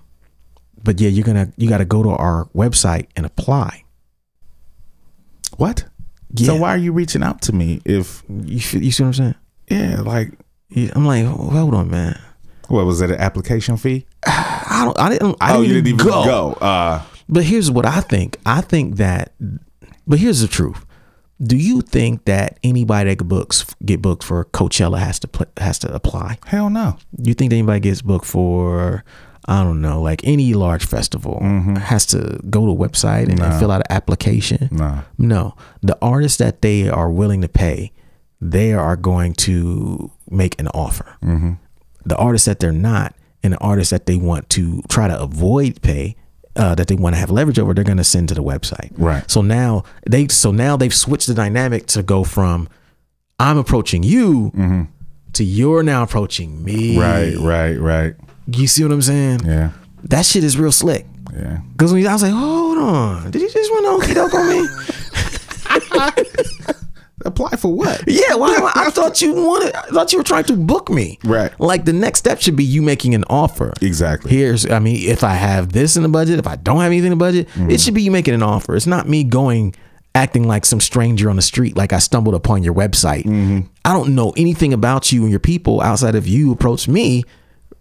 but 0.83 1.01
yeah, 1.01 1.09
you're 1.09 1.25
gonna 1.25 1.51
you 1.57 1.67
got 1.67 1.79
to 1.79 1.85
go 1.85 2.03
to 2.03 2.09
our 2.09 2.45
website 2.53 3.07
and 3.15 3.25
apply. 3.25 3.83
What? 5.57 5.85
Yeah. 6.35 6.47
So 6.47 6.55
why 6.57 6.69
are 6.69 6.77
you 6.77 6.91
reaching 6.93 7.23
out 7.23 7.41
to 7.43 7.51
me 7.51 7.81
if 7.83 8.23
You 8.29 8.59
you 8.79 8.91
see 8.91 9.03
what 9.03 9.07
I'm 9.07 9.13
saying? 9.13 9.35
yeah, 9.69 10.01
like 10.01 10.31
Yeah, 10.69 10.91
I'm 10.95 11.05
like, 11.07 11.25
hold 11.25 11.73
on, 11.73 11.89
man. 11.89 12.19
what 12.67 12.85
was 12.85 13.01
it 13.01 13.09
an 13.09 13.17
application 13.19 13.75
fee? 13.75 14.05
I 14.27 14.83
don't. 14.85 14.99
I 14.99 15.09
didn't. 15.09 15.35
I 15.41 15.53
oh, 15.55 15.61
didn't, 15.61 15.67
you 15.67 15.81
didn't 15.81 15.87
even 15.99 16.05
go. 16.07 16.23
go. 16.23 16.53
Uh 16.61 17.01
But 17.27 17.43
here's 17.45 17.69
what 17.71 17.85
I 17.87 18.01
think. 18.01 18.37
I 18.45 18.61
think 18.61 18.97
that. 18.97 19.33
But 20.07 20.19
here's 20.19 20.41
the 20.41 20.47
truth. 20.47 20.85
Do 21.43 21.57
you 21.57 21.81
think 21.81 22.25
that 22.25 22.59
anybody 22.63 23.15
that 23.15 23.23
books 23.23 23.65
get 23.83 24.01
booked 24.01 24.23
for 24.23 24.45
Coachella 24.45 24.99
has 24.99 25.19
to 25.19 25.27
pl- 25.27 25.47
has 25.57 25.79
to 25.79 25.93
apply? 25.93 26.37
hell 26.45 26.69
no. 26.69 26.97
You 27.17 27.33
think 27.33 27.49
that 27.49 27.57
anybody 27.57 27.79
gets 27.79 28.01
booked 28.01 28.25
for 28.25 29.03
I 29.45 29.63
don't 29.63 29.81
know, 29.81 30.01
like 30.01 30.21
any 30.23 30.53
large 30.53 30.85
festival 30.85 31.39
mm-hmm. 31.41 31.75
has 31.75 32.05
to 32.07 32.39
go 32.49 32.65
to 32.67 32.71
a 32.71 32.75
website 32.75 33.27
and, 33.29 33.39
and 33.41 33.59
fill 33.59 33.71
out 33.71 33.81
an 33.81 33.91
application? 33.95 34.69
No. 34.71 35.03
No. 35.17 35.55
The 35.81 35.97
artists 36.01 36.37
that 36.37 36.61
they 36.61 36.87
are 36.87 37.09
willing 37.09 37.41
to 37.41 37.49
pay, 37.49 37.91
they 38.39 38.73
are 38.73 38.95
going 38.95 39.33
to 39.33 40.11
make 40.29 40.59
an 40.59 40.67
offer. 40.69 41.17
Mm-hmm. 41.23 41.53
The 42.05 42.15
artists 42.17 42.45
that 42.45 42.59
they're 42.59 42.71
not, 42.71 43.15
and 43.43 43.53
the 43.53 43.57
artists 43.57 43.89
that 43.89 44.05
they 44.05 44.15
want 44.15 44.49
to 44.51 44.83
try 44.89 45.07
to 45.07 45.19
avoid 45.19 45.81
pay, 45.81 46.15
uh, 46.55 46.75
that 46.75 46.87
they 46.87 46.95
want 46.95 47.15
to 47.15 47.19
have 47.19 47.31
leverage 47.31 47.59
over, 47.59 47.73
they're 47.73 47.83
going 47.83 47.97
to 47.97 48.03
send 48.03 48.29
to 48.29 48.35
the 48.35 48.43
website. 48.43 48.91
Right. 48.97 49.29
So 49.29 49.41
now 49.41 49.83
they, 50.09 50.27
so 50.27 50.51
now 50.51 50.77
they've 50.77 50.93
switched 50.93 51.27
the 51.27 51.33
dynamic 51.33 51.87
to 51.87 52.03
go 52.03 52.23
from 52.23 52.67
I'm 53.39 53.57
approaching 53.57 54.03
you 54.03 54.87
to 55.33 55.43
you're 55.43 55.83
now 55.83 56.03
approaching 56.03 56.63
me. 56.63 56.99
Right, 56.99 57.35
right, 57.37 57.75
right. 57.79 58.15
You 58.47 58.67
see 58.67 58.83
what 58.83 58.91
I'm 58.91 59.01
saying? 59.01 59.45
Yeah. 59.45 59.71
That 60.03 60.25
shit 60.25 60.43
is 60.43 60.57
real 60.57 60.71
slick. 60.71 61.05
Yeah. 61.33 61.59
Because 61.71 61.93
when 61.93 62.05
I 62.05 62.13
was 62.13 62.23
like, 62.23 62.33
hold 62.33 62.77
on, 62.77 63.31
did 63.31 63.41
you 63.41 63.49
just 63.49 63.71
run 63.71 63.85
okey 63.85 64.13
doke 64.13 64.33
on 64.33 64.49
me? 64.49 64.67
Apply 67.25 67.51
for 67.57 67.73
what? 67.73 68.03
Yeah, 68.07 68.35
why? 68.35 68.57
why- 68.59 68.71
I 68.75 68.89
thought 68.89 69.21
you 69.21 69.33
wanted. 69.33 69.73
I 69.75 69.81
thought 69.87 70.11
you 70.11 70.17
were 70.19 70.23
trying 70.23 70.43
to 70.45 70.55
book 70.55 70.89
me. 70.89 71.19
Right. 71.23 71.51
Like 71.59 71.85
the 71.85 71.93
next 71.93 72.19
step 72.19 72.41
should 72.41 72.55
be 72.55 72.63
you 72.63 72.81
making 72.81 73.15
an 73.15 73.23
offer. 73.29 73.73
Exactly. 73.81 74.31
Here's, 74.31 74.69
I 74.69 74.79
mean, 74.79 75.07
if 75.09 75.23
I 75.23 75.33
have 75.33 75.71
this 75.73 75.95
in 75.97 76.03
the 76.03 76.09
budget, 76.09 76.39
if 76.39 76.47
I 76.47 76.55
don't 76.55 76.77
have 76.81 76.87
anything 76.91 77.11
in 77.11 77.17
the 77.17 77.23
budget, 77.23 77.47
Mm-hmm. 77.49 77.71
it 77.71 77.81
should 77.81 77.93
be 77.93 78.01
you 78.03 78.11
making 78.11 78.33
an 78.33 78.43
offer. 78.43 78.75
It's 78.75 78.87
not 78.87 79.07
me 79.07 79.23
going 79.23 79.75
acting 80.13 80.45
like 80.47 80.65
some 80.65 80.81
stranger 80.81 81.29
on 81.29 81.37
the 81.37 81.41
street, 81.41 81.77
like 81.77 81.93
I 81.93 81.99
stumbled 81.99 82.35
upon 82.35 82.63
your 82.63 82.73
website. 82.73 83.23
Mm-hmm. 83.23 83.61
I 83.85 83.93
don't 83.93 84.13
know 84.13 84.33
anything 84.35 84.73
about 84.73 85.11
you 85.11 85.21
and 85.21 85.29
your 85.31 85.39
people 85.39 85.79
outside 85.81 86.15
of 86.15 86.27
you 86.27 86.51
approach 86.51 86.87
me 86.87 87.23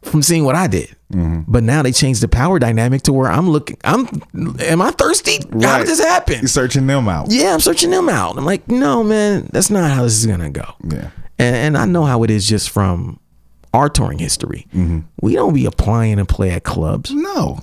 from 0.02 0.22
seeing 0.22 0.44
what 0.44 0.54
I 0.54 0.66
did. 0.66 0.96
Mm-hmm. 1.12 1.50
But 1.50 1.62
now 1.64 1.82
they 1.82 1.92
changed 1.92 2.22
the 2.22 2.28
power 2.28 2.58
dynamic 2.58 3.02
to 3.02 3.12
where 3.12 3.30
I'm 3.30 3.50
looking. 3.50 3.76
I'm. 3.84 4.08
Am 4.60 4.80
I 4.80 4.90
thirsty? 4.92 5.38
How 5.60 5.78
did 5.78 5.88
this 5.88 6.00
happen? 6.00 6.38
You're 6.40 6.48
searching 6.48 6.86
them 6.86 7.08
out. 7.08 7.30
yeah, 7.30 7.52
I'm 7.52 7.60
searching 7.60 7.90
them 7.90 8.08
out. 8.08 8.38
I'm 8.38 8.44
like, 8.44 8.68
no, 8.68 9.02
man, 9.02 9.48
that's 9.52 9.70
not 9.70 9.90
how 9.90 10.04
this 10.04 10.16
is 10.16 10.26
gonna 10.26 10.50
go. 10.50 10.74
Yeah. 10.84 11.10
And, 11.38 11.56
and 11.56 11.78
I 11.78 11.84
know 11.86 12.04
how 12.04 12.22
it 12.22 12.30
is 12.30 12.46
just 12.48 12.70
from 12.70 13.18
our 13.74 13.88
touring 13.88 14.18
history. 14.18 14.66
Mm-hmm. 14.74 15.00
We 15.22 15.34
don't 15.34 15.54
be 15.54 15.66
applying 15.66 16.18
and 16.18 16.28
play 16.28 16.50
at 16.50 16.64
clubs. 16.64 17.10
No. 17.12 17.60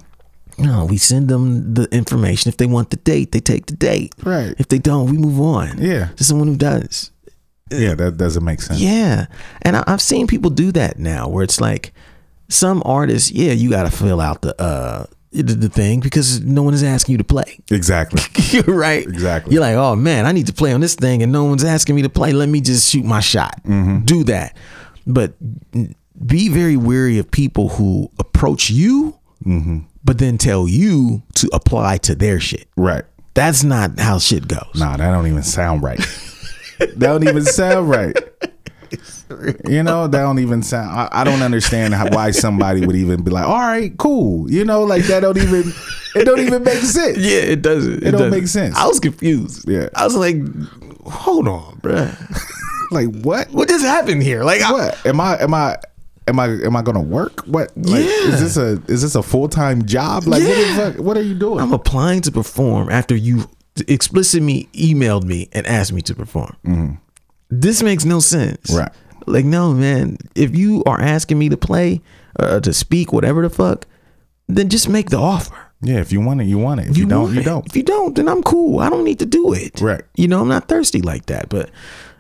No, 0.60 0.86
we 0.86 0.98
send 0.98 1.30
them 1.30 1.76
the 1.76 1.84
information. 1.96 2.50
If 2.50 2.58
they 2.58 2.66
want 2.66 2.90
the 2.90 2.98
date, 2.98 3.32
they 3.32 3.40
take 3.40 3.68
the 3.68 3.76
date. 3.76 4.16
Right. 4.24 4.56
If 4.58 4.70
they 4.70 4.80
don't, 4.80 5.10
we 5.12 5.18
move 5.18 5.40
on. 5.40 5.78
Yeah. 5.78 6.08
To 6.16 6.24
someone 6.24 6.48
who 6.48 6.56
does. 6.56 7.12
Yeah, 7.70 7.94
that 7.96 8.18
doesn't 8.18 8.44
make 8.44 8.62
sense. 8.62 8.80
Yeah. 8.80 9.28
And 9.62 9.78
I, 9.78 9.84
I've 9.86 10.02
seen 10.02 10.26
people 10.26 10.50
do 10.50 10.72
that 10.72 10.98
now 10.98 11.28
where 11.28 11.44
it's 11.44 11.62
like 11.62 11.94
some 12.50 12.82
artists, 12.86 13.32
yeah, 13.32 13.52
you 13.52 13.70
got 13.70 13.84
to 13.84 13.92
fill 13.92 14.22
out 14.22 14.42
the, 14.42 14.60
uh, 14.62 15.06
the, 15.32 15.44
the 15.44 15.70
thing 15.70 16.00
because 16.00 16.42
no 16.42 16.64
one 16.64 16.74
is 16.74 16.84
asking 16.84 17.14
you 17.14 17.18
to 17.18 17.24
play. 17.24 17.60
Exactly. 17.72 18.22
You're 18.52 18.76
right. 18.76 19.04
Exactly. 19.06 19.54
You're 19.54 19.62
like, 19.62 19.76
oh 19.76 19.96
man, 19.96 20.26
I 20.26 20.32
need 20.32 20.48
to 20.48 20.54
play 20.54 20.72
on 20.74 20.80
this 20.82 20.96
thing, 20.96 21.22
and 21.22 21.32
no 21.32 21.44
one's 21.44 21.64
asking 21.64 21.96
me 21.96 22.02
to 22.04 22.10
play. 22.10 22.32
Let 22.34 22.50
me 22.50 22.62
just 22.62 22.90
shoot 22.90 23.04
my 23.06 23.20
shot. 23.20 23.62
Mm-hmm. 23.64 24.06
Do 24.06 24.24
that, 24.26 24.56
but 25.06 25.34
be 26.26 26.50
very 26.50 26.78
wary 26.78 27.20
of 27.20 27.30
people 27.30 27.70
who 27.70 28.10
approach 28.20 28.70
you, 28.70 29.16
Mm-hmm. 29.46 29.80
but 30.04 30.18
then 30.18 30.38
tell 30.40 30.68
you 30.68 31.22
to 31.36 31.48
apply 31.54 31.98
to 32.00 32.16
their 32.16 32.40
shit. 32.40 32.68
Right. 32.76 33.04
That's 33.36 33.64
not 33.64 34.00
how 34.00 34.18
shit 34.18 34.48
goes. 34.48 34.72
Nah, 34.74 34.98
that 34.98 35.12
don't 35.12 35.28
even 35.28 35.44
sound 35.44 35.84
right. 35.84 36.00
that 36.80 36.98
don't 36.98 37.28
even 37.28 37.44
sound 37.44 37.88
right. 37.90 38.18
You 39.68 39.84
know, 39.84 40.08
that 40.08 40.22
don't 40.22 40.40
even 40.40 40.64
sound. 40.64 40.90
I, 40.90 41.10
I 41.12 41.24
don't 41.24 41.42
understand 41.42 41.94
how, 41.94 42.08
why 42.10 42.32
somebody 42.32 42.86
would 42.86 42.96
even 42.96 43.24
be 43.24 43.32
like, 43.32 43.46
"All 43.46 43.60
right, 43.60 43.96
cool." 43.98 44.50
You 44.50 44.64
know, 44.66 44.84
like 44.84 45.04
that 45.06 45.20
don't 45.22 45.38
even. 45.38 45.74
It 46.16 46.26
don't 46.26 46.40
even 46.40 46.64
make 46.64 46.80
sense. 46.80 47.18
Yeah, 47.18 47.40
it 47.40 47.62
doesn't. 47.62 47.98
It, 47.98 48.12
don't 48.12 48.14
doesn't. 48.14 48.30
make 48.32 48.48
sense. 48.48 48.76
I 48.76 48.88
was 48.88 49.00
confused. 49.00 49.70
Yeah. 49.70 49.90
I 49.96 50.06
was 50.06 50.16
like, 50.16 50.38
hold 51.06 51.48
on, 51.48 51.76
bruh. 51.82 52.16
Like 52.92 53.14
what? 53.22 53.52
What 53.52 53.68
just 53.68 53.84
happened 53.86 54.24
here? 54.24 54.46
Like, 54.46 54.62
I- 54.62 54.72
What 54.72 55.06
am 55.06 55.20
I? 55.20 55.38
Am 55.42 55.54
I? 55.54 55.78
Am 56.26 56.40
I? 56.40 56.46
Am 56.46 56.76
I 56.78 56.82
gonna 56.82 57.02
work? 57.02 57.42
What? 57.42 57.72
Like, 57.76 58.06
Yeah. 58.06 58.30
Is 58.32 58.40
this 58.40 58.56
a? 58.58 58.82
Is 58.88 59.02
this 59.02 59.16
a 59.16 59.22
full 59.22 59.50
time 59.50 59.86
job? 59.86 60.24
Like, 60.26 60.42
what, 60.42 60.58
Yeah. 60.58 60.76
fuck, 60.92 60.96
what 61.04 61.18
are 61.18 61.22
you 61.22 61.36
doing? 61.36 61.60
I'm 61.60 61.74
applying 61.74 62.22
to 62.22 62.32
perform 62.32 62.90
after 62.90 63.14
you 63.14 63.50
explicitly 63.90 64.70
emailed 64.74 65.24
me 65.24 65.50
and 65.52 65.68
asked 65.68 65.92
me 65.94 66.02
to 66.04 66.16
perform. 66.16 66.56
Mm-hmm. 66.66 66.94
This 67.50 67.84
makes 67.84 68.06
no 68.06 68.20
sense. 68.22 68.72
Right. 68.74 68.92
Like, 69.28 69.46
no, 69.46 69.74
man. 69.74 70.18
If 70.36 70.56
you 70.56 70.84
are 70.86 71.00
asking 71.00 71.38
me 71.40 71.50
to 71.50 71.58
play, 71.58 72.02
uh, 72.40 72.60
to 72.62 72.74
speak, 72.74 73.12
whatever 73.14 73.42
the 73.42 73.50
fuck, 73.50 73.86
then 74.48 74.70
just 74.70 74.88
make 74.90 75.10
the 75.10 75.18
offer. 75.18 75.56
yeah, 75.82 75.98
if 76.00 76.12
you 76.12 76.22
want 76.22 76.42
it, 76.42 76.46
you 76.46 76.58
want 76.58 76.80
it. 76.82 76.88
If 76.88 76.98
you, 76.98 77.06
don't, 77.06 77.34
you 77.34 77.44
don't. 77.44 77.66
If 77.66 77.76
you 77.76 77.84
don't, 77.84 78.16
then 78.16 78.28
I'm 78.28 78.42
cool. 78.44 78.80
I 78.80 78.90
don't 78.90 79.04
need 79.04 79.20
to 79.20 79.26
do 79.26 79.54
it. 79.54 79.80
Right. 79.82 80.02
You 80.16 80.28
know, 80.28 80.42
I'm 80.42 80.48
not 80.48 80.68
thirsty 80.68 81.02
like 81.02 81.26
that. 81.28 81.50
But, 81.50 81.70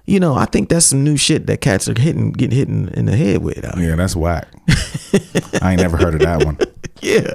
you 0.06 0.20
know, 0.20 0.36
I 0.36 0.46
think 0.46 0.70
that's 0.70 0.86
some 0.86 1.04
new 1.04 1.18
shit 1.18 1.48
that 1.48 1.62
cats 1.62 1.88
are 1.88 2.00
hitting, 2.00 2.32
getting 2.34 2.58
hit 2.58 2.68
in, 2.68 2.90
in 2.90 3.06
the 3.06 3.16
head 3.16 3.42
with 3.42 3.64
out. 3.64 3.78
Yeah, 3.78 3.96
that's 3.96 4.16
whack. 4.16 4.48
I 5.62 5.72
ain't 5.72 5.82
never 5.82 5.98
heard 5.98 6.14
of 6.16 6.20
that 6.22 6.44
one. 6.46 6.58
Yeah, 7.02 7.34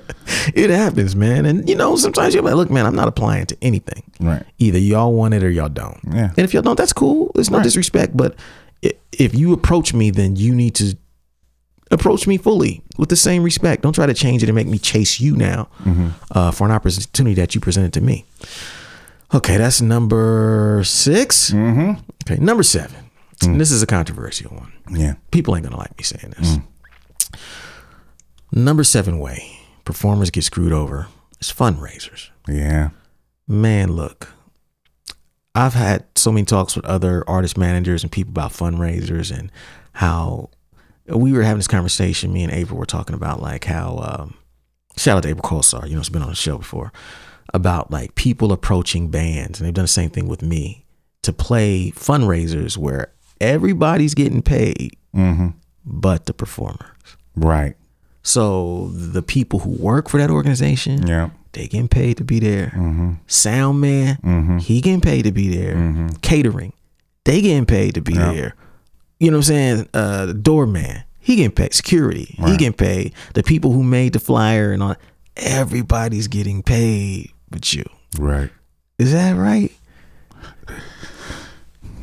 it 0.55 0.71
happens, 0.71 1.15
man. 1.15 1.47
And 1.47 1.69
you 1.69 1.77
know, 1.77 1.95
sometimes 1.95 2.35
you're 2.35 2.43
like, 2.43 2.55
look, 2.57 2.69
man, 2.69 2.85
I'm 2.85 2.97
not 2.97 3.07
applying 3.07 3.47
to 3.47 3.57
anything. 3.63 4.03
Right. 4.21 4.43
Either 4.59 4.79
y'all 4.79 5.13
want 5.13 5.35
it 5.35 5.45
or 5.45 5.51
y'all 5.51 5.69
don't. 5.69 6.01
Yeah. 6.13 6.31
And 6.37 6.41
if 6.41 6.53
y'all 6.53 6.63
don't, 6.63 6.77
that's 6.77 6.93
cool. 6.93 7.31
It's 7.37 7.49
no 7.49 7.59
Right. 7.59 7.63
disrespect, 7.63 8.17
but 8.17 8.35
if 9.13 9.35
you 9.35 9.53
approach 9.53 9.95
me, 9.95 10.11
then 10.11 10.37
you 10.37 10.55
need 10.55 10.75
to 10.77 10.97
approach 11.91 12.27
me 12.27 12.39
fully 12.39 12.83
with 12.99 13.09
the 13.11 13.17
same 13.17 13.43
respect. 13.43 13.83
Don't 13.83 13.93
try 13.95 14.07
to 14.07 14.15
change 14.15 14.43
it 14.43 14.49
and 14.49 14.57
make 14.57 14.67
me 14.67 14.79
chase 14.79 15.21
you 15.21 15.37
now 15.37 15.69
Mm-hmm. 15.85 16.09
uh, 16.31 16.51
for 16.51 16.65
an 16.67 16.71
opportunity 16.73 17.35
that 17.35 17.55
you 17.55 17.61
presented 17.61 17.93
to 17.95 18.01
me. 18.01 18.25
Okay, 19.35 19.57
that's 19.57 19.81
number 19.81 20.83
6 20.85 21.51
Mm-hmm. 21.51 22.01
Okay, 22.25 22.41
number 22.43 22.63
seven. 22.63 22.97
Mm. 23.41 23.59
This 23.59 23.71
is 23.73 23.83
a 23.83 23.87
controversial 23.87 24.51
one 24.55 24.73
Yeah. 24.91 25.15
people 25.33 25.57
ain't 25.57 25.65
gonna 25.65 25.77
like 25.79 25.97
me 25.99 26.05
saying 26.05 26.35
this. 26.39 26.57
Mm. 26.57 26.63
Number 28.53 28.85
seven 28.85 29.19
way 29.19 29.59
performers 29.85 30.31
get 30.31 30.45
screwed 30.45 30.73
over 30.73 31.09
is 31.41 31.53
fundraisers. 31.53 32.31
Yeah. 32.47 32.91
Man, 33.49 33.93
look, 33.93 34.29
I've 35.55 35.75
had 35.75 36.05
so 36.17 36.33
many 36.33 36.45
talks 36.45 36.77
with 36.77 36.85
other 36.87 37.25
artist 37.29 37.59
managers 37.59 38.03
and 38.03 38.11
people 38.11 38.31
about 38.31 38.53
fundraisers 38.53 39.37
and 39.37 39.51
how 39.93 40.51
we 41.07 41.33
were 41.33 41.43
having 41.43 41.59
this 41.59 41.69
conversation. 41.69 42.33
Me 42.33 42.43
and 42.43 42.53
April 42.53 42.79
were 42.79 42.87
talking 42.87 43.15
about 43.15 43.43
like 43.43 43.65
how 43.65 43.99
um, 43.99 44.35
shout 44.97 45.17
out 45.19 45.23
to 45.25 45.29
April 45.29 45.43
Colsar, 45.43 45.87
you 45.89 45.95
know, 45.95 46.01
it's 46.01 46.09
been 46.09 46.23
on 46.23 46.29
the 46.31 46.35
show 46.35 46.59
before 46.59 46.93
about 47.55 47.91
like 47.91 48.15
people 48.15 48.53
approaching 48.53 49.11
bands, 49.11 49.61
and 49.61 49.67
they've 49.67 49.75
done 49.75 49.85
the 49.85 49.89
same 49.89 50.09
thing 50.11 50.27
with 50.29 50.43
me 50.43 50.87
to 51.23 51.33
play 51.33 51.91
fundraisers 51.95 52.77
where 52.79 53.13
everybody's 53.41 54.15
getting 54.15 54.41
paid, 54.43 54.97
but 55.85 56.27
the 56.27 56.33
performers. 56.33 56.89
Right. 57.37 57.77
So 58.23 58.89
the 58.95 59.23
people 59.23 59.59
who 59.61 59.71
work 59.71 60.09
for 60.09 60.19
that 60.19 60.31
organization, 60.31 61.07
Yeah. 61.07 61.31
They 61.53 61.69
getting 61.69 61.89
paid 61.89 62.17
to 62.19 62.25
be 62.25 62.39
there. 62.39 62.69
Mm-hmm. 62.69 63.13
Sound 63.27 63.81
man, 63.81 64.17
mm-hmm. 64.17 64.59
he 64.59 64.81
getting 64.81 65.01
paid 65.01 65.23
to 65.23 65.33
be 65.33 65.55
there. 65.55 65.75
Mm-hmm. 65.75 66.09
Catering, 66.23 66.73
they 67.25 67.41
getting 67.41 67.67
paid 67.67 67.95
to 67.95 68.01
be 68.01 68.15
there. 68.15 68.55
You 69.19 69.31
know 69.31 69.37
what 69.37 69.49
I'm 69.49 69.55
saying? 69.55 69.89
Uh, 69.95 70.27
the 70.27 70.35
doorman, 70.35 71.05
he 71.21 71.37
getting 71.37 71.53
paid. 71.53 71.73
Security, 71.75 72.35
he 72.39 72.57
getting 72.57 72.73
paid. 72.73 73.15
The 73.35 73.43
people 73.43 73.73
who 73.73 73.83
made 73.83 74.15
the 74.15 74.19
flyer 74.19 74.73
and 74.73 74.83
all, 74.83 74.97
everybody's 75.37 76.29
getting 76.29 76.63
paid 76.63 77.31
but 77.51 77.73
you. 77.73 77.85
Right. 78.19 78.51
Is 78.99 79.13
that 79.13 79.37
right? 79.37 79.73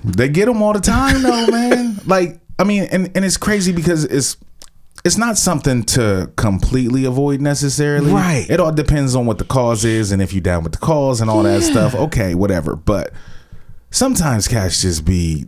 They 0.03 0.29
get 0.29 0.45
them 0.45 0.61
all 0.61 0.73
the 0.73 0.79
time 0.79 1.21
though, 1.23 1.47
man. 1.47 1.99
Like, 2.05 2.39
I 2.57 2.63
mean, 2.63 2.83
and, 2.91 3.11
and 3.15 3.25
it's 3.25 3.37
crazy 3.37 3.73
because 3.73 4.05
it's 4.05 4.37
it's 5.05 5.17
not 5.17 5.37
something 5.37 5.83
to 5.83 6.31
completely 6.35 7.05
avoid 7.05 7.41
necessarily. 7.41 8.11
Right. 8.11 8.45
It 8.49 8.59
all 8.59 8.71
depends 8.71 9.15
on 9.15 9.25
what 9.25 9.37
the 9.37 9.45
cause 9.45 9.85
is 9.85 10.11
and 10.11 10.21
if 10.21 10.33
you're 10.33 10.41
down 10.41 10.63
with 10.63 10.73
the 10.73 10.79
cause 10.79 11.21
and 11.21 11.29
all 11.29 11.43
that 11.43 11.63
stuff. 11.63 11.95
Okay, 11.95 12.35
whatever. 12.35 12.75
But 12.75 13.11
sometimes 13.91 14.47
cats 14.47 14.81
just 14.81 15.05
be 15.05 15.47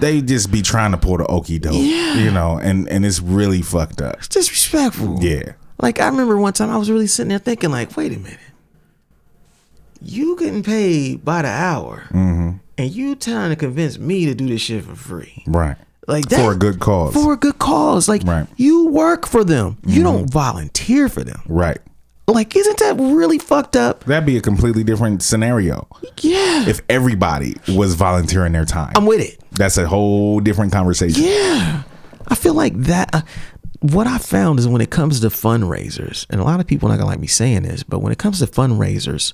they 0.00 0.20
just 0.20 0.50
be 0.52 0.62
trying 0.62 0.90
to 0.92 0.98
pull 0.98 1.16
the 1.16 1.24
okie 1.24 1.60
doke. 1.60 1.72
Yeah. 1.74 2.14
You 2.14 2.30
know, 2.30 2.58
and 2.58 2.88
and 2.88 3.04
it's 3.06 3.20
really 3.20 3.62
fucked 3.62 4.00
up. 4.02 4.16
It's 4.18 4.28
disrespectful. 4.28 5.18
Yeah. 5.22 5.52
Like 5.80 5.98
I 5.98 6.06
remember 6.08 6.36
one 6.36 6.52
time 6.52 6.70
I 6.70 6.76
was 6.76 6.90
really 6.90 7.06
sitting 7.06 7.30
there 7.30 7.38
thinking, 7.38 7.70
like, 7.70 7.96
wait 7.96 8.12
a 8.12 8.18
minute, 8.18 8.38
you 10.02 10.36
getting 10.38 10.62
paid 10.62 11.24
by 11.24 11.42
the 11.42 11.48
hour, 11.48 12.04
Mm-hmm. 12.10 12.56
and 12.78 12.90
you 12.90 13.14
trying 13.14 13.50
to 13.50 13.56
convince 13.56 13.98
me 13.98 14.26
to 14.26 14.34
do 14.34 14.46
this 14.46 14.60
shit 14.62 14.84
for 14.84 14.94
free, 14.94 15.42
Right. 15.46 15.76
Like 16.08 16.26
that 16.30 16.40
For 16.44 16.52
a 16.52 16.56
good 16.56 16.80
cause. 16.80 17.14
for 17.14 17.32
a 17.32 17.36
good 17.36 17.58
cause. 17.58 18.08
Like 18.08 18.22
Right. 18.24 18.44
Mm-hmm. 18.44 18.54
you 18.56 18.86
work 18.88 19.26
for 19.26 19.44
them, 19.44 19.78
you 19.86 20.02
don't 20.02 20.28
volunteer 20.30 21.08
for 21.08 21.22
them. 21.24 21.40
right. 21.48 21.78
Like, 22.28 22.54
isn't 22.54 22.78
that 22.78 22.94
really 22.96 23.40
fucked 23.40 23.74
up? 23.74 24.04
That'd 24.04 24.24
be 24.24 24.36
a 24.36 24.40
completely 24.40 24.84
different 24.84 25.20
scenario 25.20 25.88
Yeah, 26.20 26.68
if 26.68 26.80
everybody 26.88 27.56
was 27.66 27.96
volunteering 27.96 28.52
their 28.52 28.64
time. 28.64 28.92
I'm 28.94 29.04
with 29.04 29.20
it. 29.20 29.40
That's 29.50 29.76
a 29.78 29.88
whole 29.88 30.38
different 30.38 30.72
conversation. 30.72 31.24
Yeah. 31.24 31.82
I 32.28 32.36
feel 32.36 32.54
like 32.54 32.74
that. 32.82 33.10
Uh, 33.12 33.22
what 33.80 34.06
I 34.06 34.18
found 34.18 34.60
is 34.60 34.68
when 34.68 34.80
it 34.80 34.90
comes 34.90 35.18
to 35.20 35.26
fundraisers, 35.28 36.24
and 36.30 36.40
a 36.40 36.44
lot 36.44 36.60
of 36.60 36.68
people 36.68 36.88
are 36.88 36.92
not 36.92 36.98
gonna 36.98 37.10
like 37.10 37.18
me 37.18 37.26
saying 37.26 37.62
this, 37.62 37.82
but 37.82 37.98
when 37.98 38.12
it 38.12 38.18
comes 38.18 38.38
to 38.38 38.46
fundraisers, 38.46 39.32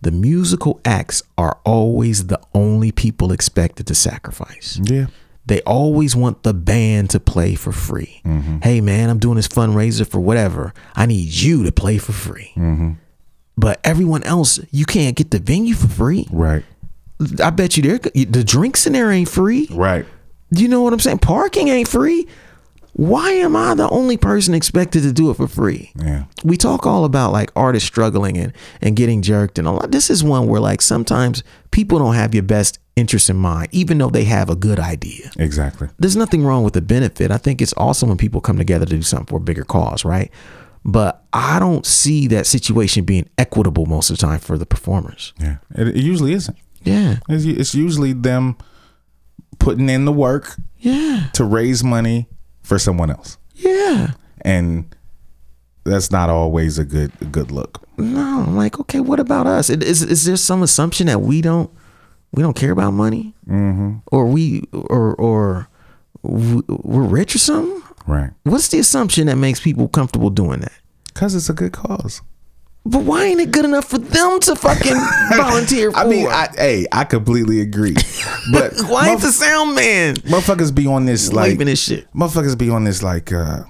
the 0.00 0.10
musical 0.10 0.80
acts 0.86 1.22
are 1.36 1.58
always 1.66 2.28
the 2.28 2.40
only 2.54 2.92
people 2.92 3.30
expected 3.30 3.86
to 3.88 3.94
sacrifice. 3.94 4.80
Yeah. 4.84 5.08
They 5.48 5.62
always 5.62 6.14
want 6.14 6.42
the 6.42 6.52
band 6.52 7.10
to 7.10 7.20
play 7.20 7.54
for 7.54 7.72
free. 7.72 8.20
Mm-hmm. 8.24 8.58
Hey, 8.58 8.80
man, 8.82 9.08
I'm 9.08 9.18
doing 9.18 9.36
this 9.36 9.48
fundraiser 9.48 10.06
for 10.06 10.20
whatever. 10.20 10.74
I 10.94 11.06
need 11.06 11.28
you 11.28 11.64
to 11.64 11.72
play 11.72 11.96
for 11.98 12.12
free. 12.12 12.52
Mm-hmm. 12.54 12.92
But 13.56 13.80
everyone 13.82 14.22
else, 14.24 14.60
you 14.70 14.84
can't 14.84 15.16
get 15.16 15.30
the 15.30 15.38
venue 15.38 15.74
for 15.74 15.88
free. 15.88 16.28
Right. 16.30 16.64
I 17.42 17.50
bet 17.50 17.76
you 17.76 17.82
there, 17.82 17.98
the 17.98 18.44
drinks 18.44 18.86
in 18.86 18.92
there 18.92 19.10
ain't 19.10 19.28
free. 19.28 19.68
Right. 19.70 20.06
You 20.50 20.68
know 20.68 20.82
what 20.82 20.92
I'm 20.92 21.00
saying? 21.00 21.18
Parking 21.18 21.68
ain't 21.68 21.88
free. 21.88 22.28
Why 22.92 23.30
am 23.30 23.56
I 23.56 23.74
the 23.74 23.88
only 23.90 24.16
person 24.16 24.54
expected 24.54 25.02
to 25.02 25.12
do 25.12 25.30
it 25.30 25.34
for 25.34 25.48
free? 25.48 25.92
Yeah. 25.96 26.24
We 26.44 26.56
talk 26.56 26.86
all 26.86 27.04
about 27.04 27.32
like 27.32 27.50
artists 27.56 27.86
struggling 27.86 28.36
and, 28.36 28.52
and 28.80 28.96
getting 28.96 29.22
jerked 29.22 29.58
and 29.58 29.66
a 29.66 29.72
lot. 29.72 29.92
This 29.92 30.10
is 30.10 30.22
one 30.22 30.46
where 30.46 30.60
like 30.60 30.82
sometimes 30.82 31.42
people 31.70 31.98
don't 31.98 32.14
have 32.14 32.34
your 32.34 32.42
best 32.42 32.80
interest 32.98 33.30
in 33.30 33.36
mind, 33.36 33.68
even 33.72 33.98
though 33.98 34.10
they 34.10 34.24
have 34.24 34.50
a 34.50 34.56
good 34.56 34.78
idea. 34.80 35.30
Exactly. 35.38 35.88
There's 35.98 36.16
nothing 36.16 36.44
wrong 36.44 36.64
with 36.64 36.74
the 36.74 36.82
benefit. 36.82 37.30
I 37.30 37.38
think 37.38 37.62
it's 37.62 37.74
awesome 37.76 38.08
when 38.08 38.18
people 38.18 38.40
come 38.40 38.58
together 38.58 38.84
to 38.86 38.90
do 38.96 39.02
something 39.02 39.26
for 39.26 39.36
a 39.36 39.40
bigger 39.40 39.64
cause, 39.64 40.04
right? 40.04 40.30
But 40.84 41.24
I 41.32 41.58
don't 41.58 41.84
see 41.86 42.26
that 42.28 42.46
situation 42.46 43.04
being 43.04 43.28
equitable 43.38 43.86
most 43.86 44.10
of 44.10 44.16
the 44.18 44.26
time 44.26 44.38
for 44.40 44.56
the 44.58 44.66
performers. 44.66 45.32
Yeah. 45.40 45.56
It, 45.74 45.88
it 45.88 45.96
usually 45.96 46.32
isn't. 46.32 46.56
Yeah. 46.84 47.16
It's, 47.28 47.44
it's 47.44 47.74
usually 47.74 48.12
them 48.12 48.56
putting 49.58 49.88
in 49.88 50.04
the 50.04 50.12
work 50.12 50.54
Yeah. 50.78 51.28
to 51.34 51.44
raise 51.44 51.82
money 51.84 52.28
for 52.62 52.78
someone 52.78 53.10
else, 53.10 53.38
Yeah. 53.54 54.12
and 54.42 54.94
that's 55.84 56.10
not 56.10 56.28
always 56.30 56.78
a 56.78 56.84
good 56.84 57.10
a 57.20 57.24
good 57.24 57.50
look. 57.50 57.82
No, 57.96 58.44
I'm 58.46 58.56
like, 58.56 58.78
okay, 58.78 59.00
what 59.00 59.18
about 59.20 59.46
us? 59.46 59.70
Is 59.70 60.02
is 60.02 60.24
there 60.26 60.36
some 60.36 60.62
assumption 60.62 61.06
that 61.08 61.22
we 61.22 61.40
don't 61.40 61.70
we 62.32 62.42
don't 62.42 62.56
care 62.56 62.72
about 62.72 62.92
money, 62.92 63.34
mm-hmm. 63.48 63.96
or 64.12 64.26
we 64.26 64.62
or 64.72 65.14
or 65.14 65.68
we- 66.22 66.62
we're 66.68 67.02
rich 67.04 67.34
or 67.34 67.38
something? 67.38 67.82
Right. 68.06 68.30
What's 68.44 68.68
the 68.68 68.78
assumption 68.78 69.26
that 69.26 69.36
makes 69.36 69.60
people 69.60 69.88
comfortable 69.88 70.30
doing 70.30 70.60
that? 70.60 70.72
Because 71.12 71.34
it's 71.34 71.50
a 71.50 71.52
good 71.52 71.72
cause. 71.72 72.22
But 72.86 73.02
why 73.02 73.24
ain't 73.24 73.40
it 73.40 73.50
good 73.50 73.66
enough 73.66 73.84
for 73.84 73.98
them 73.98 74.40
to 74.40 74.56
fucking 74.56 74.96
volunteer 75.36 75.90
for? 75.90 75.98
I 75.98 76.06
mean, 76.06 76.26
I, 76.26 76.48
hey, 76.56 76.86
I 76.90 77.04
completely 77.04 77.60
agree. 77.60 77.96
But 78.50 78.72
why 78.86 79.10
ain't 79.10 79.20
the 79.20 79.30
sound 79.30 79.74
man 79.74 80.16
motherfuckers 80.16 80.74
be 80.74 80.86
on 80.86 81.04
this 81.04 81.34
like 81.34 81.50
waving 81.50 81.66
his 81.66 81.78
shit? 81.78 82.10
motherfuckers 82.14 82.56
be 82.56 82.70
on 82.70 82.84
this 82.84 83.02
like 83.02 83.30
uh 83.30 83.64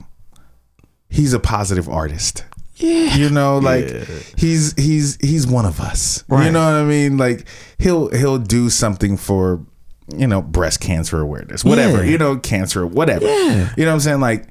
he's 1.08 1.32
a 1.32 1.40
positive 1.40 1.88
artist. 1.88 2.44
Yeah, 2.78 3.16
You 3.16 3.30
know, 3.30 3.58
like 3.58 3.88
he's 4.36 4.72
he's 4.74 5.18
he's 5.20 5.46
one 5.46 5.66
of 5.66 5.80
us. 5.80 6.22
You 6.30 6.50
know 6.50 6.64
what 6.64 6.74
I 6.74 6.84
mean? 6.84 7.16
Like 7.16 7.46
he'll 7.78 8.08
he'll 8.10 8.38
do 8.38 8.70
something 8.70 9.16
for 9.16 9.64
you 10.16 10.26
know 10.26 10.42
breast 10.42 10.80
cancer 10.80 11.20
awareness, 11.20 11.64
whatever. 11.64 12.04
Yeah. 12.04 12.10
You 12.10 12.18
know, 12.18 12.38
cancer, 12.38 12.86
whatever. 12.86 13.26
Yeah. 13.26 13.72
You 13.76 13.84
know 13.84 13.90
what 13.90 13.94
I'm 13.94 14.00
saying? 14.00 14.20
Like 14.20 14.46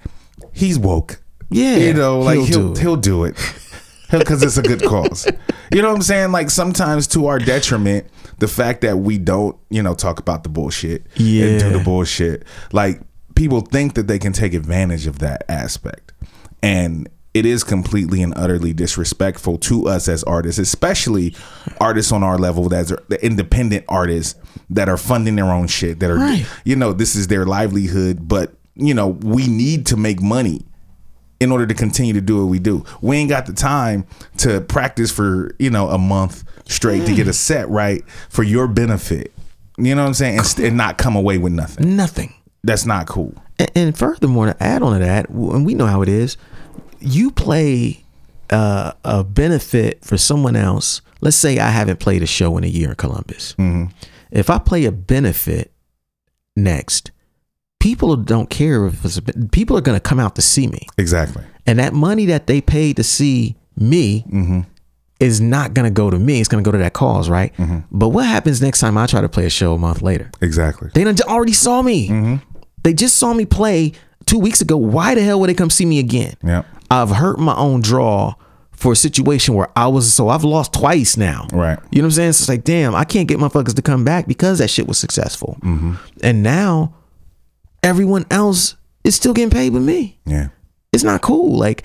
he's 0.52 0.78
woke. 0.78 1.22
yeah. 1.50 1.78
You 1.78 1.94
know, 1.94 2.20
like 2.20 2.40
he'll 2.40 2.74
do 2.74 2.82
he'll, 2.82 2.94
it. 2.96 3.02
do 3.02 3.24
it. 3.24 3.36
because 4.12 4.44
it's 4.44 4.58
a 4.58 4.62
good 4.62 4.84
cause. 4.84 5.26
You 5.72 5.82
know 5.82 5.90
what 5.90 5.96
I'm 5.96 6.02
saying? 6.02 6.32
Like 6.32 6.50
sometimes 6.50 7.08
to 7.08 7.28
our 7.28 7.40
detriment, 7.40 8.08
the 8.40 8.48
fact 8.48 8.82
that 8.82 9.00
we 9.00 9.18
don't, 9.18 9.58
you 9.70 9.82
know, 9.84 9.96
talk 9.96 10.20
about 10.20 10.44
the 10.44 10.50
bullshit 10.50 11.06
yeah. 11.16 11.46
and 11.46 11.60
do 11.60 11.70
the 11.78 11.84
bullshit, 11.84 12.46
like 12.72 13.02
people 13.36 13.62
think 13.62 13.96
that 13.96 14.08
they 14.08 14.20
can 14.20 14.34
take 14.34 14.54
advantage 14.54 15.08
of 15.08 15.20
that 15.20 15.44
aspect, 15.50 16.14
and 16.62 17.10
it 17.38 17.46
is 17.46 17.64
completely 17.64 18.22
and 18.22 18.34
utterly 18.36 18.74
disrespectful 18.74 19.58
to 19.60 19.88
us 19.88 20.08
as 20.08 20.24
artists, 20.24 20.60
especially 20.60 21.36
artists 21.80 22.12
on 22.12 22.24
our 22.24 22.38
level 22.38 22.70
that's 22.70 22.92
the 23.10 23.24
independent 23.24 23.86
artists 23.88 24.40
that 24.70 24.90
are 24.90 24.98
funding 24.98 25.36
their 25.36 25.52
own 25.52 25.68
shit 25.68 26.00
that 26.00 26.10
are 26.10 26.16
Right. 26.18 26.46
you 26.66 26.76
know 26.76 26.92
this 26.94 27.16
is 27.16 27.28
their 27.28 27.46
livelihood 27.46 28.28
but 28.28 28.54
you 28.76 28.94
know 28.94 29.08
we 29.08 29.48
need 29.48 29.86
to 29.88 29.98
make 29.98 30.22
money 30.22 30.62
in 31.40 31.52
order 31.52 31.68
to 31.68 31.74
continue 31.76 32.14
to 32.14 32.22
do 32.22 32.38
what 32.40 32.46
we 32.50 32.58
do. 32.60 32.84
We 33.02 33.16
ain't 33.18 33.30
got 33.30 33.46
the 33.46 33.54
time 33.54 34.06
to 34.38 34.62
practice 34.62 35.12
for 35.12 35.52
you 35.60 35.70
know 35.70 35.90
a 35.90 35.98
month 36.00 36.44
straight 36.68 37.06
to 37.06 37.14
get 37.16 37.28
a 37.28 37.34
set 37.34 37.70
right 37.70 38.04
for 38.30 38.44
your 38.44 38.68
benefit. 38.68 39.32
You 39.78 39.94
know 39.94 40.02
what 40.02 40.08
i'm 40.08 40.14
saying? 40.16 40.38
And, 40.40 40.46
st- 40.48 40.68
and 40.70 40.78
not 40.78 40.98
come 40.98 41.16
away 41.16 41.38
with 41.38 41.54
nothing. 41.54 41.96
Nothing. 41.96 42.34
that's 42.64 42.86
not 42.86 43.06
cool. 43.08 43.36
And, 43.60 43.72
and 43.76 43.98
furthermore, 43.98 44.48
to 44.48 44.64
add 44.64 44.82
on 44.82 44.94
to 45.00 45.06
that, 45.06 45.30
and 45.30 45.66
we 45.66 45.76
know 45.76 45.86
how 45.86 46.02
it 46.02 46.10
is, 46.10 46.36
you 47.00 47.32
play 47.32 48.04
uh, 48.50 48.94
a 49.04 49.24
benefit 49.24 50.04
for 50.04 50.18
someone 50.18 50.56
else. 50.56 51.02
Let's 51.22 51.38
say 51.38 51.60
I 51.60 51.70
haven't 51.70 52.00
played 52.00 52.24
a 52.24 52.28
show 52.28 52.58
in 52.58 52.64
a 52.64 52.68
year 52.68 52.90
in 52.90 52.96
Columbus. 52.96 53.54
Mm-hmm. 53.58 53.92
If 54.32 54.50
I 54.50 54.60
play 54.60 54.86
a 54.86 54.92
benefit 54.92 55.72
next, 56.56 57.12
people 57.80 58.16
don't 58.16 58.50
care 58.50 58.86
if 58.86 59.04
it's 59.06 59.18
a, 59.18 59.22
people 59.52 59.78
are 59.78 59.82
going 59.82 59.96
to 59.96 60.02
come 60.02 60.20
out 60.20 60.36
to 60.36 60.42
see 60.42 60.68
me, 60.68 60.88
exactly 60.98 61.44
and 61.66 61.80
that 61.80 61.94
money 61.94 62.26
that 62.26 62.48
they 62.48 62.62
paid 62.62 62.98
to 62.98 63.04
see 63.04 63.56
me. 63.76 64.24
Mm-hmm. 64.28 64.62
Is 65.20 65.42
not 65.42 65.74
gonna 65.74 65.90
go 65.90 66.12
to 66.12 66.20
me. 66.20 66.40
It's 66.40 66.48
gonna 66.48 66.62
go 66.62 66.72
to 66.72 66.78
that 66.78 66.94
cause, 66.94 67.28
right? 67.28 67.52
Mm-hmm. 67.58 67.80
But 67.90 68.10
what 68.10 68.28
happens 68.28 68.62
next 68.62 68.80
time 68.80 69.00
I 69.00 69.08
try 69.08 69.20
to 69.20 69.28
play 69.28 69.48
a 69.48 69.50
show 69.50 69.74
a 69.74 69.78
month 69.80 70.04
later? 70.04 70.30
exactly 70.42 70.92
They 70.94 71.04
done 71.04 71.16
already 71.28 71.54
saw 71.54 71.82
me. 71.82 72.40
They 72.84 72.94
just 72.94 73.18
saw 73.18 73.34
me 73.34 73.46
play 73.46 73.94
two 74.28 74.38
weeks 74.38 74.62
ago. 74.62 74.78
Why 74.78 75.16
the 75.16 75.24
hell 75.24 75.40
would 75.40 75.50
they 75.50 75.56
come 75.56 75.72
see 75.72 75.88
me 75.88 75.98
again? 75.98 76.36
yeah 76.44 76.66
I've 76.90 77.10
hurt 77.10 77.40
my 77.40 77.56
own 77.56 77.82
draw 77.82 78.36
for 78.72 78.92
a 78.92 78.96
situation 78.96 79.56
where 79.56 79.70
I 79.76 79.88
was 79.88 80.14
so 80.14 80.30
I've 80.30 80.44
lost 80.44 80.74
twice 80.74 81.18
now. 81.18 81.48
Right. 81.52 81.80
You 81.92 82.02
know 82.02 82.06
what 82.06 82.10
I'm 82.10 82.12
saying? 82.12 82.34
So 82.34 82.44
it's 82.44 82.50
like, 82.50 82.64
damn, 82.64 82.94
I 82.94 83.04
can't 83.06 83.28
get 83.28 83.40
motherfuckers 83.40 83.76
to 83.76 83.82
come 83.82 84.04
back 84.04 84.28
because 84.28 84.60
that 84.60 84.70
shit 84.70 84.88
was 84.88 84.98
successful. 85.00 85.58
Mm-hmm. 85.62 85.96
And 86.22 86.44
now 86.44 86.94
everyone 87.84 88.26
else 88.30 88.76
is 89.04 89.16
still 89.16 89.34
getting 89.34 89.50
paid 89.50 89.74
with 89.74 89.84
me. 89.84 90.20
yeah 90.26 90.50
It's 90.94 91.04
not 91.04 91.22
cool. 91.22 91.58
Like 91.58 91.84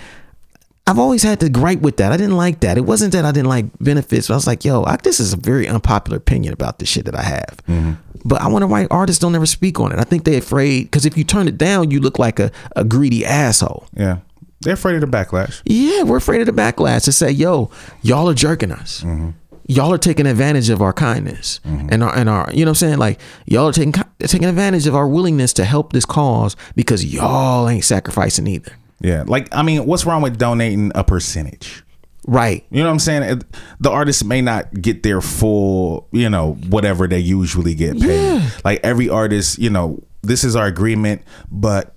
I've 0.86 0.98
always 0.98 1.22
had 1.22 1.40
to 1.40 1.48
gripe 1.48 1.80
with 1.80 1.96
that. 1.98 2.12
I 2.12 2.16
didn't 2.16 2.36
like 2.36 2.60
that. 2.60 2.76
It 2.76 2.82
wasn't 2.82 3.12
that 3.12 3.24
I 3.24 3.30
didn't 3.32 3.48
like 3.48 3.66
benefits. 3.80 4.28
But 4.28 4.34
I 4.34 4.36
was 4.36 4.46
like, 4.46 4.64
yo, 4.64 4.84
I, 4.84 4.96
this 4.96 5.20
is 5.20 5.32
a 5.32 5.36
very 5.36 5.68
unpopular 5.68 6.16
opinion 6.18 6.52
about 6.52 6.78
this 6.78 6.88
shit 6.88 7.04
that 7.06 7.14
I 7.14 7.22
have. 7.22 7.56
Mm-hmm. 7.68 7.92
But 8.24 8.42
I 8.42 8.48
wonder 8.48 8.66
why 8.66 8.86
artists 8.90 9.20
don't 9.20 9.34
ever 9.34 9.46
speak 9.46 9.80
on 9.80 9.92
it. 9.92 9.98
I 9.98 10.02
think 10.04 10.24
they're 10.24 10.38
afraid 10.38 10.84
because 10.84 11.06
if 11.06 11.16
you 11.16 11.24
turn 11.24 11.48
it 11.48 11.56
down, 11.56 11.90
you 11.90 12.00
look 12.00 12.18
like 12.18 12.38
a, 12.38 12.50
a 12.76 12.84
greedy 12.84 13.24
asshole. 13.24 13.86
yeah 13.96 14.18
they're 14.62 14.74
afraid 14.74 14.94
of 14.94 15.00
the 15.00 15.06
backlash 15.06 15.62
Yeah, 15.64 16.02
we're 16.02 16.16
afraid 16.16 16.40
of 16.40 16.46
the 16.46 16.52
backlash 16.52 17.04
to 17.04 17.12
say, 17.12 17.30
yo, 17.30 17.70
y'all 18.02 18.28
are 18.28 18.34
jerking 18.34 18.72
us. 18.72 19.02
Mm-hmm. 19.02 19.30
Y'all 19.68 19.92
are 19.92 19.98
taking 19.98 20.26
advantage 20.26 20.70
of 20.70 20.82
our 20.82 20.92
kindness 20.92 21.60
mm-hmm. 21.64 21.88
and 21.90 22.02
our 22.02 22.14
and 22.14 22.28
our 22.28 22.50
you 22.52 22.64
know 22.64 22.70
what 22.72 22.82
I'm 22.82 22.88
saying? 22.88 22.98
Like 22.98 23.20
y'all 23.46 23.68
are 23.68 23.72
taking 23.72 23.94
taking 24.18 24.48
advantage 24.48 24.86
of 24.86 24.94
our 24.94 25.06
willingness 25.06 25.52
to 25.54 25.64
help 25.64 25.92
this 25.92 26.04
cause 26.04 26.56
because 26.74 27.04
y'all 27.04 27.68
ain't 27.68 27.84
sacrificing 27.84 28.46
either. 28.46 28.72
yeah 29.00 29.24
like 29.26 29.48
i 29.52 29.62
mean 29.62 29.86
what's 29.86 30.04
wrong 30.04 30.22
with 30.22 30.38
donating 30.38 30.92
a 30.94 31.04
percentage 31.04 31.84
Right. 32.26 32.64
You 32.70 32.78
know 32.78 32.86
what 32.86 32.92
I'm 32.92 32.98
saying? 33.00 33.42
The 33.80 33.90
artist 33.90 34.24
may 34.24 34.40
not 34.40 34.72
get 34.80 35.02
their 35.02 35.20
full, 35.20 36.08
you 36.12 36.30
know, 36.30 36.52
whatever 36.68 37.08
they 37.08 37.18
usually 37.18 37.74
get 37.74 37.98
paid. 37.98 38.36
Yeah. 38.36 38.50
Like 38.64 38.80
every 38.84 39.08
artist, 39.08 39.58
you 39.58 39.70
know, 39.70 40.02
this 40.22 40.44
is 40.44 40.54
our 40.54 40.66
agreement, 40.66 41.22
but 41.50 41.96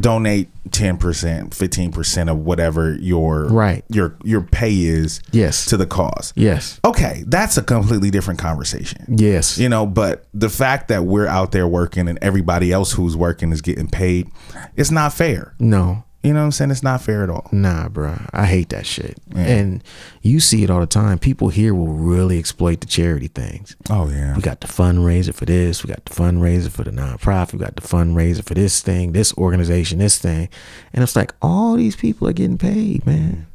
donate 0.00 0.48
10%, 0.70 1.50
15% 1.54 2.30
of 2.30 2.38
whatever 2.38 2.96
your 2.96 3.46
Right. 3.48 3.84
your 3.88 4.14
your 4.24 4.40
pay 4.40 4.74
is 4.74 5.20
Yes. 5.32 5.64
to 5.66 5.76
the 5.76 5.86
cause. 5.86 6.32
Yes. 6.36 6.80
Okay, 6.84 7.24
that's 7.26 7.56
a 7.56 7.62
completely 7.62 8.10
different 8.10 8.38
conversation. 8.40 9.04
Yes. 9.16 9.58
You 9.58 9.68
know, 9.68 9.86
but 9.86 10.24
the 10.34 10.48
fact 10.50 10.88
that 10.88 11.04
we're 11.04 11.26
out 11.28 11.52
there 11.52 11.66
working 11.68 12.08
and 12.08 12.18
everybody 12.22 12.72
else 12.72 12.92
who's 12.92 13.16
working 13.16 13.52
is 13.52 13.60
getting 13.62 13.88
paid, 13.88 14.28
it's 14.76 14.90
not 14.90 15.12
fair. 15.12 15.54
No. 15.60 16.04
You 16.26 16.32
know 16.32 16.40
what 16.40 16.46
I'm 16.46 16.52
saying? 16.52 16.72
It's 16.72 16.82
not 16.82 17.02
fair 17.02 17.22
at 17.22 17.30
all. 17.30 17.48
Nah, 17.52 17.88
bruh. 17.88 18.28
I 18.32 18.46
hate 18.46 18.70
that 18.70 18.84
shit. 18.84 19.16
And 19.36 19.84
you 20.22 20.40
see 20.40 20.64
it 20.64 20.70
all 20.70 20.80
the 20.80 20.86
time. 20.86 21.20
People 21.20 21.50
here 21.50 21.72
will 21.72 21.86
really 21.86 22.36
exploit 22.36 22.80
the 22.80 22.86
charity 22.88 23.28
things. 23.28 23.76
Oh 23.90 24.08
yeah. 24.08 24.34
We 24.34 24.42
got 24.42 24.60
the 24.60 24.66
fundraiser 24.66 25.32
for 25.32 25.44
this. 25.44 25.84
We 25.84 25.88
got 25.88 26.04
the 26.04 26.12
fundraiser 26.12 26.70
for 26.70 26.82
the 26.82 26.90
nonprofit. 26.90 27.52
We 27.52 27.58
got 27.60 27.76
the 27.76 27.82
fundraiser 27.82 28.44
for 28.44 28.54
this 28.54 28.80
thing, 28.82 29.12
this 29.12 29.32
organization, 29.34 30.00
this 30.00 30.18
thing. 30.18 30.48
And 30.92 31.04
it's 31.04 31.14
like 31.14 31.32
all 31.40 31.76
these 31.76 31.94
people 31.94 32.26
are 32.26 32.32
getting 32.32 32.58
paid, 32.58 33.06
man. 33.06 33.46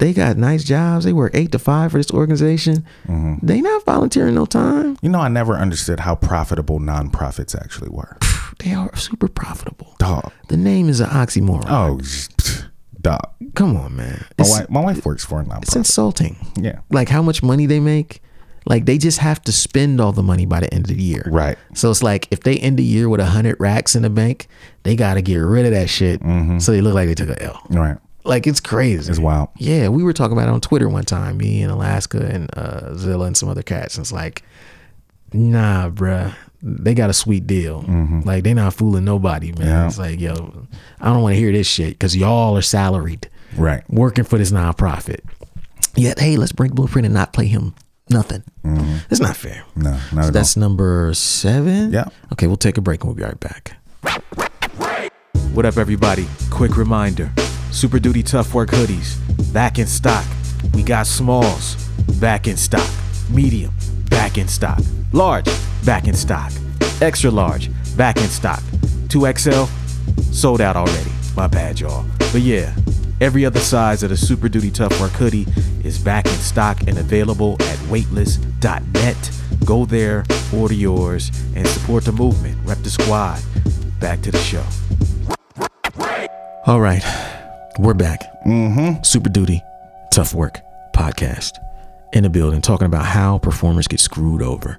They 0.00 0.12
got 0.12 0.36
nice 0.36 0.64
jobs. 0.64 1.04
They 1.04 1.12
work 1.12 1.32
eight 1.34 1.52
to 1.52 1.58
five 1.58 1.92
for 1.92 1.98
this 1.98 2.10
organization. 2.10 2.84
Mm-hmm. 3.06 3.46
They 3.46 3.60
not 3.60 3.84
volunteering 3.84 4.34
no 4.34 4.46
time. 4.46 4.96
You 5.02 5.08
know, 5.10 5.20
I 5.20 5.28
never 5.28 5.54
understood 5.54 6.00
how 6.00 6.14
profitable 6.16 6.80
nonprofits 6.80 7.54
actually 7.54 7.90
were. 7.90 8.16
They 8.58 8.72
are 8.74 8.94
super 8.96 9.28
profitable. 9.28 9.94
Dog. 9.98 10.32
The 10.48 10.56
name 10.56 10.88
is 10.88 11.00
an 11.00 11.08
oxymoron. 11.10 11.64
Oh, 11.68 12.00
dog. 13.00 13.30
Come 13.54 13.76
on, 13.76 13.96
man. 13.96 14.24
My 14.38 14.44
wife, 14.48 14.70
my 14.70 14.80
wife 14.80 15.06
works 15.06 15.24
for 15.24 15.40
a 15.40 15.44
nonprofit. 15.44 15.62
it's 15.62 15.76
insulting. 15.76 16.36
Yeah. 16.58 16.80
like 16.90 17.08
how 17.08 17.22
much 17.22 17.42
money 17.42 17.66
they 17.66 17.80
make 17.80 18.22
like 18.66 18.84
they 18.84 18.98
just 18.98 19.18
have 19.18 19.40
to 19.42 19.52
spend 19.52 20.00
all 20.02 20.12
the 20.12 20.22
money 20.22 20.44
by 20.44 20.60
the 20.60 20.72
end 20.74 20.90
of 20.90 20.94
the 20.94 21.02
year 21.02 21.22
Right. 21.30 21.56
so 21.74 21.90
it's 21.90 22.02
like 22.02 22.28
if 22.30 22.40
they 22.40 22.58
end 22.58 22.78
the 22.78 22.84
year 22.84 23.08
with 23.08 23.18
a 23.20 23.24
hundred 23.24 23.56
racks 23.58 23.96
in 23.96 24.02
the 24.02 24.10
bank 24.10 24.48
they 24.82 24.96
got 24.96 25.14
to 25.14 25.22
get 25.22 25.36
rid 25.38 25.64
of 25.64 25.72
that 25.72 25.88
shit 25.88 26.20
mm-hmm. 26.20 26.58
so 26.58 26.70
they 26.72 26.82
look 26.82 26.92
like 26.94 27.08
they 27.08 27.14
took 27.14 27.30
a 27.30 27.42
l 27.42 27.62
Right. 27.70 27.96
Like 28.30 28.46
it's 28.46 28.60
crazy 28.60 29.10
It's 29.10 29.18
wild. 29.20 29.48
yeah 29.58 29.88
we 29.88 30.02
were 30.02 30.12
talking 30.14 30.32
about 30.36 30.48
it 30.48 30.52
on 30.52 30.60
twitter 30.60 30.88
one 30.88 31.04
time 31.04 31.36
me 31.36 31.62
and 31.62 31.70
alaska 31.72 32.18
and 32.24 32.48
uh 32.56 32.94
zilla 32.96 33.26
and 33.26 33.36
some 33.36 33.48
other 33.48 33.62
cats 33.62 33.96
and 33.96 34.04
it's 34.04 34.12
like 34.12 34.42
nah 35.32 35.90
bruh 35.90 36.32
they 36.62 36.94
got 36.94 37.10
a 37.10 37.12
sweet 37.12 37.46
deal 37.46 37.84
like 38.24 38.44
they 38.44 38.54
not 38.54 38.72
fooling 38.74 39.04
nobody 39.04 39.52
man 39.58 39.66
Yeah. 39.66 39.86
it's 39.86 39.98
like 39.98 40.20
yo 40.20 40.32
i 41.00 41.06
don't 41.12 41.22
want 41.22 41.34
to 41.34 41.38
hear 41.40 41.52
this 41.52 41.66
shit 41.66 41.90
because 41.90 42.16
y'all 42.16 42.56
are 42.56 42.62
salaried 42.62 43.28
Right. 43.56 43.82
working 43.90 44.22
for 44.22 44.38
this 44.38 44.52
nonprofit. 44.52 45.20
Yet, 45.96 46.20
hey, 46.20 46.36
let's 46.36 46.52
bring 46.52 46.70
Blueprint 46.70 47.04
and 47.04 47.12
not 47.12 47.32
play 47.32 47.46
him 47.46 47.74
nothing. 48.08 48.44
It's 49.10 49.18
not 49.20 49.34
fair. 49.36 49.64
No, 49.74 49.90
not 50.12 50.22
So 50.22 50.28
at 50.28 50.32
that's 50.32 50.56
number 50.56 51.12
seven. 51.14 51.92
Yeah. 51.92 52.04
Okay, 52.32 52.46
we'll 52.46 52.56
take 52.56 52.78
a 52.78 52.80
break 52.80 53.00
and 53.02 53.08
we'll 53.08 53.16
be 53.16 53.24
right 53.24 53.40
back. 53.40 53.76
What 55.52 55.66
up, 55.66 55.78
everybody? 55.78 56.28
Quick 56.50 56.76
reminder 56.76 57.32
Super 57.72 57.98
Duty 57.98 58.22
Tough 58.22 58.52
Work 58.54 58.70
hoodies, 58.70 59.16
back 59.52 59.78
in 59.78 59.86
stock. 59.86 60.24
We 60.74 60.82
got 60.82 61.06
smalls, 61.06 61.76
back 62.20 62.46
in 62.46 62.56
stock. 62.56 62.88
Medium, 63.30 63.72
back 64.10 64.38
in 64.38 64.48
stock. 64.48 64.80
Large, 65.12 65.48
back 65.84 66.06
in 66.08 66.14
stock. 66.14 66.52
Extra 67.00 67.30
large, 67.30 67.70
back 67.96 68.16
in 68.18 68.28
stock. 68.28 68.60
2XL, 69.08 69.68
sold 70.32 70.60
out 70.60 70.76
already. 70.76 71.10
My 71.36 71.46
bad, 71.46 71.80
y'all. 71.80 72.04
But 72.32 72.42
yeah, 72.42 72.74
every 73.20 73.44
other 73.46 73.60
size 73.60 74.02
of 74.02 74.10
the 74.10 74.16
Super 74.16 74.48
Duty 74.48 74.70
Tough 74.70 75.00
Work 75.00 75.12
hoodie 75.12 75.46
is 75.84 75.98
back 75.98 76.26
in 76.26 76.32
stock 76.32 76.80
and 76.86 76.98
available 76.98 77.56
at 77.60 77.78
weightless.net. 77.88 79.30
Go 79.64 79.84
there, 79.84 80.24
order 80.54 80.74
yours, 80.74 81.30
and 81.54 81.66
support 81.68 82.04
the 82.04 82.12
movement. 82.12 82.58
Rep 82.64 82.78
the 82.78 82.90
squad. 82.90 83.40
Back 84.00 84.22
to 84.22 84.30
the 84.30 84.38
show. 84.38 84.64
All 86.66 86.80
right, 86.80 87.02
we're 87.78 87.94
back. 87.94 88.20
Mm-hmm. 88.46 89.02
Super 89.02 89.28
Duty, 89.28 89.62
Tough 90.12 90.34
Work 90.34 90.60
podcast 90.94 91.58
in 92.12 92.24
the 92.24 92.30
building, 92.30 92.60
talking 92.60 92.86
about 92.86 93.06
how 93.06 93.38
performers 93.38 93.86
get 93.86 94.00
screwed 94.00 94.42
over. 94.42 94.78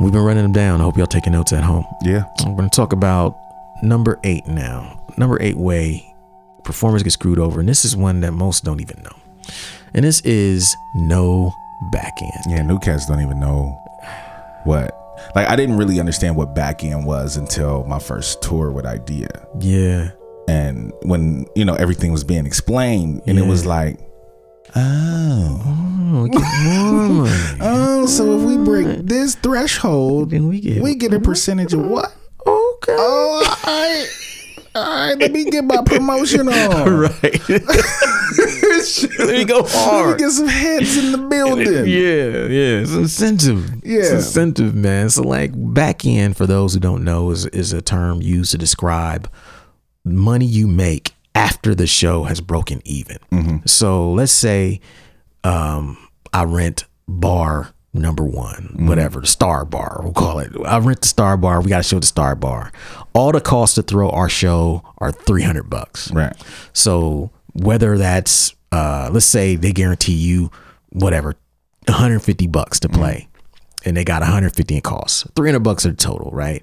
We've 0.00 0.12
been 0.12 0.22
running 0.22 0.44
them 0.44 0.52
down. 0.52 0.80
I 0.80 0.84
hope 0.84 0.96
y'all 0.96 1.06
taking 1.06 1.32
notes 1.32 1.52
at 1.52 1.64
home. 1.64 1.84
Yeah. 2.02 2.24
We're 2.46 2.54
going 2.54 2.70
to 2.70 2.76
talk 2.76 2.92
about 2.92 3.36
number 3.82 4.20
eight 4.24 4.46
now. 4.46 5.04
Number 5.16 5.38
eight 5.40 5.56
way 5.56 6.14
performers 6.62 7.02
get 7.02 7.12
screwed 7.12 7.38
over. 7.38 7.60
And 7.60 7.68
this 7.68 7.84
is 7.84 7.96
one 7.96 8.20
that 8.20 8.32
most 8.32 8.64
don't 8.64 8.80
even 8.80 9.02
know. 9.02 9.16
And 9.94 10.04
this 10.04 10.20
is 10.20 10.76
no 10.94 11.52
back 11.90 12.12
end. 12.20 12.44
Yeah. 12.48 12.62
New 12.62 12.78
cats 12.78 13.06
don't 13.06 13.20
even 13.20 13.40
know 13.40 13.70
what. 14.64 14.94
Like, 15.34 15.48
I 15.48 15.56
didn't 15.56 15.76
really 15.76 15.98
understand 15.98 16.36
what 16.36 16.54
back 16.54 16.84
end 16.84 17.04
was 17.04 17.36
until 17.36 17.84
my 17.84 17.98
first 17.98 18.40
tour 18.40 18.70
with 18.70 18.86
Idea. 18.86 19.28
Yeah. 19.58 20.10
And 20.48 20.92
when, 21.02 21.46
you 21.54 21.64
know, 21.64 21.74
everything 21.74 22.10
was 22.10 22.24
being 22.24 22.46
explained, 22.46 23.20
and 23.26 23.38
it 23.38 23.46
was 23.46 23.66
like, 23.66 23.98
oh. 24.74 25.62
Oh, 26.10 26.22
we 26.22 26.30
get 26.30 26.40
more 26.64 27.08
money. 27.08 27.58
Oh, 27.60 28.06
so 28.06 28.38
if 28.38 28.42
we 28.46 28.56
break 28.64 29.06
this 29.06 29.34
threshold, 29.34 30.30
Then 30.30 30.48
we 30.48 30.60
get- 30.60 30.82
we 30.82 30.94
get 30.94 31.12
a 31.12 31.20
percentage 31.20 31.74
of 31.74 31.80
what? 31.86 32.14
Okay. 32.46 32.96
Oh, 32.98 33.56
all 33.66 33.72
right. 33.72 34.06
All 34.74 34.84
right, 34.84 35.18
let 35.18 35.32
me 35.32 35.44
get 35.50 35.64
my 35.64 35.82
promotion 35.84 36.48
on. 36.48 36.98
Right. 36.98 37.48
Let 39.18 39.28
me 39.28 39.44
go 39.44 39.60
Let 39.60 39.70
hard. 39.72 40.12
me 40.20 40.24
get 40.26 40.30
some 40.30 40.46
heads 40.46 40.96
in 40.96 41.12
the 41.12 41.18
building. 41.18 41.66
Yeah, 41.66 42.46
yeah, 42.46 42.80
it's 42.82 42.92
incentive. 42.92 43.72
it's 43.82 44.10
incentive, 44.10 44.74
man. 44.74 45.10
So 45.10 45.22
like 45.22 45.50
back 45.54 46.04
end, 46.06 46.36
for 46.36 46.46
those 46.46 46.74
who 46.74 46.80
don't 46.80 47.02
know, 47.02 47.30
is 47.30 47.46
is 47.46 47.72
a 47.72 47.82
term 47.82 48.22
used 48.22 48.52
to 48.52 48.58
describe 48.58 49.28
money 50.08 50.46
you 50.46 50.66
make 50.66 51.12
after 51.34 51.74
the 51.74 51.86
show 51.86 52.24
has 52.24 52.40
broken 52.40 52.80
even. 52.84 53.18
So 53.66 54.10
let's 54.12 54.32
say 54.32 54.80
um, 55.44 55.96
I 56.32 56.44
rent 56.44 56.84
bar 57.06 57.72
number 57.94 58.24
one, 58.24 58.86
whatever, 58.86 59.20
the 59.20 59.26
Star 59.26 59.64
Bar, 59.64 60.00
we'll 60.02 60.12
call 60.12 60.38
it. 60.40 60.52
I 60.64 60.78
rent 60.78 61.00
the 61.00 61.08
Star 61.08 61.36
Bar. 61.36 61.60
We 61.62 61.70
got 61.70 61.78
to 61.78 61.82
show 61.82 61.98
the 61.98 62.06
Star 62.06 62.34
Bar. 62.34 62.70
All 63.14 63.32
the 63.32 63.40
costs 63.40 63.74
to 63.76 63.82
throw 63.82 64.10
our 64.10 64.28
show 64.28 64.82
are 64.98 65.10
three 65.12 65.42
hundred 65.42 65.70
bucks. 65.70 66.10
Right. 66.12 66.36
So 66.72 67.30
whether 67.54 67.96
that's 67.98 68.54
uh, 68.72 69.10
let's 69.12 69.26
say 69.26 69.56
they 69.56 69.72
guarantee 69.72 70.14
you 70.14 70.50
whatever 70.90 71.34
150 71.86 72.46
bucks 72.48 72.80
to 72.80 72.88
play, 72.88 73.28
and 73.84 73.96
they 73.96 74.04
got 74.04 74.20
150 74.20 74.74
in 74.74 74.80
costs, 74.82 75.26
300 75.34 75.60
bucks 75.60 75.86
are 75.86 75.94
total, 75.94 76.30
right? 76.32 76.62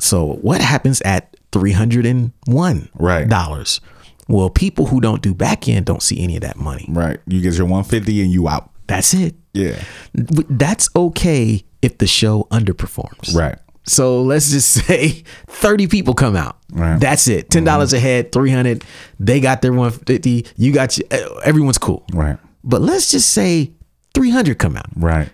So 0.00 0.34
what 0.42 0.60
happens 0.60 1.00
at 1.02 1.36
301 1.52 2.88
Right. 2.98 3.28
dollars? 3.28 3.80
Well, 4.28 4.50
people 4.50 4.86
who 4.86 5.00
don't 5.00 5.20
do 5.22 5.34
back 5.34 5.68
end 5.68 5.86
don't 5.86 6.02
see 6.02 6.22
any 6.22 6.36
of 6.36 6.42
that 6.42 6.56
money. 6.56 6.86
Right. 6.88 7.18
You 7.26 7.40
get 7.40 7.54
your 7.54 7.66
150 7.66 8.22
and 8.22 8.30
you 8.30 8.48
out. 8.48 8.70
That's 8.86 9.14
it. 9.14 9.34
Yeah. 9.52 9.82
That's 10.14 10.88
okay 10.96 11.64
if 11.82 11.98
the 11.98 12.06
show 12.06 12.46
underperforms. 12.50 13.34
Right. 13.34 13.58
So 13.84 14.22
let's 14.22 14.50
just 14.50 14.70
say 14.86 15.24
30 15.48 15.86
people 15.88 16.14
come 16.14 16.36
out. 16.36 16.56
Right. 16.72 16.98
That's 17.00 17.26
it. 17.28 17.50
$10 17.50 17.92
a 17.92 17.98
head, 17.98 18.32
300. 18.32 18.84
They 19.18 19.40
got 19.40 19.60
their 19.60 19.72
150. 19.72 20.46
You 20.56 20.72
got 20.72 20.96
your, 20.96 21.08
everyone's 21.44 21.78
cool. 21.78 22.04
Right. 22.12 22.38
But 22.64 22.80
let's 22.80 23.10
just 23.10 23.30
say 23.30 23.72
300 24.14 24.58
come 24.58 24.76
out. 24.76 24.86
Right. 24.96 25.28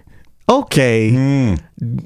Okay. 0.49 1.11
Hmm. 1.11 1.55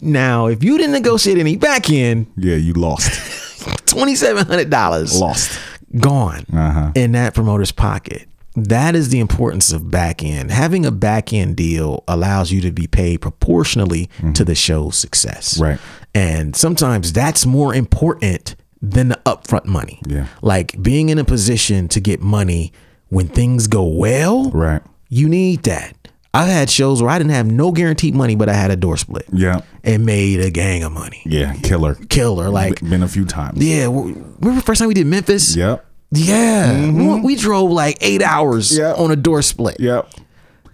Now, 0.02 0.46
if 0.48 0.64
you 0.64 0.76
didn't 0.76 0.92
negotiate 0.92 1.38
any 1.38 1.56
back 1.56 1.90
end, 1.90 2.26
Yeah, 2.36 2.56
you 2.56 2.72
lost. 2.74 3.10
$2,700 3.64 5.20
lost. 5.20 5.58
gone 5.98 6.44
Uh-huh. 6.52 6.92
in 6.94 7.12
that 7.12 7.34
promoter's 7.34 7.72
pocket. 7.72 8.26
That 8.54 8.94
is 8.94 9.08
the 9.08 9.18
importance 9.20 9.72
of 9.72 9.90
back 9.90 10.22
end. 10.22 10.50
Having 10.50 10.84
a 10.84 10.90
back 10.90 11.32
end 11.32 11.56
deal 11.56 12.04
allows 12.06 12.50
you 12.52 12.60
to 12.62 12.70
be 12.70 12.86
paid 12.86 13.22
proportionally 13.22 14.10
to 14.34 14.44
the 14.44 14.54
show's 14.54 14.96
success. 14.98 15.58
Right. 15.58 15.78
And 16.14 16.54
sometimes 16.54 17.12
that's 17.14 17.46
more 17.46 17.74
important 17.74 18.54
than 18.82 19.08
the 19.08 19.18
upfront 19.24 19.64
money. 19.64 20.02
Yeah. 20.06 20.26
Like 20.42 20.80
being 20.82 21.08
in 21.08 21.18
a 21.18 21.24
position 21.24 21.88
to 21.88 22.00
get 22.00 22.20
money 22.20 22.72
when 23.08 23.28
things 23.28 23.68
go 23.68 23.84
well. 23.86 24.50
Right. 24.50 24.82
You 25.08 25.28
need 25.30 25.62
that. 25.62 26.01
I've 26.34 26.48
had 26.48 26.70
shows 26.70 27.02
where 27.02 27.10
I 27.10 27.18
didn't 27.18 27.32
have 27.32 27.46
no 27.46 27.72
guaranteed 27.72 28.14
money, 28.14 28.36
but 28.36 28.48
I 28.48 28.54
had 28.54 28.70
a 28.70 28.76
door 28.76 28.96
split 28.96 29.26
Yeah. 29.32 29.60
and 29.84 30.06
made 30.06 30.40
a 30.40 30.50
gang 30.50 30.82
of 30.82 30.90
money. 30.92 31.20
Yeah. 31.26 31.52
Killer. 31.62 31.94
Killer. 32.08 32.48
Like, 32.48 32.80
Been 32.80 33.02
a 33.02 33.08
few 33.08 33.24
times. 33.26 33.62
yeah. 33.62 33.84
Remember 33.84 34.54
the 34.54 34.62
first 34.62 34.78
time 34.78 34.88
we 34.88 34.94
did 34.94 35.06
Memphis? 35.06 35.54
Yep. 35.54 35.84
Yeah. 36.12 36.90
We- 36.90 37.20
We 37.20 37.36
drove 37.36 37.70
like 37.70 37.98
eight 38.00 38.22
hours 38.22 38.72
Mm-hmm. 38.78 39.02
On 39.02 39.10
a 39.10 39.16
door 39.16 39.42
split. 39.42 39.76
Yep. 39.78 40.08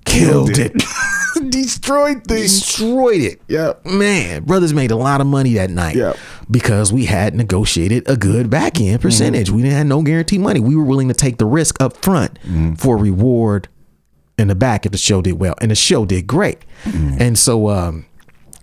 Killed 0.05 0.55
Killed 0.55 0.59
it. 0.59 0.83
Destroyed 1.51 2.25
things. 2.27 2.61
Destroyed 2.61 3.21
it. 3.21 3.41
Yep. 3.49 3.85
Man, 3.87 4.45
brothers 4.45 4.73
made 4.73 4.91
a 4.91 4.97
lot 4.97 5.21
of 5.21 5.27
money 5.27 5.55
that 5.55 5.71
night. 5.71 5.97
Yep. 5.97 6.17
Because 6.51 6.93
we 6.93 7.05
had 7.05 7.35
negotiated 7.35 8.09
a 8.09 8.17
good 8.17 8.49
back 8.51 8.75
Mm-hmm. 8.75 8.93
end 8.95 9.03
percentage. 9.03 9.51
We 9.51 9.63
didn't 9.63 9.77
have 9.77 9.87
no 9.87 10.03
guarantee 10.03 10.39
money. 10.39 10.61
We 10.61 10.77
were 10.77 10.85
willing 10.85 11.09
to 11.09 11.15
take 11.15 11.39
the 11.39 11.47
risk 11.47 11.81
up 11.83 11.97
front 11.99 12.39
Mm-hmm. 12.45 12.75
for 12.75 12.97
reward 12.97 13.69
in 14.39 14.49
the 14.49 14.55
back 14.55 14.87
if 14.87 14.93
the 14.93 14.99
show 14.99 15.21
did 15.21 15.33
well. 15.33 15.55
And 15.61 15.71
the 15.71 15.75
show 15.75 16.05
did 16.07 16.27
great. 16.27 16.59
Mm-hmm. 16.85 17.17
And 17.21 17.39
so 17.39 17.69
um 17.69 18.07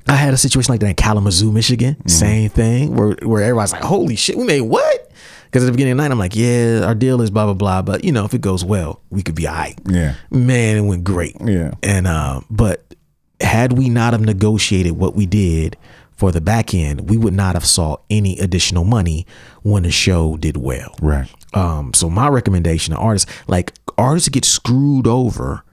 I 0.08 0.16
had 0.16 0.34
a 0.34 0.38
situation 0.38 0.72
like 0.72 0.82
that 0.82 0.88
in 0.90 0.96
Kalamazoo, 0.96 1.52
Michigan. 1.52 1.96
Mm-hmm. 1.96 2.10
Same 2.10 2.50
thing, 2.50 2.96
where 2.96 3.16
where 3.24 3.42
everybody's 3.42 3.72
like, 3.74 3.82
"Holy 3.82 4.16
shit, 4.16 4.38
we 4.38 4.46
made 4.46 4.62
what?" 4.62 5.12
Because 5.46 5.64
at 5.64 5.68
the 5.68 5.72
beginning 5.72 5.94
of 5.94 5.98
the 5.98 6.04
night, 6.04 6.12
I'm 6.12 6.20
like, 6.20 6.36
"Yeah, 6.36 6.84
our 6.86 6.94
deal 6.94 7.22
is 7.22 7.32
blah 7.32 7.46
blah 7.46 7.54
blah," 7.54 7.82
but 7.82 8.04
you 8.04 8.12
know, 8.12 8.24
if 8.26 8.34
it 8.34 8.42
goes 8.42 8.64
well, 8.64 9.02
we 9.10 9.24
could 9.24 9.36
be 9.36 9.48
alright. 9.48 9.80
Yeah. 9.86 10.16
Man, 10.30 10.78
it 10.78 10.82
went 10.82 11.04
great. 11.04 11.36
Yeah. 11.44 11.72
And 11.82 12.06
uh, 12.06 12.42
but 12.52 12.94
had 13.42 13.74
we 13.74 13.90
not 13.90 14.14
have 14.14 14.22
negotiated 14.22 14.94
what 14.94 15.16
we 15.16 15.26
did 15.26 15.76
for 16.16 16.32
the 16.32 16.42
back 16.42 16.74
end, 16.74 17.10
we 17.10 17.18
would 17.18 17.34
not 17.34 17.56
have 17.56 17.66
saw 17.66 17.98
any 18.10 18.40
additional 18.40 18.84
money 18.84 19.26
when 19.64 19.84
the 19.84 19.92
show 19.92 20.38
did 20.38 20.56
well. 20.56 20.96
Right. 21.02 21.30
Um, 21.54 21.94
so 21.94 22.10
my 22.10 22.28
recommendation 22.28 22.94
to 22.94 23.00
artists, 23.00 23.32
like 23.48 23.74
artists 23.98 24.30
get 24.30 24.46
screwed 24.46 25.08
over 25.08 25.64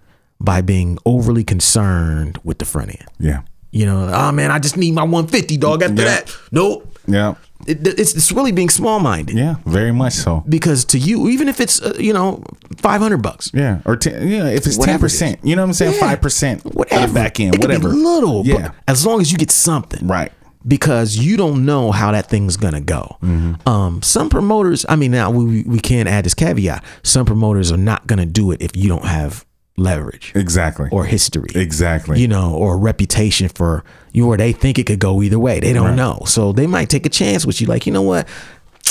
by 0.44 0.60
being 0.60 0.98
overly 1.06 1.44
concerned 1.44 2.38
with 2.44 2.58
the 2.58 2.64
front 2.64 2.90
end. 2.90 3.08
Yeah. 3.18 3.42
You 3.70 3.86
know, 3.86 4.10
oh 4.12 4.32
man, 4.32 4.50
I 4.50 4.58
just 4.58 4.76
need 4.76 4.92
my 4.94 5.02
150 5.02 5.56
dog. 5.56 5.82
After 5.82 6.02
Yeah. 6.02 6.08
that, 6.08 6.36
nope. 6.50 6.88
Yeah. 7.06 7.34
It, 7.66 7.86
it's 7.86 8.14
it's 8.14 8.32
really 8.32 8.50
being 8.52 8.68
small 8.70 8.98
minded 8.98 9.36
Yeah. 9.36 9.54
Very 9.66 9.92
much 9.92 10.14
so. 10.14 10.42
because 10.48 10.84
to 10.86 10.98
you, 10.98 11.28
even 11.28 11.48
if 11.48 11.60
it's 11.60 11.80
uh, 11.80 11.94
you 11.98 12.12
know 12.12 12.42
500 12.78 13.18
bucks, 13.18 13.50
Yeah. 13.54 13.78
Or 13.84 13.96
ten, 13.96 14.28
yeah, 14.28 14.48
if 14.48 14.66
it's 14.66 14.76
ten 14.76 14.80
Whatever 14.80 14.96
it 14.96 15.00
percent, 15.08 15.38
you 15.44 15.54
know 15.56 15.62
what 15.62 15.68
I'm 15.68 15.72
saying? 15.74 15.94
Yeah. 15.94 16.00
Five 16.00 16.20
percent. 16.20 16.64
whatever, 16.64 17.06
the 17.06 17.12
back 17.14 17.38
end, 17.40 17.54
It 17.54 17.60
could 17.60 17.68
be 17.70 17.76
whatever. 17.76 17.88
little, 17.94 18.44
Yeah. 18.44 18.72
as 18.88 19.06
long 19.06 19.20
as 19.20 19.30
you 19.32 19.38
get 19.38 19.50
something, 19.52 20.06
Right. 20.08 20.32
because 20.66 21.16
you 21.16 21.36
don't 21.36 21.64
know 21.64 21.92
how 21.92 22.10
that 22.12 22.28
thing's 22.28 22.56
gonna 22.56 22.80
go. 22.80 23.16
Mm-hmm. 23.22 23.68
Um, 23.68 24.02
some 24.02 24.28
promoters, 24.28 24.84
I 24.88 24.96
mean, 24.96 25.12
now 25.12 25.30
we 25.30 25.62
we 25.62 25.78
can 25.80 26.06
add 26.08 26.24
this 26.24 26.34
caveat: 26.34 26.82
some 27.04 27.24
promoters 27.26 27.70
are 27.72 27.76
not 27.92 28.06
gonna 28.08 28.26
do 28.26 28.50
it 28.50 28.60
if 28.60 28.76
you 28.76 28.88
don't 28.88 29.06
have 29.06 29.44
leverage 29.76 30.32
Exactly. 30.34 30.88
or 30.92 31.04
history, 31.04 31.48
exactly. 31.54 32.20
you 32.20 32.28
know, 32.28 32.52
or 32.54 32.76
reputation 32.78 33.48
for 33.48 33.84
you, 34.12 34.26
or 34.28 34.36
they 34.36 34.52
think 34.52 34.78
it 34.78 34.86
could 34.86 34.98
go 34.98 35.22
either 35.22 35.38
way. 35.38 35.60
They 35.60 35.72
don't 35.72 35.88
Right. 35.88 35.96
know, 35.96 36.22
so 36.26 36.52
they 36.52 36.66
might 36.66 36.88
take 36.90 37.06
a 37.06 37.08
chance 37.08 37.46
with 37.46 37.60
you. 37.60 37.66
Like, 37.66 37.86
you 37.86 37.92
know 37.92 38.02
what? 38.02 38.28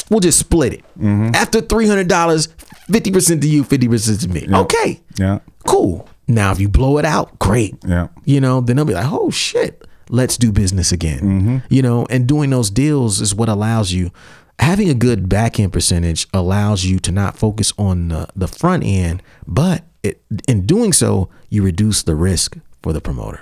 We'll 0.09 0.19
just 0.21 0.39
split 0.39 0.73
it. 0.73 0.83
Mm-hmm. 0.97 1.35
After 1.35 1.61
three 1.61 1.87
hundred 1.87 2.07
dollars, 2.07 2.47
fifty 2.89 3.11
percent 3.11 3.41
to 3.43 3.47
you, 3.47 3.63
fifty 3.63 3.87
percent 3.87 4.21
to 4.21 4.29
me. 4.29 4.47
Okay, 4.51 4.99
yeah. 5.17 5.39
cool. 5.67 6.07
Now, 6.27 6.51
if 6.51 6.59
you 6.59 6.69
blow 6.69 6.97
it 6.97 7.05
out, 7.05 7.37
great. 7.39 7.75
Yeah. 7.85 8.07
You 8.25 8.39
know, 8.41 8.61
then 8.61 8.75
they'll 8.77 8.85
be 8.85 8.93
like, 8.93 9.05
oh 9.11 9.29
shit, 9.31 9.85
let's 10.09 10.37
do 10.37 10.51
business 10.51 10.91
again. 10.91 11.19
Mm-hmm. 11.19 11.57
You 11.69 11.81
know, 11.81 12.05
and 12.09 12.25
doing 12.25 12.49
those 12.49 12.69
deals 12.69 13.19
is 13.21 13.35
what 13.35 13.49
allows 13.49 13.91
you. 13.91 14.11
Having 14.59 14.89
a 14.89 14.93
good 14.93 15.27
back 15.27 15.59
end 15.59 15.73
percentage 15.73 16.27
allows 16.33 16.85
you 16.85 16.99
to 16.99 17.11
not 17.11 17.37
focus 17.37 17.73
on 17.77 18.07
the, 18.09 18.27
the 18.35 18.47
front 18.47 18.83
end, 18.85 19.21
but 19.45 19.83
it, 20.03 20.21
in 20.47 20.65
doing 20.65 20.93
so, 20.93 21.29
you 21.49 21.63
reduce 21.63 22.03
the 22.03 22.15
risk 22.15 22.57
for 22.81 22.93
the 22.93 23.01
promoter. 23.01 23.41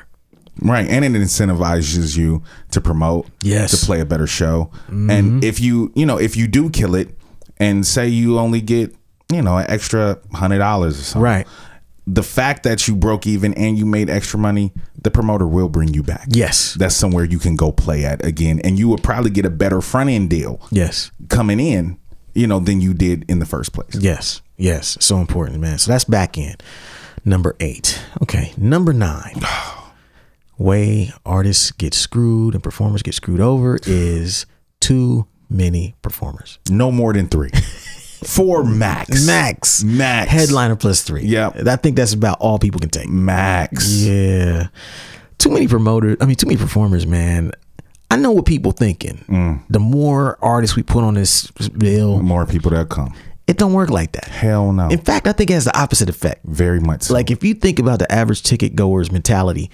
Right. 0.62 0.89
And 0.89 1.05
it 1.05 1.14
incentivizes 1.14 2.18
you 2.18 2.43
to 2.72 2.82
promote, 2.82 3.28
Yes. 3.41 3.80
to 3.80 3.86
play 3.86 4.01
a 4.01 4.05
better 4.05 4.28
show. 4.28 4.70
Mm-hmm. 4.88 5.10
And 5.10 5.43
if 5.43 5.60
you, 5.62 5.91
you 5.95 6.05
know, 6.05 6.18
if 6.18 6.36
you 6.36 6.47
do 6.47 6.70
kill 6.70 6.95
it 6.95 7.18
and 7.57 7.86
say 7.88 8.07
you 8.10 8.38
only 8.39 8.60
get, 8.60 8.93
you 9.32 9.41
know, 9.41 9.57
an 9.57 9.66
extra 9.70 10.20
hundred 10.34 10.57
dollars 10.57 10.99
or 10.99 11.03
something. 11.03 11.22
Right. 11.22 11.47
The 12.07 12.24
fact 12.24 12.64
that 12.64 12.88
you 12.88 12.95
broke 12.95 13.26
even 13.28 13.53
and 13.53 13.78
you 13.78 13.86
made 13.86 14.10
extra 14.10 14.39
money, 14.39 14.74
the 15.01 15.12
promoter 15.12 15.47
will 15.47 15.70
bring 15.70 15.93
you 15.93 16.01
back. 16.03 16.26
Yes. 16.28 16.74
That's 16.74 16.95
somewhere 16.95 17.24
you 17.24 17.38
can 17.39 17.55
go 17.55 17.72
play 17.72 18.03
at 18.03 18.26
again. 18.26 18.60
And 18.64 18.78
you 18.80 18.89
would 18.89 19.03
probably 19.03 19.30
get 19.30 19.45
a 19.45 19.49
better 19.51 19.80
front 19.80 20.10
end 20.10 20.30
deal 20.30 20.60
Yes. 20.72 21.12
coming 21.30 21.60
in, 21.62 21.99
you 22.34 22.47
know, 22.47 22.60
than 22.60 22.82
you 22.82 22.93
did 22.93 23.24
in 23.30 23.39
the 23.39 23.45
first 23.45 23.72
place. 23.74 23.95
Yes. 23.95 24.41
Yes. 24.60 24.97
So 24.99 25.18
important, 25.18 25.60
man. 25.60 25.78
So 25.80 25.91
that's 25.91 26.03
back 26.03 26.38
end. 26.38 26.62
Number 27.26 27.55
eight. 27.60 27.99
Okay. 28.22 28.53
Number 28.57 28.93
nine. 28.93 29.36
Way 30.57 31.14
artists 31.26 31.72
get 31.72 31.93
screwed 31.93 32.53
and 32.53 32.62
performers 32.62 33.01
get 33.01 33.14
screwed 33.14 33.39
over 33.39 33.80
is 33.86 34.45
too 34.82 35.26
many 35.49 35.95
performers. 36.01 36.60
No 36.70 36.91
more 36.91 37.14
than 37.14 37.28
three. 37.30 37.49
Four 38.24 38.66
max. 38.66 39.26
Max. 39.26 39.82
Max. 39.82 40.30
Headliner 40.30 40.76
plus 40.76 41.03
three. 41.03 41.24
Yeah. 41.24 41.51
I 41.66 41.78
think 41.78 41.95
that's 41.95 42.14
about 42.14 42.38
all 42.41 42.60
people 42.60 42.82
can 42.82 42.89
take. 42.89 43.07
Max. 43.07 43.89
Yeah. 44.01 44.68
Too 45.38 45.49
many 45.49 45.70
promoters. 45.70 46.18
I 46.20 46.26
mean, 46.26 46.36
too 46.36 46.47
many 46.47 46.57
performers, 46.57 47.07
man. 47.07 47.53
I 48.12 48.18
know 48.18 48.32
what 48.32 48.45
people 48.45 48.74
thinking. 48.74 49.24
Mm. 49.30 49.64
The 49.70 49.80
more 49.80 50.38
artists 50.41 50.76
we 50.76 50.84
put 50.84 51.05
on 51.05 51.14
this 51.14 51.49
bill, 51.51 52.18
the 52.18 52.24
More 52.24 52.45
people 52.45 52.72
that 52.72 52.89
come. 52.89 53.14
It 53.50 53.58
don't 53.58 53.74
work 53.74 53.89
like 53.89 54.12
that. 54.14 54.26
Hell 54.26 54.72
no. 54.72 54.88
In 54.89 55.00
fact, 55.00 55.28
I 55.28 55.32
think 55.34 55.50
it 55.50 55.54
has 55.56 55.66
the 55.66 55.78
opposite 55.78 56.08
effect. 56.10 56.45
Very 56.45 56.80
much 56.80 57.04
so. 57.04 57.14
Like 57.14 57.32
if 57.32 57.43
you 57.43 57.54
think 57.56 57.80
about 57.80 58.00
the 58.00 58.10
average 58.12 58.43
ticket 58.43 58.76
goer's 58.76 59.12
mentality, 59.12 59.70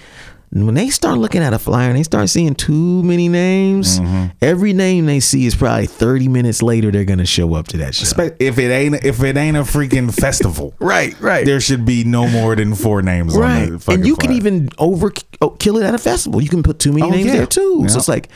when 0.51 0.73
they 0.75 0.89
start 0.89 1.17
looking 1.17 1.41
at 1.41 1.51
a 1.53 1.59
flyer 1.59 1.89
and 1.89 1.97
they 1.97 2.03
start 2.03 2.29
seeing 2.29 2.55
too 2.55 3.03
many 3.03 3.27
names, 3.27 3.99
Mm-hmm. 3.99 4.25
every 4.41 4.71
name 4.71 5.05
they 5.05 5.19
see 5.19 5.45
is 5.45 5.55
probably 5.55 5.87
30 5.87 6.29
minutes 6.29 6.61
later 6.63 6.91
they're 6.91 7.03
gonna 7.03 7.25
show 7.25 7.53
up 7.55 7.67
to 7.69 7.77
that 7.77 7.93
show. 7.95 8.05
If 8.39 8.57
it 8.57 8.71
ain't 8.71 9.03
if 9.03 9.21
it 9.21 9.35
ain't 9.35 9.57
a 9.57 9.61
freaking 9.63 10.13
festival, 10.21 10.73
Right, 10.79 11.19
right. 11.19 11.45
there 11.45 11.59
should 11.59 11.83
be 11.85 12.05
no 12.05 12.27
more 12.29 12.55
than 12.55 12.73
four 12.75 13.01
names 13.01 13.35
right. 13.35 13.63
on 13.63 13.71
the 13.73 13.79
fucking 13.79 13.99
And 14.01 14.07
you 14.07 14.15
can 14.15 14.31
even 14.31 14.69
over 14.77 15.11
oh, 15.41 15.49
kill 15.49 15.77
it 15.77 15.83
at 15.83 15.93
a 15.93 15.97
festival. 15.97 16.41
You 16.41 16.49
can 16.49 16.63
put 16.63 16.79
too 16.79 16.93
many 16.93 17.03
Oh, 17.07 17.09
names 17.09 17.25
yeah. 17.25 17.37
there 17.37 17.45
too. 17.47 17.89
So 17.89 17.97
it's 17.97 18.07
like, 18.07 18.29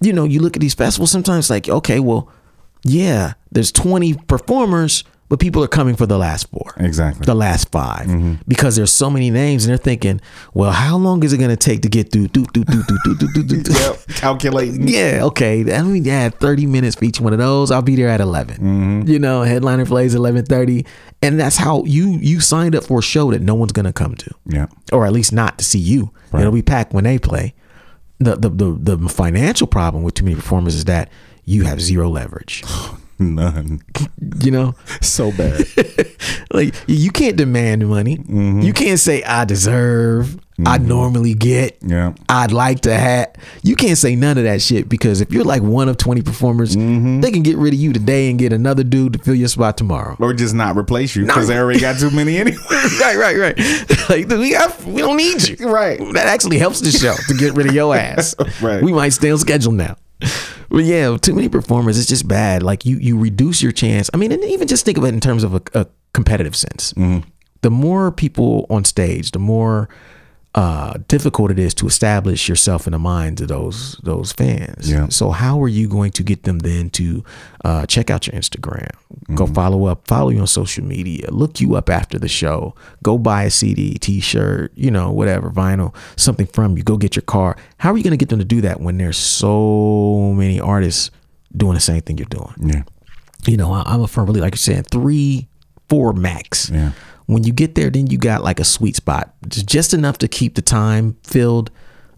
you 0.00 0.12
know, 0.14 0.24
you 0.24 0.40
look 0.40 0.56
at 0.56 0.60
these 0.60 0.74
festivals 0.74 1.10
sometimes 1.10 1.50
like, 1.50 1.68
okay, 1.68 2.00
well, 2.00 2.30
yeah, 2.82 3.34
there's 3.50 3.72
20 3.72 4.14
performers, 4.28 5.04
but 5.28 5.40
people 5.40 5.62
are 5.64 5.68
coming 5.68 5.96
for 5.96 6.06
the 6.06 6.18
last 6.18 6.48
four. 6.50 6.72
Exactly. 6.76 7.24
The 7.24 7.34
last 7.34 7.70
5 7.72 8.46
because 8.46 8.76
there's 8.76 8.92
so 8.92 9.10
many 9.10 9.30
names, 9.30 9.64
and 9.64 9.70
they're 9.70 9.76
thinking, 9.76 10.20
well, 10.54 10.70
how 10.70 10.96
long 10.96 11.24
is 11.24 11.32
it 11.32 11.38
going 11.38 11.50
to 11.50 11.56
take 11.56 11.82
to 11.82 11.88
get 11.88 12.12
through? 12.12 12.28
Do, 12.28 12.44
do, 12.52 12.64
do, 12.64 12.82
do, 12.86 12.98
do, 13.04 13.14
do, 13.16 13.28
do, 13.34 13.42
do, 13.42 13.62
do. 13.62 13.72
Yep. 13.72 14.06
Calculating. 14.08 14.86
Yeah, 14.96 15.20
okay. 15.24 15.64
Let 15.64 15.84
me 15.84 16.08
add 16.10 16.38
30 16.38 16.66
minutes 16.66 16.96
for 16.96 17.04
each 17.04 17.20
one 17.20 17.32
of 17.32 17.38
those. 17.40 17.70
I'll 17.70 17.82
be 17.82 17.96
there 17.96 18.08
at 18.08 18.20
11. 18.20 18.56
Mm-hmm. 18.56 19.08
You 19.08 19.18
know, 19.18 19.42
headliner 19.42 19.84
plays 19.84 20.14
11:30, 20.14 20.86
and 21.22 21.40
that's 21.40 21.56
how 21.56 21.82
you 21.84 22.10
you 22.20 22.40
signed 22.40 22.76
up 22.76 22.84
for 22.84 23.00
a 23.00 23.02
show 23.02 23.32
that 23.32 23.42
no 23.42 23.54
one's 23.54 23.72
going 23.72 23.86
to 23.86 23.92
come 23.92 24.14
to. 24.14 24.30
Yeah. 24.46 24.66
Or 24.92 25.06
at 25.06 25.12
least 25.12 25.32
not 25.32 25.58
to 25.58 25.64
see 25.64 25.78
you. 25.78 26.12
Right. 26.30 26.40
It'll 26.40 26.52
be 26.52 26.62
packed 26.62 26.92
when 26.92 27.04
they 27.04 27.18
play. 27.18 27.54
The, 28.18 28.36
the 28.36 28.48
the 28.48 28.96
the 28.96 29.08
financial 29.08 29.66
problem 29.66 30.02
with 30.04 30.14
too 30.14 30.24
many 30.24 30.36
performers 30.36 30.74
is 30.76 30.84
that 30.84 31.10
you 31.46 31.64
have 31.64 31.80
zero 31.80 32.08
leverage. 32.10 32.62
None. 33.18 33.80
You 34.42 34.50
know, 34.50 34.74
So 35.00 35.32
bad. 35.32 35.64
like 36.52 36.74
you 36.86 37.10
can't 37.10 37.36
demand 37.36 37.88
money. 37.88 38.18
Mm-hmm. 38.18 38.60
You 38.60 38.74
can't 38.74 39.00
say 39.00 39.22
I 39.22 39.46
deserve. 39.46 40.38
I 40.66 40.76
normally 40.78 41.32
get. 41.34 41.78
Yeah. 41.80 42.12
I'd 42.28 42.52
like 42.52 42.80
to 42.80 42.94
have. 42.94 43.34
You 43.62 43.74
can't 43.74 43.96
say 43.96 44.16
none 44.16 44.36
of 44.36 44.44
that 44.44 44.60
shit 44.60 44.86
because 44.88 45.22
if 45.22 45.30
you're 45.30 45.44
like 45.44 45.62
one 45.62 45.88
of 45.88 45.96
twenty 45.96 46.20
performers, 46.20 46.76
Mm-hmm. 46.76 47.20
they 47.22 47.30
can 47.30 47.42
get 47.42 47.56
rid 47.56 47.72
of 47.72 47.80
you 47.80 47.94
today 47.94 48.28
and 48.28 48.38
get 48.38 48.52
another 48.52 48.84
dude 48.84 49.14
to 49.14 49.18
fill 49.18 49.34
your 49.34 49.48
spot 49.48 49.78
tomorrow. 49.78 50.14
Or 50.20 50.34
just 50.34 50.54
not 50.54 50.76
replace 50.76 51.16
you 51.16 51.24
because 51.24 51.48
they 51.48 51.58
already 51.58 51.80
got 51.80 51.98
too 51.98 52.10
many 52.10 52.36
anyway. 52.36 52.56
right, 53.00 53.16
right, 53.16 53.36
right. 53.38 53.58
Like 54.10 54.28
we 54.28 54.52
got, 54.52 54.84
we 54.84 55.00
don't 55.00 55.16
need 55.16 55.42
you. 55.48 55.68
Right. 55.68 55.98
That 56.12 56.26
actually 56.26 56.58
helps 56.58 56.80
the 56.80 56.90
show 56.90 57.14
to 57.28 57.34
get 57.34 57.54
rid 57.54 57.66
of 57.66 57.74
your 57.74 57.96
ass. 57.96 58.34
Right. 58.62 58.82
We 58.82 58.92
might 58.92 59.10
stay 59.14 59.30
on 59.30 59.38
schedule 59.38 59.72
now. 59.72 59.96
But 60.76 60.84
yeah, 60.84 61.16
too 61.16 61.32
many 61.32 61.48
performers. 61.48 61.98
It's 61.98 62.06
just 62.06 62.28
bad. 62.28 62.62
Like 62.62 62.84
you, 62.84 62.98
you 62.98 63.16
reduce 63.16 63.62
your 63.62 63.72
chance. 63.72 64.10
I 64.12 64.18
mean, 64.18 64.30
and 64.30 64.44
even 64.44 64.68
just 64.68 64.84
think 64.84 64.98
of 64.98 65.04
it 65.04 65.14
in 65.14 65.20
terms 65.20 65.42
of 65.42 65.54
a, 65.54 65.62
a 65.72 65.86
competitive 66.12 66.54
sense. 66.54 66.92
Mm-hmm. 66.92 67.26
The 67.62 67.70
more 67.70 68.12
people 68.12 68.66
on 68.68 68.84
stage, 68.84 69.30
the 69.30 69.38
more 69.38 69.88
uh, 70.56 70.94
difficult 71.06 71.50
it 71.50 71.58
is 71.58 71.74
to 71.74 71.86
establish 71.86 72.48
yourself 72.48 72.86
in 72.86 72.92
the 72.92 72.98
minds 72.98 73.42
of 73.42 73.48
those 73.48 74.00
those 74.02 74.32
fans. 74.32 74.90
Yeah. 74.90 75.08
So 75.10 75.30
how 75.30 75.62
are 75.62 75.68
you 75.68 75.86
going 75.86 76.12
to 76.12 76.22
get 76.22 76.44
them 76.44 76.60
then 76.60 76.88
to 76.90 77.22
uh, 77.64 77.84
check 77.86 78.08
out 78.10 78.26
your 78.26 78.34
Instagram, 78.34 78.88
go 79.34 79.44
Mm-hmm. 79.44 79.52
follow 79.54 79.84
up, 79.84 80.08
follow 80.08 80.30
you 80.30 80.40
on 80.40 80.46
social 80.46 80.82
media, 80.82 81.28
look 81.30 81.60
you 81.60 81.74
up 81.76 81.90
after 81.90 82.18
the 82.18 82.28
show, 82.28 82.74
go 83.02 83.18
buy 83.18 83.44
a 83.44 83.50
CD, 83.50 83.94
T-shirt, 83.98 84.72
you 84.74 84.90
know, 84.90 85.10
whatever, 85.12 85.50
vinyl, 85.50 85.94
something 86.16 86.46
from 86.46 86.76
you, 86.78 86.82
go 86.82 86.96
get 86.96 87.16
your 87.16 87.22
car. 87.24 87.56
How 87.76 87.92
are 87.92 87.96
you 87.98 88.02
going 88.02 88.12
to 88.12 88.16
get 88.16 88.30
them 88.30 88.38
to 88.38 88.44
do 88.46 88.62
that 88.62 88.80
when 88.80 88.96
there's 88.96 89.18
so 89.18 90.32
many 90.34 90.58
artists 90.58 91.10
doing 91.54 91.74
the 91.74 91.80
same 91.80 92.00
thing 92.00 92.16
you're 92.16 92.26
doing? 92.26 92.54
Yeah. 92.64 92.82
you 93.46 93.56
know, 93.58 93.72
I, 93.72 93.82
I'm 93.84 94.00
a 94.00 94.08
firm 94.08 94.24
believer, 94.26 94.44
like 94.46 94.54
you're 94.54 94.58
saying, 94.58 94.84
three, 94.84 95.48
four 95.90 96.12
max. 96.14 96.70
Yeah. 96.70 96.92
When 97.26 97.42
you 97.44 97.52
get 97.52 97.74
there, 97.74 97.90
then 97.90 98.06
you 98.06 98.18
got 98.18 98.42
like 98.44 98.60
a 98.60 98.64
sweet 98.64 98.96
spot, 98.96 99.34
just 99.48 99.66
just 99.66 99.94
enough 99.94 100.18
to 100.18 100.28
keep 100.28 100.54
the 100.54 100.62
time 100.62 101.16
filled, 101.24 101.70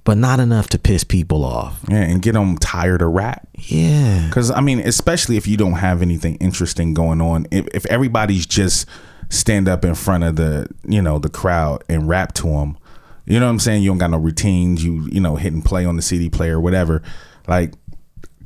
but 0.05 0.19
not 0.19 0.39
enough 0.39 0.69
to 0.71 0.79
piss 0.79 1.03
people 1.05 1.45
off. 1.45 1.81
Yeah. 1.89 2.03
And 2.03 2.21
get 2.21 2.33
them 2.33 2.59
tired 2.59 3.01
of 3.03 3.13
rap. 3.13 3.49
Yeah, 3.55 4.27
Because 4.29 4.51
I 4.51 4.61
mean, 4.61 4.81
especially 4.81 5.37
if 5.37 5.47
you 5.47 5.57
don't 5.57 5.75
have 5.75 6.03
anything 6.03 6.37
interesting 6.37 6.95
going 6.95 7.21
on, 7.21 7.47
if, 7.51 7.67
if 7.75 7.87
everybody's 7.87 8.47
just 8.47 8.87
stand 9.31 9.69
up 9.69 9.85
in 9.85 9.95
front 9.95 10.25
of 10.25 10.37
the 10.37 10.67
you 10.87 11.03
know 11.03 11.19
the 11.19 11.29
crowd 11.29 11.85
and 11.89 12.09
rap 12.09 12.33
to 12.35 12.45
them, 12.45 12.77
you 13.25 13.39
know 13.41 13.47
what 13.47 13.53
I'm 13.53 13.59
saying? 13.61 13.83
You 13.83 13.91
don't 13.91 13.99
got 13.99 14.11
no 14.11 14.19
routines. 14.19 14.85
You 14.85 15.09
you 15.11 15.21
know 15.21 15.37
hit 15.37 15.53
and 15.53 15.65
play 15.65 15.85
on 15.87 15.97
the 15.97 16.03
CD 16.03 16.29
player, 16.31 16.61
whatever. 16.61 17.03
Like 17.47 17.73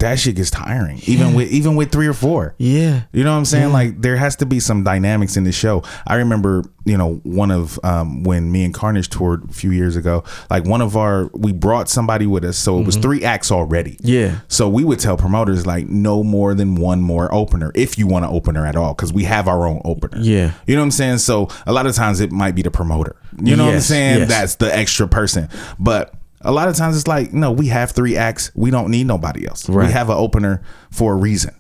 that 0.02 0.18
shit 0.20 0.36
gets 0.36 0.50
tiring. 0.50 1.00
Even 1.06 1.34
with 1.34 1.50
even 1.50 1.74
with 1.76 1.90
three 1.90 2.06
or 2.06 2.12
four. 2.14 2.54
yeah, 2.58 3.02
You 3.12 3.24
know 3.24 3.32
what 3.32 3.38
I'm 3.38 3.44
saying? 3.44 3.72
Like 3.72 4.00
there 4.00 4.16
has 4.16 4.36
to 4.36 4.46
be 4.46 4.60
some 4.60 4.84
dynamics 4.84 5.36
in 5.36 5.44
the 5.44 5.52
show. 5.52 5.82
I 6.06 6.16
remember, 6.16 6.62
you 6.84 6.96
know, 6.98 7.14
one 7.24 7.50
of 7.50 7.78
um, 7.84 8.22
when 8.24 8.52
me 8.52 8.64
and 8.64 8.74
Carnage 8.74 9.08
toured 9.08 9.48
a 9.48 9.52
few 9.52 9.70
years 9.70 9.96
ago. 9.96 10.24
Like 10.50 10.64
one 10.64 10.82
of 10.82 10.96
our, 10.96 11.30
we 11.34 11.52
brought 11.52 11.88
somebody 11.88 12.26
with 12.26 12.44
us, 12.44 12.56
so 12.58 12.78
it 12.80 12.84
was 12.86 12.96
three 12.96 13.24
acts 13.24 13.50
already. 13.50 13.92
Mm-hmm. 13.92 14.08
Yeah. 14.08 14.38
So 14.48 14.68
we 14.68 14.84
would 14.84 14.98
tell 14.98 15.16
promoters 15.16 15.66
like 15.66 15.88
no 15.88 16.22
more 16.22 16.54
than 16.54 16.74
one 16.74 17.00
more 17.00 17.32
opener 17.32 17.72
if 17.74 17.96
you 17.98 18.06
want 18.06 18.24
an 18.24 18.30
opener 18.32 18.66
at 18.66 18.76
all, 18.76 18.94
because 18.94 19.12
we 19.12 19.24
have 19.24 19.48
our 19.48 19.66
own 19.66 19.80
opener. 19.84 20.18
Yeah. 20.20 20.52
You 20.66 20.74
know 20.74 20.82
what 20.82 20.86
I'm 20.86 20.90
saying? 20.90 21.18
So 21.18 21.48
a 21.66 21.72
lot 21.72 21.86
of 21.86 21.94
times 21.94 22.20
it 22.20 22.32
might 22.32 22.54
be 22.54 22.62
the 22.62 22.70
promoter. 22.70 23.16
You 23.42 23.56
know 23.56 23.64
what 23.66 23.74
I'm 23.74 23.80
saying? 23.80 24.18
yes. 24.20 24.28
That's 24.28 24.54
the 24.56 24.74
extra 24.74 25.06
person, 25.08 25.48
but. 25.78 26.14
A 26.44 26.52
lot 26.52 26.68
of 26.68 26.76
times 26.76 26.96
it's 26.96 27.06
like, 27.06 27.32
no, 27.32 27.52
we 27.52 27.68
have 27.68 27.92
three 27.92 28.16
acts. 28.16 28.50
We 28.54 28.70
don't 28.70 28.90
need 28.90 29.06
nobody 29.06 29.46
else. 29.46 29.68
Right. 29.68 29.86
We 29.86 29.92
have 29.92 30.08
an 30.10 30.16
opener 30.16 30.62
for 30.90 31.12
a 31.14 31.16
reason. 31.16 31.54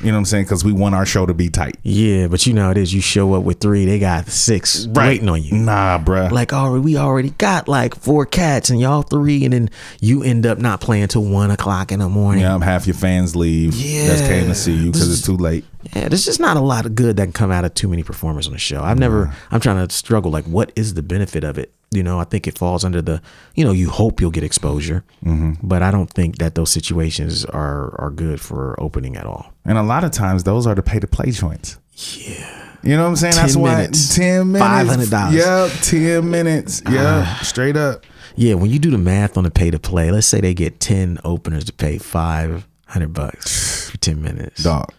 You 0.00 0.08
know 0.08 0.12
what 0.12 0.18
I'm 0.18 0.24
saying? 0.26 0.44
Because 0.44 0.62
we 0.62 0.72
want 0.72 0.94
our 0.94 1.06
show 1.06 1.24
to 1.24 1.32
be 1.32 1.48
tight. 1.48 1.78
yeah. 1.82 2.26
But 2.28 2.46
you 2.46 2.52
know 2.52 2.64
how 2.64 2.70
it 2.70 2.76
is. 2.76 2.92
You 2.92 3.00
show 3.00 3.32
up 3.32 3.44
with 3.44 3.60
three, 3.60 3.86
they 3.86 3.98
got 3.98 4.26
six 4.26 4.86
waiting 4.88 5.26
on 5.30 5.42
you. 5.42 5.54
Nah, 5.56 5.98
bruh. 5.98 6.30
Like, 6.30 6.52
oh, 6.52 6.78
we 6.78 6.98
already 6.98 7.30
got 7.30 7.66
like 7.66 7.94
four 7.94 8.26
cats 8.26 8.68
and 8.68 8.78
y'all 8.78 9.00
three, 9.02 9.44
and 9.46 9.54
then 9.54 9.70
you 10.02 10.22
end 10.22 10.44
up 10.44 10.58
not 10.58 10.82
playing 10.82 11.08
till 11.08 11.24
one 11.24 11.50
o'clock 11.50 11.92
in 11.92 12.00
the 12.00 12.10
morning. 12.10 12.42
yeah, 12.42 12.62
half 12.62 12.86
your 12.86 12.92
fans 12.94 13.34
leave. 13.34 13.74
Yeah. 13.74 14.08
That's 14.08 14.20
came 14.28 14.46
to 14.48 14.54
see 14.54 14.74
you 14.74 14.92
because 14.92 15.10
it's 15.10 15.24
too 15.26 15.38
late. 15.38 15.64
Yeah, 15.94 16.08
there's 16.10 16.26
just 16.26 16.40
not 16.40 16.58
a 16.58 16.60
lot 16.60 16.84
of 16.84 16.94
good 16.94 17.16
that 17.16 17.22
can 17.24 17.32
come 17.32 17.50
out 17.50 17.64
of 17.64 17.72
too 17.72 17.88
many 17.88 18.02
performers 18.02 18.46
on 18.46 18.52
the 18.52 18.58
show. 18.58 18.82
I've 18.82 18.98
never, 18.98 19.34
I'm 19.50 19.60
trying 19.60 19.86
to 19.86 19.94
struggle. 19.94 20.30
Like, 20.30 20.44
what 20.44 20.72
is 20.76 20.92
the 20.92 21.02
benefit 21.02 21.42
of 21.42 21.56
it? 21.58 21.72
You 21.96 22.02
know, 22.02 22.20
I 22.20 22.24
think 22.24 22.46
it 22.46 22.56
falls 22.58 22.84
under 22.84 23.02
the, 23.02 23.20
you 23.54 23.64
know, 23.64 23.72
you 23.72 23.88
hope 23.90 24.20
you'll 24.20 24.30
get 24.30 24.44
exposure, 24.44 25.02
mm-hmm. 25.24 25.54
but 25.66 25.82
I 25.82 25.90
don't 25.90 26.10
think 26.10 26.38
that 26.38 26.54
those 26.54 26.70
situations 26.70 27.44
are 27.46 27.98
are 28.00 28.10
good 28.10 28.40
for 28.40 28.78
opening 28.80 29.16
at 29.16 29.24
all. 29.26 29.52
And 29.64 29.78
a 29.78 29.82
lot 29.82 30.04
of 30.04 30.10
times 30.12 30.44
those 30.44 30.66
are 30.66 30.74
the 30.74 30.82
pay 30.82 31.00
to 31.00 31.06
play 31.06 31.30
joints. 31.30 31.78
Yeah, 31.96 32.76
You 32.82 32.96
know 32.96 33.04
what 33.04 33.08
I'm 33.08 33.16
saying? 33.16 33.34
10 33.34 33.42
That's 33.42 33.56
why 33.56 33.76
minutes. 33.76 34.14
10 34.14 34.52
minutes. 34.52 35.10
$500. 35.10 35.32
Yep, 35.32 35.70
10 35.82 36.30
minutes. 36.30 36.82
Ah. 36.86 36.92
Yep, 37.38 37.44
straight 37.44 37.76
up. 37.76 38.04
yeah. 38.36 38.54
When 38.54 38.70
you 38.70 38.78
do 38.78 38.90
the 38.90 38.98
math 38.98 39.38
on 39.38 39.44
the 39.44 39.50
pay 39.50 39.70
to 39.70 39.78
play, 39.78 40.10
let's 40.10 40.26
say 40.26 40.40
they 40.40 40.52
get 40.54 40.78
ten 40.78 41.18
openers 41.24 41.64
to 41.64 41.72
pay 41.72 41.96
five 41.98 42.66
hundred 42.86 43.12
bucks 43.14 43.90
for 43.90 43.96
ten 43.98 44.20
minutes. 44.22 44.62
Dog. 44.62 44.92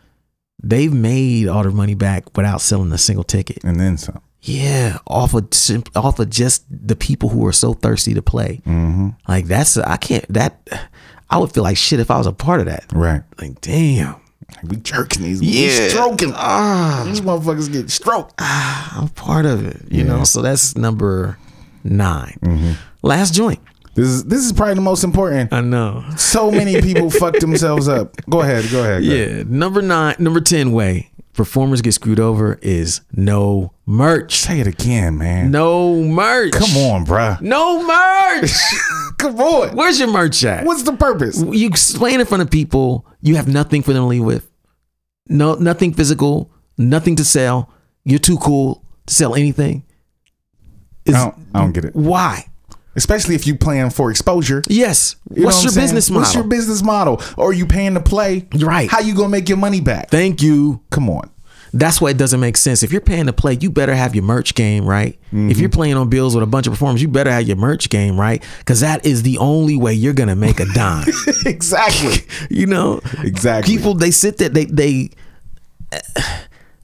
They've 0.64 0.92
made 0.92 1.48
all 1.48 1.62
their 1.62 1.72
money 1.72 1.94
back 1.94 2.36
without 2.36 2.62
selling 2.62 2.92
a 2.92 2.98
single 2.98 3.24
ticket. 3.24 3.64
And 3.64 3.80
then 3.80 3.98
some. 3.98 4.22
Yeah, 4.42 5.00
off 5.08 5.34
of 5.34 5.48
off 5.96 6.20
of 6.20 6.30
just 6.30 6.64
the 6.70 6.96
people 6.96 7.30
who 7.30 7.46
are 7.46 7.52
so 7.52 7.74
thirsty 7.74 8.14
to 8.14 8.22
play. 8.22 8.62
Mm-hmm. 8.66 9.10
Like 9.28 9.46
that's 9.46 9.78
I 9.78 9.98
can't 9.98 10.26
that 10.32 10.90
I 11.30 11.38
would 11.38 11.52
feel 11.52 11.64
like 11.64 11.78
shit 11.78 12.00
if 12.00 12.10
I 12.12 12.18
was 12.18 12.28
a 12.28 12.32
part 12.32 12.60
of 12.60 12.68
that. 12.68 12.86
Right. 12.94 13.24
Like 13.40 13.60
damn, 13.62 14.16
Like, 14.56 14.64
we 14.64 14.78
jerking 14.78 15.24
these. 15.24 15.42
Yeah. 15.42 15.86
We 15.86 15.90
stroking. 15.90 16.34
Ah, 16.36 17.04
these 17.06 17.22
motherfuckers 17.22 17.72
get 17.72 17.90
stroked. 17.90 18.36
I'm 18.40 19.10
part 19.10 19.46
of 19.46 19.66
it. 19.66 19.92
You 19.92 20.04
know, 20.04 20.24
so 20.24 20.42
that's 20.42 20.78
number 20.78 21.38
9 21.84 22.78
Last 23.02 23.34
joint. 23.34 23.60
This 23.96 24.08
is 24.08 24.26
this 24.26 24.46
is 24.46 24.54
probably 24.54 24.76
the 24.76 24.82
most 24.82 25.04
important. 25.04 25.52
I 25.52 25.62
know. 25.62 26.06
So 26.18 26.52
many 26.52 26.80
people 26.82 27.10
fucked 27.10 27.40
themselves 27.40 27.88
up. 27.88 28.16
Go 28.30 28.42
ahead. 28.42 28.66
Go 28.72 28.82
ahead. 28.84 29.04
go 29.04 29.12
ahead. 29.12 29.38
Yeah, 29.38 29.44
number 29.48 29.82
nine, 29.82 30.16
number 30.20 30.40
ten 30.40 30.72
way 30.72 31.10
performers 31.38 31.82
get 31.82 31.94
screwed 31.94 32.20
over 32.20 32.60
is 32.62 33.00
no 33.14 33.72
merch. 33.86 34.36
Say 34.36 34.60
it 34.60 34.68
again, 34.68 35.18
man. 35.18 35.52
No 35.52 36.02
merch. 36.04 36.52
Come 36.52 36.76
on, 36.78 37.06
bruh. 37.06 37.40
No 37.40 37.82
merch. 37.88 38.52
Come 39.18 39.40
on. 39.40 39.76
Where's 39.76 40.00
your 40.00 40.12
merch 40.12 40.44
at? 40.44 40.66
What's 40.66 40.84
the 40.84 40.94
purpose? 40.94 41.42
you 41.42 41.68
explain 41.68 42.20
in 42.20 42.26
front 42.26 42.42
of 42.44 42.52
people 42.52 43.06
you 43.22 43.36
have 43.36 43.48
nothing 43.48 43.82
for 43.82 43.94
them 43.94 44.04
to 44.04 44.08
leave 44.08 44.24
with 44.24 44.50
no 45.30 45.56
nothing 45.56 45.94
physical 45.94 46.52
nothing 46.78 47.16
to 47.18 47.24
sell 47.26 47.70
you're 48.06 48.20
too 48.20 48.38
cool 48.38 48.84
to 49.06 49.14
sell 49.14 49.36
anything 49.36 49.84
Is- 51.06 51.16
I 51.16 51.24
don't, 51.26 51.36
I 51.54 51.60
don't 51.62 51.72
get 51.74 51.86
it. 51.86 51.96
why 51.96 52.46
Especially 52.98 53.36
if 53.36 53.48
you 53.48 53.56
plan 53.56 53.90
for 53.92 54.12
exposure. 54.12 54.64
yes 54.68 55.16
You 55.34 55.46
what's 55.46 55.58
what 55.64 55.64
your 55.76 55.82
business 55.82 56.10
model 56.10 56.22
What's 56.24 56.36
your 56.36 56.44
business 56.44 56.84
model? 56.84 57.22
Or 57.38 57.52
are 57.52 57.54
you 57.54 57.66
paying 57.66 57.94
to 57.94 58.02
play? 58.02 58.48
Right. 58.60 58.90
How 58.90 59.00
you 59.00 59.14
gonna 59.16 59.30
make 59.30 59.48
your 59.48 59.58
money 59.60 59.80
back? 59.80 60.10
thank 60.10 60.42
you 60.42 60.82
Come 60.90 61.10
on. 61.10 61.30
that's 61.74 62.02
why 62.02 62.10
it 62.10 62.18
doesn't 62.18 62.40
make 62.40 62.58
sense 62.58 62.82
if 62.84 62.92
you're 62.92 63.02
paying 63.02 63.26
to 63.28 63.34
play 63.34 63.58
you 63.62 63.70
better 63.70 63.94
have 63.96 64.16
your 64.16 64.24
merch 64.24 64.56
game 64.56 64.86
right 64.86 65.14
Mm-hmm. 65.28 65.52
if 65.52 65.60
you're 65.60 65.70
playing 65.70 65.96
on 65.98 66.10
bills 66.10 66.34
with 66.36 66.44
a 66.44 66.48
bunch 66.48 66.68
of 66.68 66.74
performers 66.74 67.02
you 67.02 67.10
better 67.10 67.30
have 67.30 67.46
your 67.46 67.58
merch 67.58 67.90
game 67.90 68.18
right 68.20 68.42
because 68.60 68.80
that 68.80 69.06
is 69.06 69.24
the 69.24 69.38
only 69.40 69.76
way 69.76 69.94
you're 69.94 70.14
gonna 70.14 70.38
make 70.38 70.60
a 70.62 70.66
dime 70.74 71.06
exactly. 71.46 72.16
you 72.50 72.66
know 72.66 73.02
Exactly. 73.20 73.76
people 73.76 73.94
they 73.94 74.10
sit 74.12 74.38
there 74.38 74.48
they 74.50 74.64
they 74.66 75.10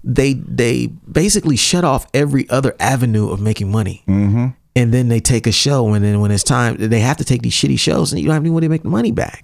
they 0.03 0.33
they 0.33 0.87
basically 1.09 1.55
shut 1.55 1.83
off 1.85 2.05
every 2.13 2.49
other 2.49 2.75
avenue 2.79 3.29
of 3.29 3.39
making 3.39 3.71
money 3.71 4.03
Mm-hmm. 4.07 4.47
And 4.75 4.93
then 4.93 5.07
they 5.07 5.19
take 5.19 5.47
a 5.47 5.51
show, 5.51 5.93
and 5.93 6.03
then 6.03 6.19
when 6.19 6.31
it's 6.31 6.43
time, 6.43 6.77
they 6.77 6.99
have 6.99 7.17
to 7.17 7.23
take 7.25 7.41
these 7.41 7.53
shitty 7.53 7.79
shows, 7.79 8.11
and 8.11 8.19
you 8.19 8.27
don't 8.27 8.33
have 8.33 8.43
any 8.43 8.49
way 8.49 8.61
to 8.61 8.69
make 8.69 8.83
the 8.83 8.89
money 8.89 9.11
back. 9.11 9.43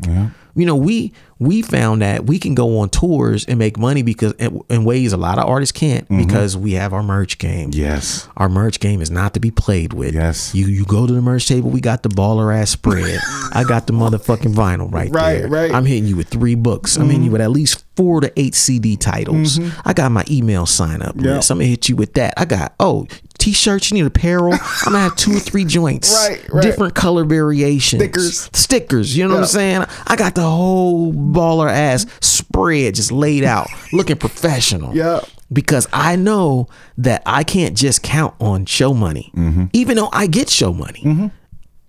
You 0.56 0.66
know, 0.66 0.76
we 0.76 1.14
we 1.38 1.62
found 1.62 2.02
that 2.02 2.26
we 2.26 2.38
can 2.38 2.54
go 2.54 2.80
on 2.80 2.90
tours 2.90 3.46
and 3.46 3.58
make 3.58 3.78
money 3.78 4.02
because 4.02 4.34
in, 4.34 4.60
in 4.70 4.84
ways 4.84 5.14
a 5.14 5.18
lot 5.18 5.38
of 5.38 5.48
artists 5.48 5.72
can't 5.72 6.04
mm-hmm. 6.10 6.26
because 6.26 6.58
we 6.58 6.74
have 6.74 6.92
our 6.92 7.04
merch 7.04 7.38
game. 7.38 7.70
Yes. 7.72 8.28
Our 8.36 8.50
merch 8.50 8.82
game 8.82 9.02
is 9.02 9.10
not 9.10 9.36
to 9.36 9.40
be 9.40 9.52
played 9.52 9.94
with. 9.94 10.14
Yes. 10.14 10.54
You 10.54 10.66
you 10.66 10.84
go 10.86 11.08
to 11.08 11.14
the 11.14 11.22
merch 11.22 11.48
table, 11.48 11.70
we 11.70 11.80
got 11.80 12.04
the 12.04 12.10
baller 12.10 12.54
ass 12.54 12.72
spread. 12.72 13.20
I 13.54 13.64
got 13.64 13.88
the 13.88 13.94
motherfucking 13.94 14.54
vinyl 14.54 14.92
right, 14.92 15.10
Right, 15.12 15.40
there. 15.40 15.48
right. 15.48 15.74
I'm 15.74 15.86
hitting 15.86 16.08
you 16.08 16.18
with 16.18 16.28
three 16.28 16.56
books. 16.56 16.98
I'm 16.98 17.06
hitting 17.06 17.22
you 17.22 17.28
mm-hmm. 17.28 17.34
with 17.34 17.42
at 17.42 17.52
least 17.52 17.86
four 17.96 18.20
to 18.22 18.32
eight 18.38 18.56
CD 18.56 18.98
titles. 18.98 19.60
Mm-hmm. 19.60 19.88
I 19.88 19.94
got 19.94 20.12
my 20.12 20.26
email 20.30 20.66
sign 20.66 21.02
up 21.02 21.16
Yep. 21.16 21.24
list. 21.24 21.52
I'm 21.52 21.60
gonna 21.60 21.70
hit 21.70 21.88
you 21.88 21.96
with 21.96 22.16
that. 22.16 22.34
I 22.36 22.46
got 22.46 22.74
oh 22.80 23.08
t-shirts, 23.54 23.91
you 23.91 23.95
need 23.95 24.06
apparel. 24.06 24.54
I'm 24.54 24.60
gonna 24.93 25.00
have 25.00 25.16
two 25.16 25.32
or 25.36 25.39
three 25.39 25.66
joints. 25.66 26.10
Right, 26.30 26.50
right. 26.54 26.62
Different 26.64 26.95
color 26.95 27.24
variations. 27.24 28.02
Stickers. 28.04 28.50
Stickers. 28.54 29.18
You 29.18 29.28
know 29.28 29.36
what 29.36 29.39
I'm 29.41 29.45
saying? 29.47 29.86
I 30.08 30.16
got 30.16 30.36
the 30.36 30.41
whole 30.43 31.14
baller 31.14 31.70
ass 31.70 32.06
spread 32.22 32.95
just 32.95 33.12
laid 33.12 33.43
out, 33.43 33.68
looking 33.93 34.18
professional 34.18 34.95
Yep. 34.95 35.26
because 35.52 35.88
I 35.93 36.16
know 36.16 36.68
that 36.97 37.22
I 37.26 37.43
can't 37.43 37.76
just 37.78 38.04
count 38.04 38.34
on 38.39 38.66
show 38.66 38.93
money, 38.93 39.32
Mm-hmm. 39.36 39.66
even 39.74 39.95
though 39.97 40.10
I 40.12 40.28
get 40.28 40.50
show 40.50 40.74
money. 40.74 41.32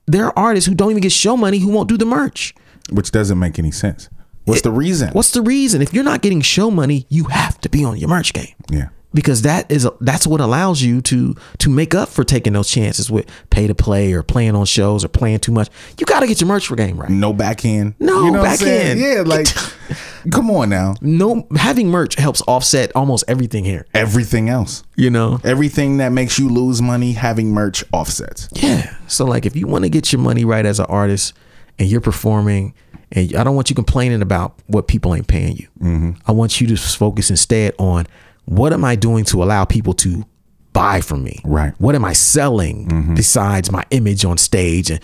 There 0.06 0.26
are 0.26 0.38
artists 0.38 0.68
who 0.68 0.74
don't 0.74 0.90
even 0.90 1.02
get 1.02 1.12
show 1.12 1.36
money 1.36 1.58
who 1.58 1.68
won't 1.68 1.88
do 1.88 1.96
the 1.96 2.06
merch. 2.06 2.54
Which 2.90 3.10
doesn't 3.10 3.38
make 3.38 3.58
any 3.58 3.70
sense. 3.70 4.08
What's 4.44 4.62
the 4.62 4.72
reason? 4.72 5.10
What's 5.10 5.30
the 5.32 5.42
reason? 5.42 5.82
If 5.82 5.92
you're 5.94 6.02
not 6.04 6.22
getting 6.22 6.40
show 6.40 6.70
money, 6.70 7.06
you 7.08 7.24
have 7.24 7.60
to 7.60 7.68
be 7.68 7.84
on 7.84 7.96
your 7.98 8.08
merch 8.08 8.32
game. 8.32 8.54
yeah. 8.70 8.88
Because 9.12 9.42
that 9.42 9.70
is 9.70 9.88
that's 10.00 10.26
what 10.26 10.40
allows 10.40 10.82
you 10.82 11.00
to 11.02 11.34
to 11.58 11.70
make 11.70 11.94
up 11.94 12.08
for 12.08 12.22
taking 12.22 12.52
those 12.52 12.70
chances 12.70 13.10
with 13.10 13.26
pay 13.50 13.66
to 13.66 13.74
play 13.74 14.12
or 14.12 14.22
playing 14.22 14.54
on 14.54 14.66
shows 14.66 15.04
or 15.04 15.08
playing 15.08 15.40
too 15.40 15.50
much. 15.50 15.68
You 15.98 16.06
got 16.06 16.20
to 16.20 16.28
get 16.28 16.40
your 16.40 16.46
merch 16.48 16.68
for 16.68 16.76
game 16.76 16.96
right. 16.96 17.10
No 17.10 17.32
back 17.32 17.64
end. 17.64 17.94
No 17.98 18.24
you 18.24 18.30
know 18.30 18.38
what 18.38 18.40
I'm 18.40 18.44
back 18.52 18.58
saying? 18.60 18.90
end. 18.92 19.00
Yeah, 19.00 19.22
like 19.26 19.48
come 20.30 20.50
on 20.50 20.68
now. 20.68 20.94
No, 21.00 21.46
having 21.56 21.88
merch 21.88 22.14
helps 22.14 22.40
offset 22.46 22.92
almost 22.94 23.24
everything 23.26 23.64
here. 23.64 23.86
Everything 23.94 24.48
else. 24.48 24.84
You 24.94 25.10
know, 25.10 25.40
Everything 25.44 25.96
that 25.96 26.10
makes 26.10 26.38
you 26.38 26.48
lose 26.48 26.80
money, 26.80 27.12
having 27.12 27.52
merch 27.52 27.82
offsets. 27.92 28.48
Yeah. 28.52 28.94
So 29.08 29.24
like 29.24 29.44
if 29.44 29.56
you 29.56 29.66
want 29.66 29.84
to 29.84 29.88
get 29.88 30.12
your 30.12 30.20
money 30.20 30.44
right 30.44 30.64
as 30.64 30.78
an 30.78 30.86
artist 30.86 31.32
and 31.78 31.88
you're 31.88 32.00
performing 32.00 32.74
and 33.12 33.34
I 33.34 33.42
don't 33.42 33.56
want 33.56 33.70
you 33.70 33.74
complaining 33.74 34.22
about 34.22 34.54
what 34.66 34.86
people 34.86 35.14
ain't 35.14 35.26
paying 35.26 35.56
you. 35.56 35.68
Mm-hmm. 35.80 36.10
I 36.26 36.32
want 36.32 36.60
you 36.60 36.66
to 36.68 36.76
focus 36.76 37.30
instead 37.30 37.74
on 37.78 38.06
what 38.46 38.72
am 38.72 38.84
I 38.84 38.96
doing 38.96 39.24
to 39.26 39.42
allow 39.42 39.64
people 39.64 39.92
to 39.94 40.24
buy 40.72 41.00
from 41.00 41.22
me? 41.22 41.40
Right. 41.44 41.72
Mm-hmm. 41.72 41.84
What 41.84 41.94
am 41.94 42.04
I 42.04 42.12
selling 42.12 43.14
besides 43.14 43.70
my 43.70 43.84
image 43.90 44.24
on 44.24 44.38
stage 44.38 44.90
and 44.90 45.00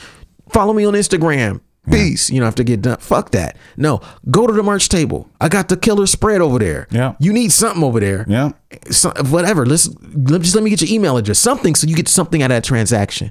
follow 0.51 0.73
me 0.73 0.85
on 0.85 0.95
Instagram. 0.95 1.61
Peace. 1.89 2.31
You 2.31 2.41
know, 2.41 2.47
have 2.47 2.57
to 2.57 2.65
get 2.65 2.83
done. 2.83 2.97
Fuck 2.99 3.31
that. 3.31 3.57
No, 3.77 4.01
go 4.29 4.45
to 4.49 4.53
the 4.53 4.63
merch 4.65 4.89
table. 4.89 5.31
I 5.41 5.49
got 5.49 5.69
the 5.69 5.77
killer 5.77 6.07
spread 6.09 6.41
over 6.41 6.59
there. 6.59 6.89
Yeah. 6.91 7.15
You 7.21 7.33
need 7.33 7.53
something 7.53 7.85
over 7.85 8.01
there 8.01 8.25
Yeah. 8.29 8.51
so, 8.91 9.13
whatever. 9.31 9.65
Let's 9.65 9.89
let, 10.13 10.43
just 10.43 10.57
let 10.57 10.65
me 10.65 10.71
get 10.71 10.83
your 10.83 10.93
email 10.93 11.17
address, 11.17 11.39
something, 11.39 11.77
so 11.77 11.87
you 11.87 11.95
get 11.95 12.09
something 12.09 12.43
out 12.43 12.51
of 12.51 12.57
that 12.57 12.65
transaction. 12.65 13.31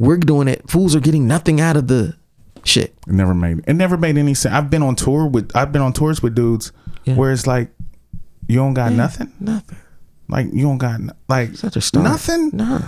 We're 0.00 0.16
doing 0.16 0.48
it. 0.48 0.68
Fools 0.68 0.96
are 0.96 1.00
getting 1.00 1.28
nothing 1.28 1.60
out 1.60 1.76
of 1.76 1.86
the 1.86 2.16
shit. 2.64 2.96
It 3.06 3.12
never 3.12 3.32
made 3.32 3.62
it 3.64 3.74
never 3.74 3.96
made 3.96 4.18
any 4.18 4.34
sense. 4.34 4.52
I've 4.52 4.70
been 4.70 4.82
on 4.82 4.96
tour 4.96 5.28
with 5.28 5.52
I've 5.54 5.70
been 5.70 5.82
on 5.82 5.92
tours 5.92 6.20
with 6.20 6.34
dudes 6.34 6.72
Yeah. 7.04 7.14
where 7.14 7.30
it's 7.30 7.46
like 7.46 7.70
you 8.48 8.56
don't 8.56 8.74
got 8.74 8.92
nothing. 8.92 9.32
Nothing. 9.40 9.78
Like 10.28 10.46
you 10.52 10.62
don't 10.62 10.78
got 10.78 11.00
like 11.28 11.54
Such 11.56 11.76
a 11.76 11.80
starve. 11.80 12.04
nothing. 12.04 12.50
Nah. 12.52 12.80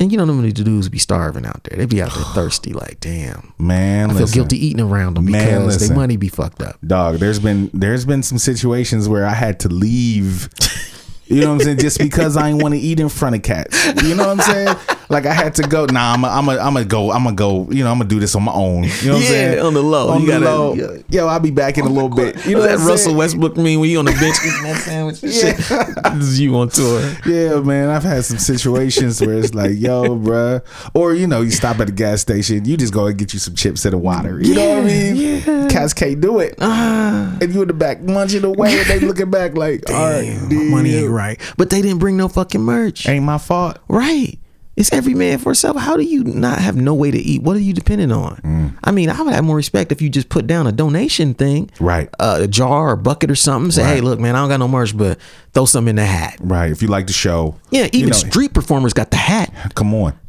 And 0.00 0.10
you 0.10 0.18
don't 0.18 0.26
know, 0.26 0.34
them 0.34 0.42
the 0.42 0.52
dudes 0.52 0.88
be 0.88 0.98
starving 0.98 1.46
out 1.46 1.62
there. 1.64 1.78
They 1.78 1.86
be 1.86 2.02
out 2.02 2.12
there 2.12 2.24
thirsty. 2.34 2.72
Like, 2.72 2.98
damn. 2.98 3.54
Man, 3.58 4.10
I 4.10 4.12
feel 4.12 4.22
listen. 4.22 4.34
guilty 4.34 4.66
eating 4.66 4.80
around 4.80 5.14
them 5.14 5.26
Man, 5.26 5.60
because 5.60 5.86
their 5.88 5.96
money 5.96 6.16
be 6.16 6.28
fucked 6.28 6.62
up. 6.62 6.78
Dog, 6.84 7.16
there's 7.16 7.38
been 7.38 7.70
there's 7.72 8.04
been 8.04 8.22
some 8.22 8.38
situations 8.38 9.08
where 9.08 9.24
I 9.24 9.34
had 9.34 9.60
to 9.60 9.68
leave. 9.68 10.48
You 11.34 11.40
know 11.42 11.48
what 11.48 11.54
I'm 11.54 11.60
saying? 11.60 11.78
Just 11.78 11.98
because 11.98 12.36
I 12.36 12.48
ain't 12.50 12.62
want 12.62 12.74
to 12.74 12.80
eat 12.80 13.00
in 13.00 13.08
front 13.08 13.34
of 13.36 13.42
cats. 13.42 13.84
You 14.02 14.14
know 14.14 14.26
what 14.28 14.40
I'm 14.46 14.52
saying? 14.54 14.76
Like 15.10 15.26
I 15.26 15.32
had 15.32 15.54
to 15.56 15.62
go. 15.62 15.84
Nah, 15.86 16.14
I'm 16.14 16.24
a, 16.24 16.28
I'm 16.28 16.48
a, 16.48 16.52
I'm 16.52 16.72
gonna 16.74 16.84
go. 16.84 17.12
I'm 17.12 17.24
gonna 17.24 17.36
go. 17.36 17.68
You 17.70 17.84
know, 17.84 17.90
I'm 17.90 17.98
gonna 17.98 18.08
do 18.08 18.18
this 18.20 18.34
on 18.34 18.42
my 18.42 18.52
own. 18.52 18.84
You 18.84 18.90
know 19.08 19.12
what 19.14 19.16
I'm 19.16 19.22
saying? 19.22 19.58
on 19.60 19.74
the 19.74 19.82
low. 19.82 20.08
On 20.10 20.20
You 20.20 20.26
the 20.26 20.32
gotta- 20.32 20.44
low. 20.44 20.74
yeah. 20.74 21.02
Yo, 21.10 21.26
I'll 21.26 21.40
be 21.40 21.50
back 21.50 21.76
in 21.78 21.84
a 21.84 21.88
little 21.88 22.08
bit. 22.08 22.44
You 22.46 22.56
know 22.56 22.62
that 22.62 22.78
I'm 22.80 22.86
Russell 22.86 22.98
saying? 22.98 23.16
Westbrook 23.16 23.56
mean 23.56 23.80
when 23.80 23.90
you 23.90 23.98
on 23.98 24.06
the 24.06 24.12
bench 24.12 24.36
eating 24.46 24.62
that 24.64 24.80
sandwich? 24.82 25.22
and 25.22 25.32
shit. 25.32 25.56
this 26.14 26.24
is 26.26 26.40
you 26.40 26.56
on 26.56 26.68
tour. 26.70 27.00
Yeah, 27.26 27.60
man. 27.60 27.90
I've 27.90 28.02
had 28.02 28.24
some 28.24 28.38
situations 28.38 29.20
where 29.20 29.34
it's 29.38 29.54
like, 29.54 29.72
yo, 29.74 30.04
bruh. 30.18 30.62
Or, 30.94 31.14
you 31.14 31.26
know, 31.26 31.42
you 31.42 31.50
stop 31.50 31.78
at 31.80 31.86
the 31.88 31.92
gas 31.92 32.20
station, 32.22 32.64
you 32.64 32.76
just 32.76 32.92
go 32.94 33.06
and 33.06 33.18
get 33.18 33.32
you 33.32 33.38
some 33.38 33.54
chips 33.54 33.84
and 33.84 33.94
a 33.94 33.98
water. 33.98 34.40
You 34.42 34.54
know 34.54 34.68
what 34.70 34.78
I 34.78 34.86
mean? 34.86 35.16
yeah. 35.16 35.68
Cats 35.68 35.92
can't 35.92 36.20
do 36.20 36.38
it. 36.40 36.54
Ah. 36.60 37.36
and 37.40 37.52
you 37.54 37.62
in 37.62 37.68
the 37.68 37.74
back 37.74 38.00
munching 38.02 38.44
away 38.44 38.78
and 38.78 38.86
they 38.88 39.00
looking 39.00 39.30
back 39.30 39.54
like, 39.56 39.82
all 39.90 39.94
right, 39.94 40.22
Damn, 40.22 40.42
my 40.44 40.48
dude, 40.48 40.70
money 40.70 40.94
ain't 40.94 41.10
right. 41.10 41.23
But 41.56 41.70
they 41.70 41.82
didn't 41.82 41.98
bring 41.98 42.16
no 42.16 42.28
fucking 42.28 42.60
merch. 42.62 43.08
Ain't 43.08 43.24
my 43.24 43.38
fault. 43.38 43.78
Right. 43.88 44.38
It's 44.76 44.92
every 44.92 45.14
man 45.14 45.38
for 45.38 45.50
himself. 45.50 45.76
How 45.76 45.96
do 45.96 46.02
you 46.02 46.24
not 46.24 46.58
have 46.58 46.74
no 46.74 46.94
way 46.94 47.12
to 47.12 47.18
eat? 47.18 47.42
What 47.42 47.56
are 47.56 47.60
you 47.60 47.72
depending 47.72 48.10
on? 48.10 48.36
Mm. 48.38 48.78
I 48.82 48.90
mean, 48.90 49.08
I 49.08 49.22
would 49.22 49.32
have 49.32 49.44
more 49.44 49.54
respect 49.54 49.92
if 49.92 50.02
you 50.02 50.08
just 50.10 50.28
put 50.28 50.48
down 50.48 50.66
a 50.66 50.72
donation 50.72 51.32
thing, 51.34 51.70
Right. 51.78 52.08
uh, 52.18 52.38
a 52.42 52.48
jar 52.48 52.88
or 52.90 52.96
bucket 52.96 53.30
or 53.30 53.36
something. 53.36 53.70
Say, 53.70 53.84
hey, 53.84 54.00
look, 54.00 54.18
man, 54.18 54.34
I 54.34 54.40
don't 54.40 54.48
got 54.48 54.58
no 54.58 54.66
merch, 54.66 54.96
but 54.96 55.18
throw 55.52 55.64
something 55.64 55.90
in 55.90 55.96
the 55.96 56.04
hat. 56.04 56.38
Right. 56.40 56.72
If 56.72 56.82
you 56.82 56.88
like 56.88 57.06
the 57.06 57.12
show. 57.12 57.54
Yeah, 57.70 57.86
even 57.92 58.00
you 58.00 58.06
know, 58.06 58.12
street 58.14 58.52
performers 58.52 58.92
got 58.92 59.12
the 59.12 59.16
hat. 59.16 59.54
Come 59.76 59.94
on. 59.94 60.14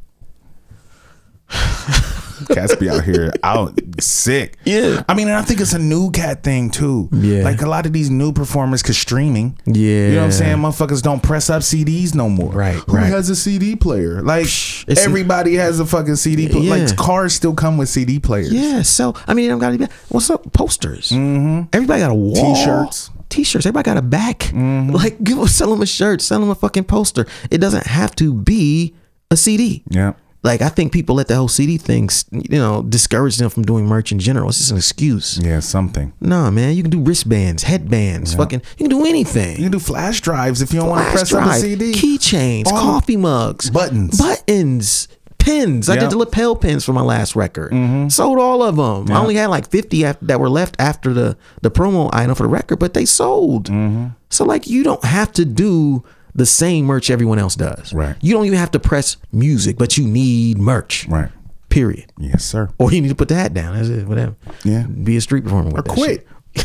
Cats 2.50 2.76
be 2.76 2.90
out 2.90 3.04
here 3.04 3.32
out 3.44 3.80
sick. 4.00 4.58
Yeah. 4.66 5.04
I 5.08 5.14
mean, 5.14 5.28
and 5.28 5.36
I 5.38 5.42
think 5.42 5.60
it's 5.62 5.74
a 5.74 5.80
new 5.80 6.12
cat 6.12 6.44
thing 6.44 6.70
too. 6.70 7.10
Yeah. 7.12 7.44
Like 7.44 7.62
a 7.62 7.68
lot 7.68 7.86
of 7.86 7.94
these 7.94 8.10
new 8.10 8.32
performers, 8.34 8.84
cause 8.84 8.98
streaming. 8.98 9.58
Yeah. 9.66 9.74
You 10.08 10.12
know 10.14 10.18
what 10.20 10.26
I'm 10.26 10.32
saying? 10.32 10.58
Motherfuckers 10.58 11.02
don't 11.02 11.22
press 11.24 11.50
up 11.50 11.62
CDs 11.62 12.14
no 12.16 12.30
more. 12.30 12.52
Right, 12.52 12.76
Who 12.76 12.94
right. 12.94 13.06
has 13.08 13.30
a 13.30 13.36
CD 13.36 13.76
player? 13.76 14.22
Like 14.22 14.46
it's- 14.46 15.06
everybody 15.06 15.56
has 15.56 15.80
a 15.80 15.86
fucking 15.86 16.16
CD 16.18 16.48
player. 16.50 16.64
Yeah. 16.64 16.86
Like 16.86 16.98
cars 16.98 17.34
still 17.34 17.54
come 17.54 17.78
with 17.78 17.90
CD 17.90 18.20
players. 18.20 18.52
Yeah. 18.52 18.82
So 18.82 19.14
I 19.28 19.34
mean, 19.34 19.52
I'm 19.52 19.60
gotta 19.60 19.78
be. 19.78 19.88
What's 20.10 20.30
up? 20.30 20.52
Posters. 20.54 21.10
Mm-hmm. 21.10 21.70
Everybody 21.74 22.02
got 22.02 22.12
a 22.12 22.16
wall. 22.16 22.56
T-shirts. 22.56 23.12
T-shirts. 23.30 23.66
Everybody 23.66 23.86
got 23.86 23.98
a 23.98 24.02
back. 24.02 24.40
Mm-hmm. 24.40 24.92
Like, 24.96 25.22
give 25.24 25.38
them, 25.38 25.48
sell 25.48 25.70
them 25.72 25.82
a 25.82 25.86
shirt. 25.86 26.22
Sell 26.22 26.40
them 26.40 26.50
a 26.50 26.56
fucking 26.56 26.86
poster. 26.86 27.26
It 27.52 27.58
doesn't 27.60 27.86
have 27.88 28.16
to 28.16 28.34
be 28.34 28.94
a 29.30 29.36
CD. 29.36 29.84
Yeah. 29.90 30.14
Like 30.46 30.62
I 30.62 30.70
think 30.70 30.94
people 30.94 31.16
let 31.16 31.28
the 31.28 31.36
whole 31.36 31.48
CD 31.48 31.78
thing, 31.78 32.08
you 32.32 32.60
know, 32.60 32.84
discourage 32.84 33.38
them 33.38 33.50
from 33.50 33.64
doing 33.64 33.86
merch 33.88 34.12
in 34.12 34.20
general. 34.20 34.48
It's 34.50 34.60
just 34.60 34.72
an 34.72 34.78
excuse. 34.78 35.40
Yeah, 35.44 35.60
something. 35.60 36.14
Nah, 36.22 36.52
man, 36.52 36.76
you 36.76 36.84
can 36.84 36.92
do 36.92 37.02
wristbands, 37.02 37.64
headbands, 37.64 38.36
fucking, 38.36 38.62
you 38.78 38.88
can 38.88 38.96
do 38.98 39.06
anything. 39.06 39.58
You 39.58 39.64
can 39.64 39.72
do 39.72 39.80
flash 39.80 40.22
drives 40.22 40.62
if 40.62 40.72
you 40.72 40.80
don't 40.80 40.90
want 40.90 41.06
to 41.06 41.12
press 41.12 41.34
up 41.34 41.48
a 41.48 41.54
CD. 41.56 41.92
keychains, 41.94 42.68
All- 42.68 42.80
coffee 42.80 43.18
mugs, 43.18 43.70
Buttons. 43.72 44.18
buttons, 44.20 45.08
pins. 45.40 45.90
I 45.90 45.94
Yeah. 45.94 45.98
Mm-hmm. 46.02 46.06
did 46.10 46.12
the 46.14 46.18
lapel 46.20 46.56
pins 46.56 46.86
for 46.86 46.94
my 46.94 47.02
last 47.02 47.36
record. 47.36 47.72
Sold 48.12 48.38
all 48.40 48.62
of 48.64 48.76
them. 48.76 49.16
I 49.16 49.20
only 49.20 49.36
had 49.36 49.48
like 49.50 49.70
fifty 49.70 50.04
af- 50.04 50.18
that 50.22 50.40
were 50.40 50.50
left 50.50 50.76
after 50.80 51.12
the 51.14 51.38
the 51.64 51.72
promo 51.72 52.10
item 52.14 52.36
for 52.36 52.44
the 52.44 52.50
record, 52.50 52.78
but 52.80 52.94
they 52.94 53.06
sold. 53.06 53.66
Mm-hmm. 53.70 54.08
So 54.30 54.46
like, 54.46 54.68
you 54.68 54.84
don't 54.84 55.04
have 55.06 55.32
to 55.34 55.46
do 55.46 56.04
the 56.36 56.46
same 56.46 56.86
merch 56.86 57.10
everyone 57.10 57.40
else 57.40 57.56
does. 57.56 57.94
Right. 57.94 58.16
You 58.22 58.34
don't 58.34 58.46
even 58.46 58.60
have 58.60 58.72
to 58.72 58.80
press 58.80 59.18
music, 59.32 59.78
but 59.78 59.98
you 59.98 60.06
need 60.06 60.58
merch. 60.60 61.08
Right. 61.08 61.32
Period. 61.70 62.12
Yes, 62.20 62.44
sir. 62.46 62.70
Or 62.78 62.92
you 62.92 63.02
need 63.02 63.10
to 63.10 63.16
put 63.16 63.28
the 63.30 63.36
hat 63.36 63.54
down. 63.54 63.76
That's 63.76 63.90
it. 63.90 64.06
Whatever. 64.08 64.36
Yeah. 64.64 64.86
Be 64.86 65.18
a 65.18 65.22
street 65.22 65.44
performer. 65.44 65.72
With 65.72 65.80
Or 65.90 65.94
quit. 65.94 66.28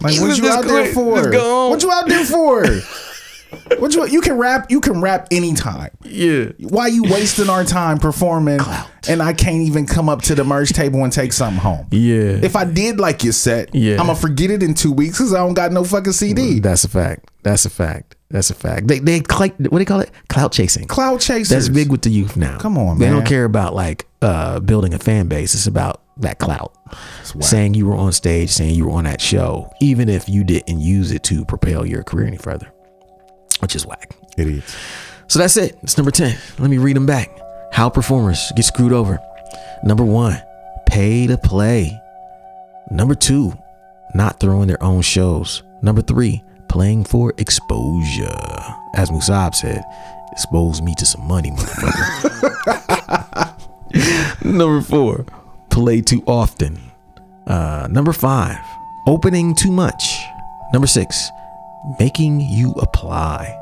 like 0.00 0.14
You 0.14 0.22
what 0.28 0.38
you 0.38 0.48
out 0.48 0.64
there 0.64 0.82
quit. 0.92 0.94
for? 0.94 1.30
What 1.70 1.82
you 1.82 1.90
out 1.90 2.08
there 2.08 2.24
for? 2.24 2.64
what 3.78 3.94
you 3.94 4.06
you 4.08 4.20
can 4.20 4.36
rap 4.36 4.70
you 4.70 4.80
can 4.80 5.00
rap 5.00 5.28
anytime. 5.30 5.90
Yeah. 6.04 6.46
Why 6.60 6.88
you 6.88 7.02
wasting 7.04 7.48
our 7.48 7.64
time 7.64 7.98
performing 7.98 8.58
Clout. 8.58 8.86
and 9.08 9.22
I 9.22 9.32
can't 9.32 9.62
even 9.62 9.86
come 9.86 10.08
up 10.08 10.22
to 10.22 10.34
the 10.34 10.44
merch 10.44 10.70
table 10.72 11.02
and 11.04 11.12
take 11.12 11.32
something 11.32 11.60
home? 11.60 11.86
Yeah. 11.90 12.38
If 12.42 12.56
I 12.56 12.64
did 12.64 12.98
like 12.98 13.24
your 13.24 13.32
set, 13.32 13.74
Yeah. 13.74 13.92
I'm 14.00 14.06
gonna 14.06 14.14
forget 14.16 14.50
it 14.50 14.62
in 14.62 14.74
two 14.74 14.92
weeks 14.92 15.18
because 15.18 15.34
I 15.34 15.38
don't 15.38 15.54
got 15.54 15.72
no 15.72 15.84
fucking 15.84 16.12
CD. 16.12 16.60
That's 16.60 16.84
a 16.84 16.88
fact. 16.88 17.30
That's 17.42 17.64
a 17.64 17.70
fact. 17.70 18.16
That's 18.30 18.50
a 18.50 18.54
fact. 18.54 18.88
They 18.88 18.98
they 18.98 19.20
cl- 19.20 19.48
what 19.50 19.70
do 19.70 19.78
they 19.78 19.84
call 19.86 20.00
it? 20.00 20.10
Clout 20.28 20.52
chasing. 20.52 20.86
Clout 20.86 21.20
chasers. 21.20 21.48
That's 21.48 21.68
big 21.68 21.90
with 21.90 22.02
the 22.02 22.10
youth 22.10 22.36
now. 22.36 22.58
Come 22.58 22.76
on, 22.76 22.98
man. 22.98 22.98
They 22.98 23.08
don't 23.08 23.26
care 23.26 23.44
about 23.44 23.74
like 23.74 24.06
uh 24.20 24.60
building 24.60 24.92
a 24.92 24.98
fan 24.98 25.28
base. 25.28 25.54
It's 25.54 25.66
about 25.66 26.02
that 26.18 26.38
clout. 26.38 26.74
Saying 27.40 27.74
you 27.74 27.86
were 27.86 27.94
on 27.94 28.12
stage, 28.12 28.50
saying 28.50 28.74
you 28.74 28.86
were 28.86 28.92
on 28.92 29.04
that 29.04 29.20
show, 29.20 29.70
even 29.80 30.08
if 30.08 30.28
you 30.28 30.42
didn't 30.44 30.80
use 30.80 31.12
it 31.12 31.22
to 31.24 31.44
propel 31.44 31.86
your 31.86 32.02
career 32.02 32.26
any 32.26 32.36
further. 32.38 32.70
Which 33.60 33.74
is 33.76 33.86
whack. 33.86 34.14
Idiots. 34.36 34.76
So 35.26 35.38
that's 35.38 35.56
it. 35.56 35.78
It's 35.82 35.96
number 35.96 36.10
10. 36.10 36.36
Let 36.58 36.70
me 36.70 36.78
read 36.78 36.96
them 36.96 37.06
back. 37.06 37.30
How 37.72 37.88
performers 37.90 38.52
get 38.56 38.64
screwed 38.64 38.92
over. 38.92 39.20
Number 39.84 40.04
one, 40.04 40.40
pay 40.86 41.26
to 41.26 41.36
play. 41.36 42.00
Number 42.90 43.14
two, 43.14 43.52
not 44.14 44.40
throwing 44.40 44.68
their 44.68 44.82
own 44.82 45.02
shows. 45.02 45.62
Number 45.82 46.02
three, 46.02 46.42
playing 46.68 47.04
for 47.04 47.34
exposure. 47.38 48.34
As 48.94 49.10
Musab 49.10 49.54
said, 49.54 49.84
expose 50.32 50.80
me 50.80 50.94
to 50.98 51.06
some 51.06 51.26
money, 51.28 51.50
motherfucker. 51.50 52.84
number 54.44 54.80
four, 54.80 55.26
play 55.70 56.00
too 56.00 56.22
often. 56.26 56.80
Uh, 57.46 57.86
number 57.90 58.12
five, 58.12 58.58
opening 59.06 59.54
too 59.54 59.70
much. 59.70 60.18
Number 60.72 60.86
six, 60.86 61.30
making 61.98 62.40
you 62.40 62.72
apply. 62.72 63.54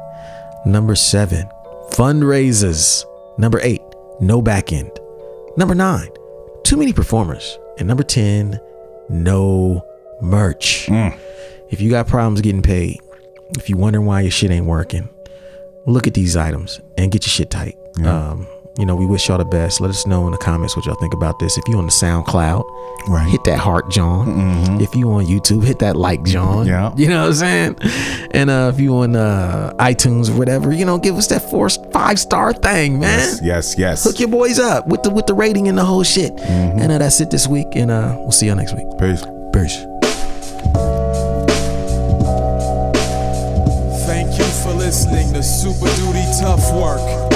Number 0.65 0.95
seven, 0.95 1.49
fundraisers. 1.91 3.05
Number 3.39 3.61
eight, 3.63 3.83
no 4.21 4.41
back 4.43 4.73
end. 4.73 4.91
Number 5.57 5.75
nine, 5.75 6.09
too 6.65 6.77
many 6.77 6.93
performers. 6.93 7.59
And 7.79 7.87
number 7.89 8.03
10, 8.03 8.59
no 9.11 9.85
merch. 10.23 10.89
If 11.69 11.81
you 11.81 11.91
got 11.91 12.07
problems 12.07 12.41
getting 12.41 12.63
paid, 12.63 13.01
if 13.59 13.69
you're 13.69 13.79
wondering 13.79 14.07
why 14.07 14.23
your 14.23 14.31
shit 14.31 14.51
ain't 14.51 14.67
working, 14.67 15.09
look 15.85 16.07
at 16.07 16.15
these 16.15 16.37
items 16.37 16.81
and 16.97 17.13
get 17.13 17.25
your 17.27 17.31
shit 17.31 17.51
tight. 17.51 17.77
Um, 18.33 18.47
you 18.79 18.85
know, 18.85 18.95
we 18.95 19.07
wish 19.07 19.29
y'all 19.29 19.39
the 19.39 19.45
best. 19.45 19.81
Let 19.81 19.89
us 19.91 20.07
know 20.07 20.27
in 20.27 20.33
the 20.33 20.39
comments 20.39 20.77
what 20.77 20.85
y'all 20.85 20.95
think 20.97 21.15
about 21.15 21.39
this. 21.39 21.57
If 21.57 21.67
you 21.69 21.79
on 21.79 21.87
the 21.87 21.93
SoundCloud, 21.93 22.65
Right. 23.09 23.29
hit 23.29 23.45
that 23.45 23.59
heart, 23.59 23.89
John. 23.91 24.81
If 24.81 24.95
you 24.97 25.11
on 25.13 25.25
YouTube, 25.27 25.65
hit 25.65 25.79
that 25.79 25.97
like, 25.97 26.25
John. 26.25 26.67
Yeah. 26.67 26.93
You 26.97 27.09
know 27.09 27.23
what 27.23 27.29
I'm 27.29 27.35
saying? 27.35 27.77
And 28.33 28.51
uh, 28.51 28.71
if 28.75 28.81
you 28.81 28.97
on 28.97 29.15
uh, 29.17 29.73
iTunes 29.79 30.29
or 30.29 30.37
whatever, 30.37 30.73
you 30.73 30.85
know, 30.85 30.99
give 30.99 31.17
us 31.17 31.27
that 31.29 31.49
four, 31.51 31.69
five 31.93 32.19
star 32.19 32.53
thing, 32.53 32.99
man 33.01 33.19
Yes, 33.19 33.41
yes, 33.43 33.79
yes. 33.79 34.05
hook 34.05 34.19
your 34.19 34.29
boys 34.29 34.59
up 34.59 34.87
with 34.89 35.03
the 35.05 35.11
with 35.11 35.27
the 35.27 35.35
rating 35.35 35.69
and 35.69 35.79
the 35.79 35.85
whole 35.85 36.03
shit. 36.03 36.33
And 36.41 36.91
uh, 36.93 36.99
that's 36.99 37.21
it 37.21 37.31
this 37.31 37.47
week, 37.47 37.69
and 37.77 37.91
uh, 37.91 38.15
we'll 38.19 38.33
see 38.33 38.47
y'all 38.47 38.57
next 38.57 38.75
week. 38.75 38.87
Peace. 38.99 39.23
Peace. 39.53 39.77
Thank 44.07 44.39
you 44.39 44.45
for 44.63 44.73
listening 44.73 45.33
to 45.35 45.43
Super 45.43 45.87
Duty 45.97 46.25
Tough 46.41 46.73
Work. 46.75 47.36